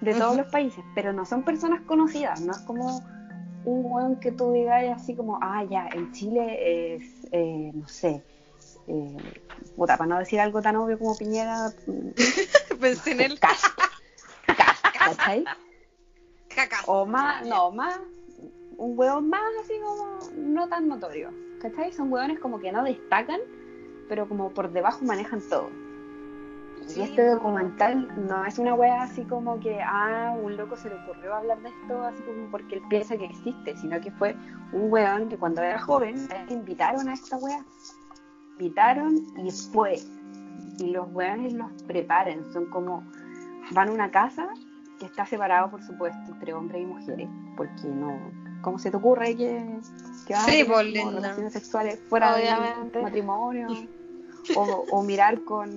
[0.00, 3.02] de todos los países, pero no son personas conocidas, no es como
[3.64, 8.22] un hueón que tú digas así como, ah, ya, en Chile es, eh, no sé,
[8.86, 9.16] eh,
[9.76, 11.70] puta, para no decir algo tan obvio como Piñera,
[12.80, 13.38] Pensé en él.
[13.38, 13.66] Cast.
[14.46, 15.44] Cast, ¿cachai?
[16.86, 18.00] O más, no, más,
[18.76, 21.30] un hueón más así como no tan notorio.
[21.60, 21.92] ¿Cachai?
[21.92, 23.40] Son hueones como que no destacan,
[24.10, 25.70] pero como por debajo manejan todo.
[26.84, 30.88] Sí, y este documental no es una wea así como que, ah, un loco se
[30.88, 34.34] le ocurrió hablar de esto así como porque él piensa que existe, sino que fue
[34.72, 37.64] un weón que cuando era joven le invitaron a esta wea.
[38.58, 40.00] Invitaron y fue.
[40.78, 43.04] Y los weones los preparan, son como,
[43.70, 44.48] van a una casa
[44.98, 48.18] que está separado, por supuesto, entre hombres y mujeres, porque no,
[48.62, 49.78] ¿cómo se te ocurre que,
[50.26, 53.68] que Sí, tener pues, como relaciones sexuales fuera del matrimonio?
[54.56, 55.70] O, o mirar con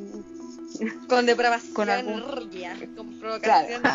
[1.07, 2.21] Con depravación, Con algún-
[2.95, 3.81] con provocación.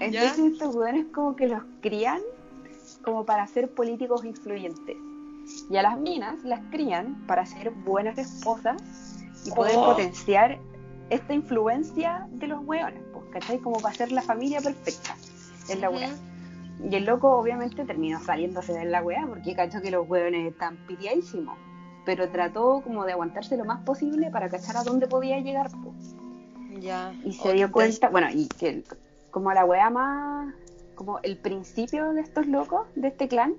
[0.00, 0.06] ¿Ya?
[0.06, 2.20] Entonces estos weones como que los crían
[3.02, 4.96] como para ser políticos influyentes.
[5.70, 8.80] Y a las minas las crían para ser buenas esposas
[9.44, 9.86] y poder Oh.
[9.86, 10.58] potenciar
[11.10, 13.58] esta influencia de los weones, pues, ¿cachai?
[13.58, 15.16] Como para ser la familia perfecta
[15.68, 16.10] en la wea.
[16.90, 20.76] Y el loco obviamente terminó saliéndose de la wea porque cachó que los weones están
[20.86, 21.56] pitiadísimos.
[22.08, 25.68] Pero trató como de aguantarse lo más posible para cachar a dónde podía llegar.
[26.80, 27.12] Ya.
[27.22, 28.82] Y se Oh, dio cuenta, bueno, y que
[29.30, 30.54] como la wea más,
[30.94, 33.56] como el principio de estos locos, de este clan,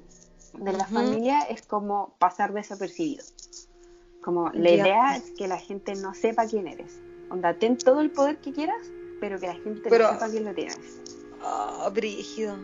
[0.58, 3.24] de la familia, es como pasar desapercibido.
[4.24, 4.76] Como la Ya.
[4.78, 7.00] idea es que la gente no sepa quién eres.
[7.30, 8.82] Onda, ten todo el poder que quieras,
[9.20, 10.80] pero que la gente Pero- no sepa quién lo tienes.
[11.44, 12.56] Oh, brígido.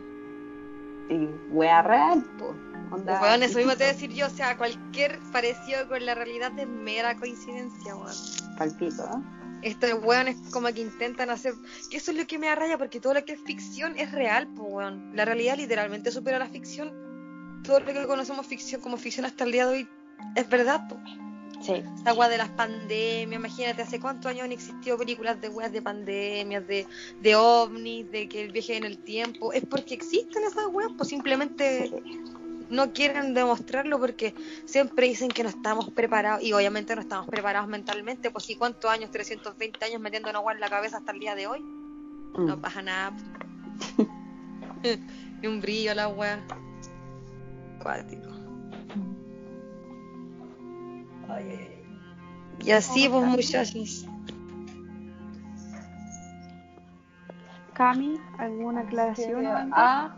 [1.10, 2.56] Y wea real, po.
[2.92, 6.16] Onda, Weón, eso mismo te voy a decir yo, o sea, cualquier parecido con la
[6.16, 8.14] realidad es mera coincidencia, weón.
[8.58, 9.36] palpico, ¿no?
[9.62, 11.54] Estos weones como que intentan hacer,
[11.90, 14.12] que eso es lo que me da raya, porque todo lo que es ficción es
[14.12, 15.16] real, pues weón.
[15.16, 17.62] La realidad literalmente supera la ficción.
[17.64, 19.90] Todo lo que conocemos ficción como ficción hasta el día de hoy
[20.36, 21.02] es verdad, pues.
[21.66, 21.84] Sí.
[21.96, 25.82] Esta weá de las pandemias, imagínate, hace cuántos años han existido películas de weas de
[25.82, 26.86] pandemias, de,
[27.22, 29.52] de ovnis, de que el viaje en el tiempo.
[29.52, 31.92] Es porque existen esas weas, pues simplemente
[32.70, 34.34] no quieren demostrarlo porque
[34.66, 38.90] siempre dicen que no estamos preparados y obviamente no estamos preparados mentalmente, pues si cuántos
[38.92, 41.60] años, 320 años metiendo una weá en la cabeza hasta el día de hoy,
[42.36, 42.46] Mm.
[42.48, 43.16] no pasa nada.
[45.42, 46.40] Ni un brillo la weá.
[47.82, 48.25] Cuático.
[51.36, 52.68] Ay, ay, ay.
[52.68, 54.06] Y así pues muchachos.
[57.74, 59.46] Cami, ¿alguna aclaración?
[59.74, 60.18] Ah,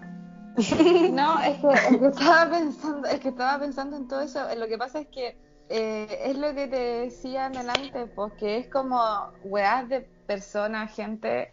[1.11, 4.39] no, es que, es que estaba pensando, es que estaba pensando en todo eso.
[4.56, 5.38] Lo que pasa es que
[5.69, 8.99] eh, es lo que te decía delante, pues que es como
[9.44, 11.52] weas de personas, gente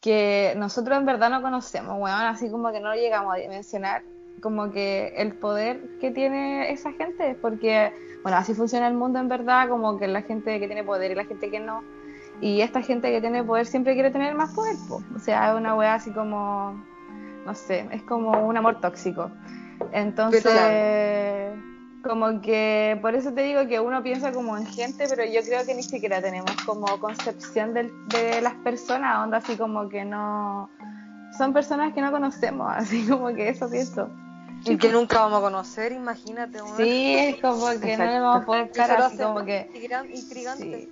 [0.00, 4.02] que nosotros en verdad no conocemos, weón, así como que no llegamos a dimensionar
[4.40, 7.92] como que el poder que tiene esa gente, porque,
[8.26, 11.14] bueno, así funciona el mundo en verdad, como que la gente que tiene poder y
[11.14, 11.84] la gente que no.
[12.40, 15.00] Y esta gente que tiene poder siempre quiere tener más poder, po.
[15.14, 16.76] o sea, es una wea así como,
[17.46, 19.30] no sé, es como un amor tóxico.
[19.92, 21.54] Entonces,
[22.02, 25.64] como que por eso te digo que uno piensa como en gente, pero yo creo
[25.64, 30.68] que ni siquiera tenemos como concepción del- de, las personas, onda así como que no,
[31.38, 34.10] son personas que no conocemos, así como que eso pienso.
[34.68, 36.60] Y que nunca vamos a conocer, imagínate.
[36.76, 39.68] Sí, es como que no le vamos a poder lo así como que...
[39.72, 40.90] intrigan- intrigante.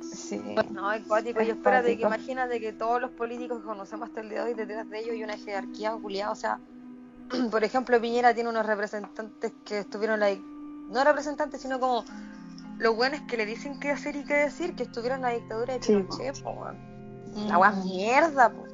[0.00, 0.54] Sí, sí.
[0.72, 1.40] No, es cuático.
[1.40, 4.50] Es Y espérate que imagínate que todos los políticos que conocemos hasta el día de
[4.50, 6.32] hoy, detrás de ellos hay una jerarquía culiada.
[6.32, 6.58] O sea,
[7.50, 10.42] por ejemplo, Piñera tiene unos representantes que estuvieron ahí,
[10.88, 12.04] no representantes, sino como
[12.78, 15.74] los buenos que le dicen qué hacer y qué decir, que estuvieron en la dictadura
[15.74, 16.76] de Sí, Pinochet, po, weón.
[17.48, 18.64] La weá es mierda, po.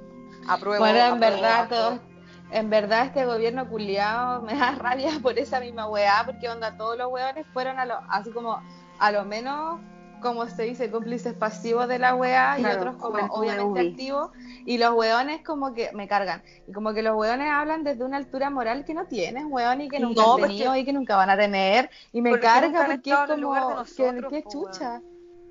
[0.49, 0.85] Apruebo.
[0.85, 1.91] Bueno, en apruebo, verdad, apruebo.
[1.91, 2.12] todo,
[2.53, 6.97] en verdad este gobierno culiado me da rabia por esa misma weá, porque onda, todos
[6.99, 8.61] los weones fueron a lo, así como,
[8.99, 9.81] a lo menos,
[10.21, 14.31] como se dice, cómplices pasivos de la weá, y otros como obviamente activos,
[14.65, 18.19] y los weones como que me cargan, y como que los weones hablan desde una
[18.19, 20.93] altura moral que no tienen, weón, y que nunca No, han porque- tenido y que
[20.93, 24.51] nunca van a tener, y me Porque carga porque es como, nosotros, que, que po,
[24.51, 25.03] chucha.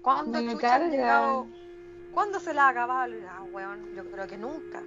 [0.01, 0.87] ¿Cuándo me chucha carga.
[0.87, 1.47] llegado?
[2.13, 3.13] ¿Cuándo se la ha acabado?
[3.29, 4.81] Ah, weón, yo creo que nunca.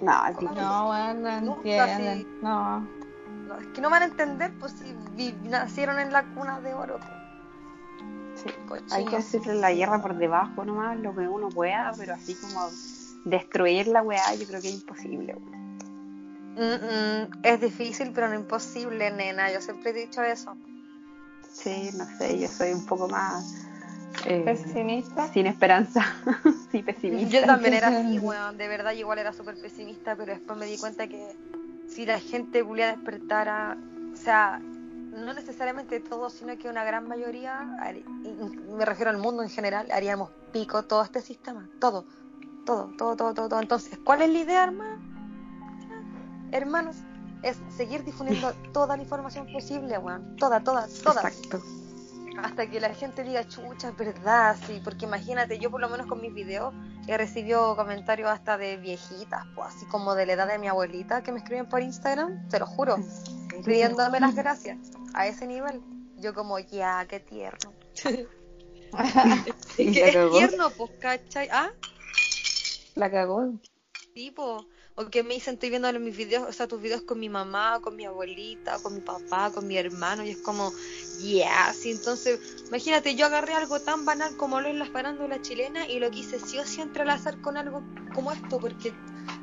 [0.00, 0.62] No, es difícil.
[0.62, 2.80] No, no entienden, no.
[3.46, 6.74] No, es que no van a entender, pues si vi- nacieron en la cuna de
[6.74, 6.98] oro.
[8.34, 8.50] Sí.
[8.68, 8.92] Cochinos.
[8.92, 12.68] Hay que hacerle la guerra por debajo nomás, lo que uno pueda, pero así como
[13.24, 15.34] destruir la weá, yo creo que es imposible.
[16.56, 19.50] Mm, mm, es difícil, pero no imposible, nena.
[19.52, 20.56] Yo siempre he dicho eso.
[21.52, 23.66] Sí, no sé, yo soy un poco más
[24.26, 25.32] eh, Pesimista.
[25.32, 26.04] sin esperanza,
[26.72, 27.28] sí, pesimista.
[27.40, 28.56] Yo también era así, weón.
[28.56, 31.36] De verdad, igual era súper pesimista, pero después me di cuenta que
[31.88, 33.76] si la gente culia despertara,
[34.12, 37.60] o sea, no necesariamente todos, sino que una gran mayoría,
[38.76, 42.04] me refiero al mundo en general, haríamos pico todo este sistema, todo,
[42.64, 43.48] todo, todo, todo, todo.
[43.48, 43.60] todo.
[43.60, 45.02] Entonces, ¿cuál es la idea, hermano?
[46.52, 46.96] Hermanos,
[47.42, 50.36] es seguir difundiendo toda la información posible, weón.
[50.36, 51.22] Toda, toda, toda.
[51.22, 51.62] Exacto.
[52.42, 54.80] Hasta que la gente diga, chucha, es verdad, sí.
[54.82, 56.72] Porque imagínate, yo por lo menos con mis videos
[57.06, 61.22] he recibido comentarios hasta de viejitas, pues así como de la edad de mi abuelita
[61.22, 62.96] que me escriben por Instagram, te lo juro,
[63.64, 64.78] pidiéndome las gracias
[65.14, 65.80] a ese nivel.
[66.16, 67.72] Yo como, ya, qué tierno.
[69.78, 70.38] Es cagó.
[70.38, 71.48] tierno, pues, ¿cachai?
[71.52, 71.70] Ah,
[72.94, 73.52] La cagó.
[74.14, 74.64] tipo.
[75.00, 77.78] O que me dicen, estoy viendo mis videos, o sea, tus videos con mi mamá,
[77.80, 80.72] con mi abuelita, con mi papá, con mi hermano, y es como,
[81.20, 81.92] yeah, sí.
[81.92, 86.10] Entonces, imagínate, yo agarré algo tan banal como lo es la farándula chilena y lo
[86.10, 88.92] quise sí o sí entrelazar con algo como esto, porque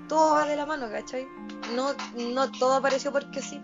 [0.10, 1.26] todo va de la mano, ¿cachai?
[1.74, 3.62] No, no todo apareció porque sí.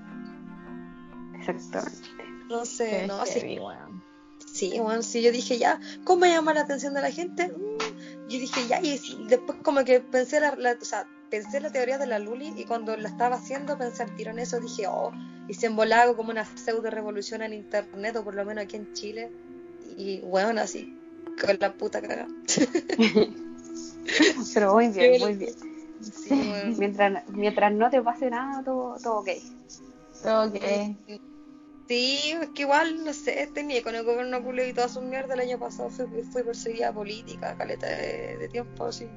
[1.35, 2.07] Exactamente.
[2.43, 4.03] Entonces, Qué no, sí, heavy, weón.
[4.45, 7.49] Sí, bueno, sí, yo dije ya, ¿cómo llama la atención de la gente?
[7.49, 8.97] Mm, Yo dije ya, y
[9.27, 12.65] después como que pensé la, la- o sea, pensé la teoría de la Luli y
[12.65, 15.11] cuando la estaba haciendo pensé al tiro en eso, dije, oh,
[15.47, 18.93] y se embolaba como una pseudo revolución en internet, o por lo menos aquí en
[18.93, 19.31] Chile,
[19.97, 20.95] y bueno, así,
[21.39, 22.27] con la puta caga.
[24.53, 25.55] Pero muy bien, muy bien.
[26.01, 26.75] Sí, bueno.
[26.77, 29.29] Mientras, mientras no te pase nada, todo, todo ok.
[30.25, 30.55] Ok.
[31.87, 35.33] Sí, es que igual, no sé, tenía con el gobierno culo y toda su mierda
[35.33, 39.07] el año pasado fui, fui perseguida política, caleta de, de tiempo, así.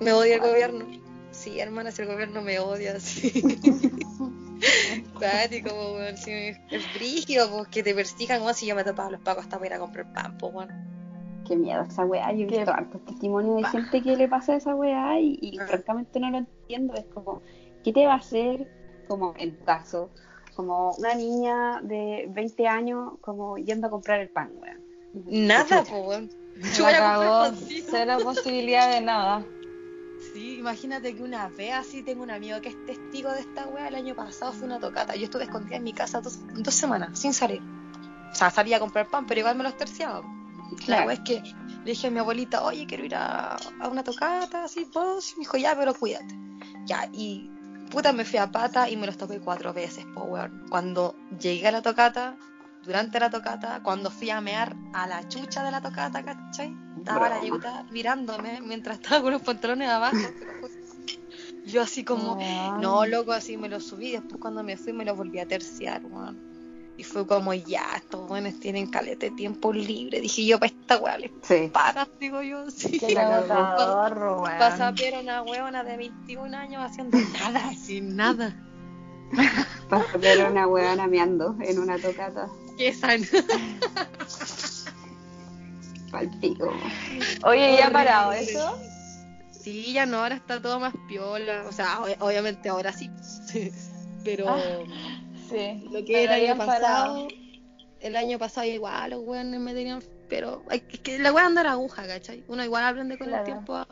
[0.00, 0.86] Me odia el gobierno.
[1.30, 3.42] Sí, hermana, si el gobierno me odia, sí.
[5.18, 6.32] Cuático, po, weón, sí,
[6.70, 9.68] es brígido, pues, que te persigan, weón, si yo me topaba los pagos hasta para
[9.68, 10.68] ir a comprar pan, pues, weón.
[11.46, 12.32] Qué miedo esa weá.
[12.32, 15.66] Yo he visto hartos testimonios de gente que le pasa esa weá y, y Ah.
[15.66, 16.94] francamente no lo entiendo.
[16.94, 17.42] Es como,
[17.82, 18.68] ¿qué te va a hacer,
[19.08, 20.10] como en tu caso,
[20.54, 24.76] como una niña de 20 años, como yendo a comprar el pan, weá?
[25.26, 26.30] Nada, pues, weón.
[26.86, 27.38] A cagó.
[27.44, 27.88] pancito.
[27.90, 29.44] Cero posibilidad de nada.
[30.40, 33.88] Sí, imagínate que una vez así tengo un amigo que es testigo de esta wea.
[33.88, 35.14] El año pasado fue una tocata.
[35.14, 37.60] Yo estuve escondida en mi casa dos, dos semanas sin salir.
[38.32, 40.22] O sea, salía a comprar pan, pero igual me los terciaba.
[40.22, 41.06] La Claro.
[41.08, 44.64] wea es que le dije a mi abuelita, oye, quiero ir a, a una tocata,
[44.64, 45.32] así, vos.
[45.32, 46.34] Y me dijo, ya, pero cuídate.
[46.86, 47.50] Ya, y
[47.90, 50.64] puta, me fui a pata y me los topé cuatro veces, po, weón.
[50.70, 52.38] Cuando llegué a la tocata,
[52.82, 56.74] durante la tocata, cuando fui a mear a la chucha de la tocata, ¿cachai?
[57.00, 60.16] Estaba la yuta mirándome mientras estaba con los pantalones abajo.
[60.16, 60.80] lo.
[61.66, 62.80] Yo así como, Weón.
[62.80, 64.12] no, loco, así me los subí.
[64.12, 66.50] Después cuando me fui me los volví a terciar, weón.
[66.96, 70.20] Y fue como, ya, estos buenos tienen calete de tiempo libre.
[70.20, 71.70] Dije yo, para esta weá les Sí.
[72.18, 72.98] digo yo, sí.
[72.98, 74.18] Qué agotador,
[75.14, 78.54] a una huevona de 21 años haciendo nada, sin nada.
[80.20, 82.48] Ver a una weá nameando en una tocata.
[82.76, 83.24] Qué sano.
[86.10, 86.72] Palpico.
[87.44, 88.78] Oye, ¿ya ha parado eso?
[89.50, 91.64] Sí, ya no, ahora está todo más piola.
[91.68, 93.10] O sea, ob- obviamente ahora sí.
[94.24, 94.58] Pero Ah,
[95.48, 95.82] Sí.
[95.90, 97.14] lo que pero era el año habían parado.
[97.26, 97.28] pasado,
[98.00, 100.02] el año pasado igual los weones me tenían.
[100.28, 102.44] Pero hay que, que la wea andar aguja, ¿cachai?
[102.48, 103.42] Uno igual aprende con Claro.
[103.42, 103.86] el tiempo a,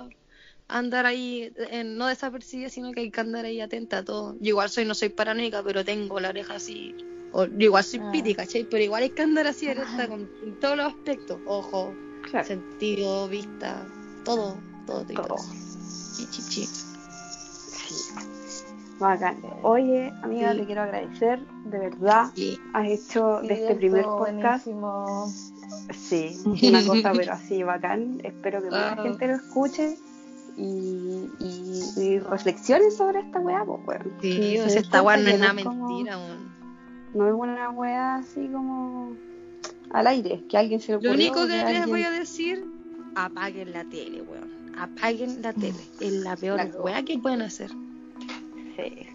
[0.68, 4.34] andar ahí, en, no desapercibida, sino que hay que andar ahí atenta a todo.
[4.40, 6.94] Yo igual soy, no soy paranoica, pero tengo la oreja así.
[7.32, 8.10] O, yo igual soy Ah.
[8.12, 8.64] piti, ¿cachai?
[8.64, 11.40] Pero igual hay que andar así alerta con, en todos los aspectos.
[11.46, 11.92] Ojo,
[12.30, 12.46] Claro.
[12.46, 13.86] sentido, vista,
[14.24, 14.56] todo,
[14.86, 15.04] todo.
[15.04, 15.36] te Todo.
[16.16, 16.66] Chi, chi, chi.
[16.66, 18.14] Sí.
[18.98, 19.36] Bacán.
[19.62, 20.58] Oye, amiga, Sí.
[20.58, 22.30] te quiero agradecer, de verdad.
[22.34, 22.58] Sí.
[22.74, 25.32] Has hecho Sí, de este primer podcast, buenísimo.
[25.94, 26.36] sí,
[26.68, 28.20] una cosa, pero así bacán.
[28.24, 29.04] Espero que mucha Wow.
[29.04, 29.96] gente lo escuche
[30.56, 34.12] y, y, y reflexionen sobre esta weá, pues, weón.
[34.20, 36.48] Sí, o sea, esta weá no es nada como- mentira, weón.
[37.14, 39.12] No es una weá así como
[39.92, 41.14] al aire, que alguien se Lo ocurrió.
[41.14, 42.64] único que les alguien- voy a decir,
[43.14, 44.76] apaguen la tele, weón.
[44.78, 45.78] Apaguen la tele.
[46.00, 47.70] Es la peor La weá que pueden hacer.
[48.76, 49.06] Sí.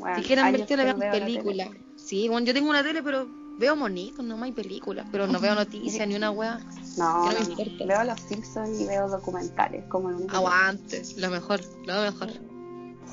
[0.00, 1.68] Weón, Si quieren ver tele, que vean películas.
[1.96, 3.26] Sí, bueno, yo tengo una tele, pero
[3.58, 5.06] veo monitos, no hay películas.
[5.12, 6.58] Pero no veo noticias ni una weá.
[6.98, 7.84] No, Que no me no, importa.
[7.86, 12.28] Veo los Simpsons y veo documentales, como el único que- Aguante, lo mejor, lo mejor.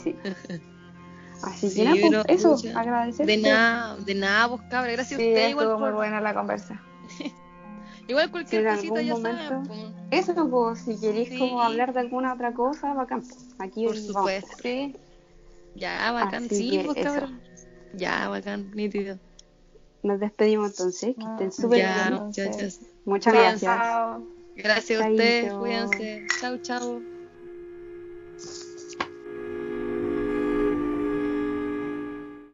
[0.03, 0.15] Sí.
[1.43, 3.25] Así Sí, que nada, pues, eso, agradecer.
[3.25, 4.91] De nada, de nada, vos cabra.
[4.93, 6.81] Gracias Sí, a usted, igual estuvo muy por- buena la conversa.
[8.07, 9.35] Igual cualquier cosita ya saben.
[9.37, 9.63] momento-
[10.09, 10.27] pues.
[10.27, 11.39] Eso, pues, si queréis Sí.
[11.39, 13.23] como hablar de alguna otra cosa, bacán.
[13.59, 14.07] Aquí Por vamos.
[14.07, 14.57] supuesto.
[14.61, 14.95] Sí.
[15.75, 17.41] Ya, bacán, Así sí, pues cabrón.
[17.93, 19.17] Ya, bacán, nítido.
[20.03, 22.23] Nos despedimos entonces, que Ah, estén súper Ya, bien.
[23.05, 23.65] Muchas Cuídense.
[23.65, 23.87] gracias.
[23.87, 24.27] Chao.
[24.55, 26.27] Gracias a ustedes, cuídense.
[26.41, 27.12] Chau, chau.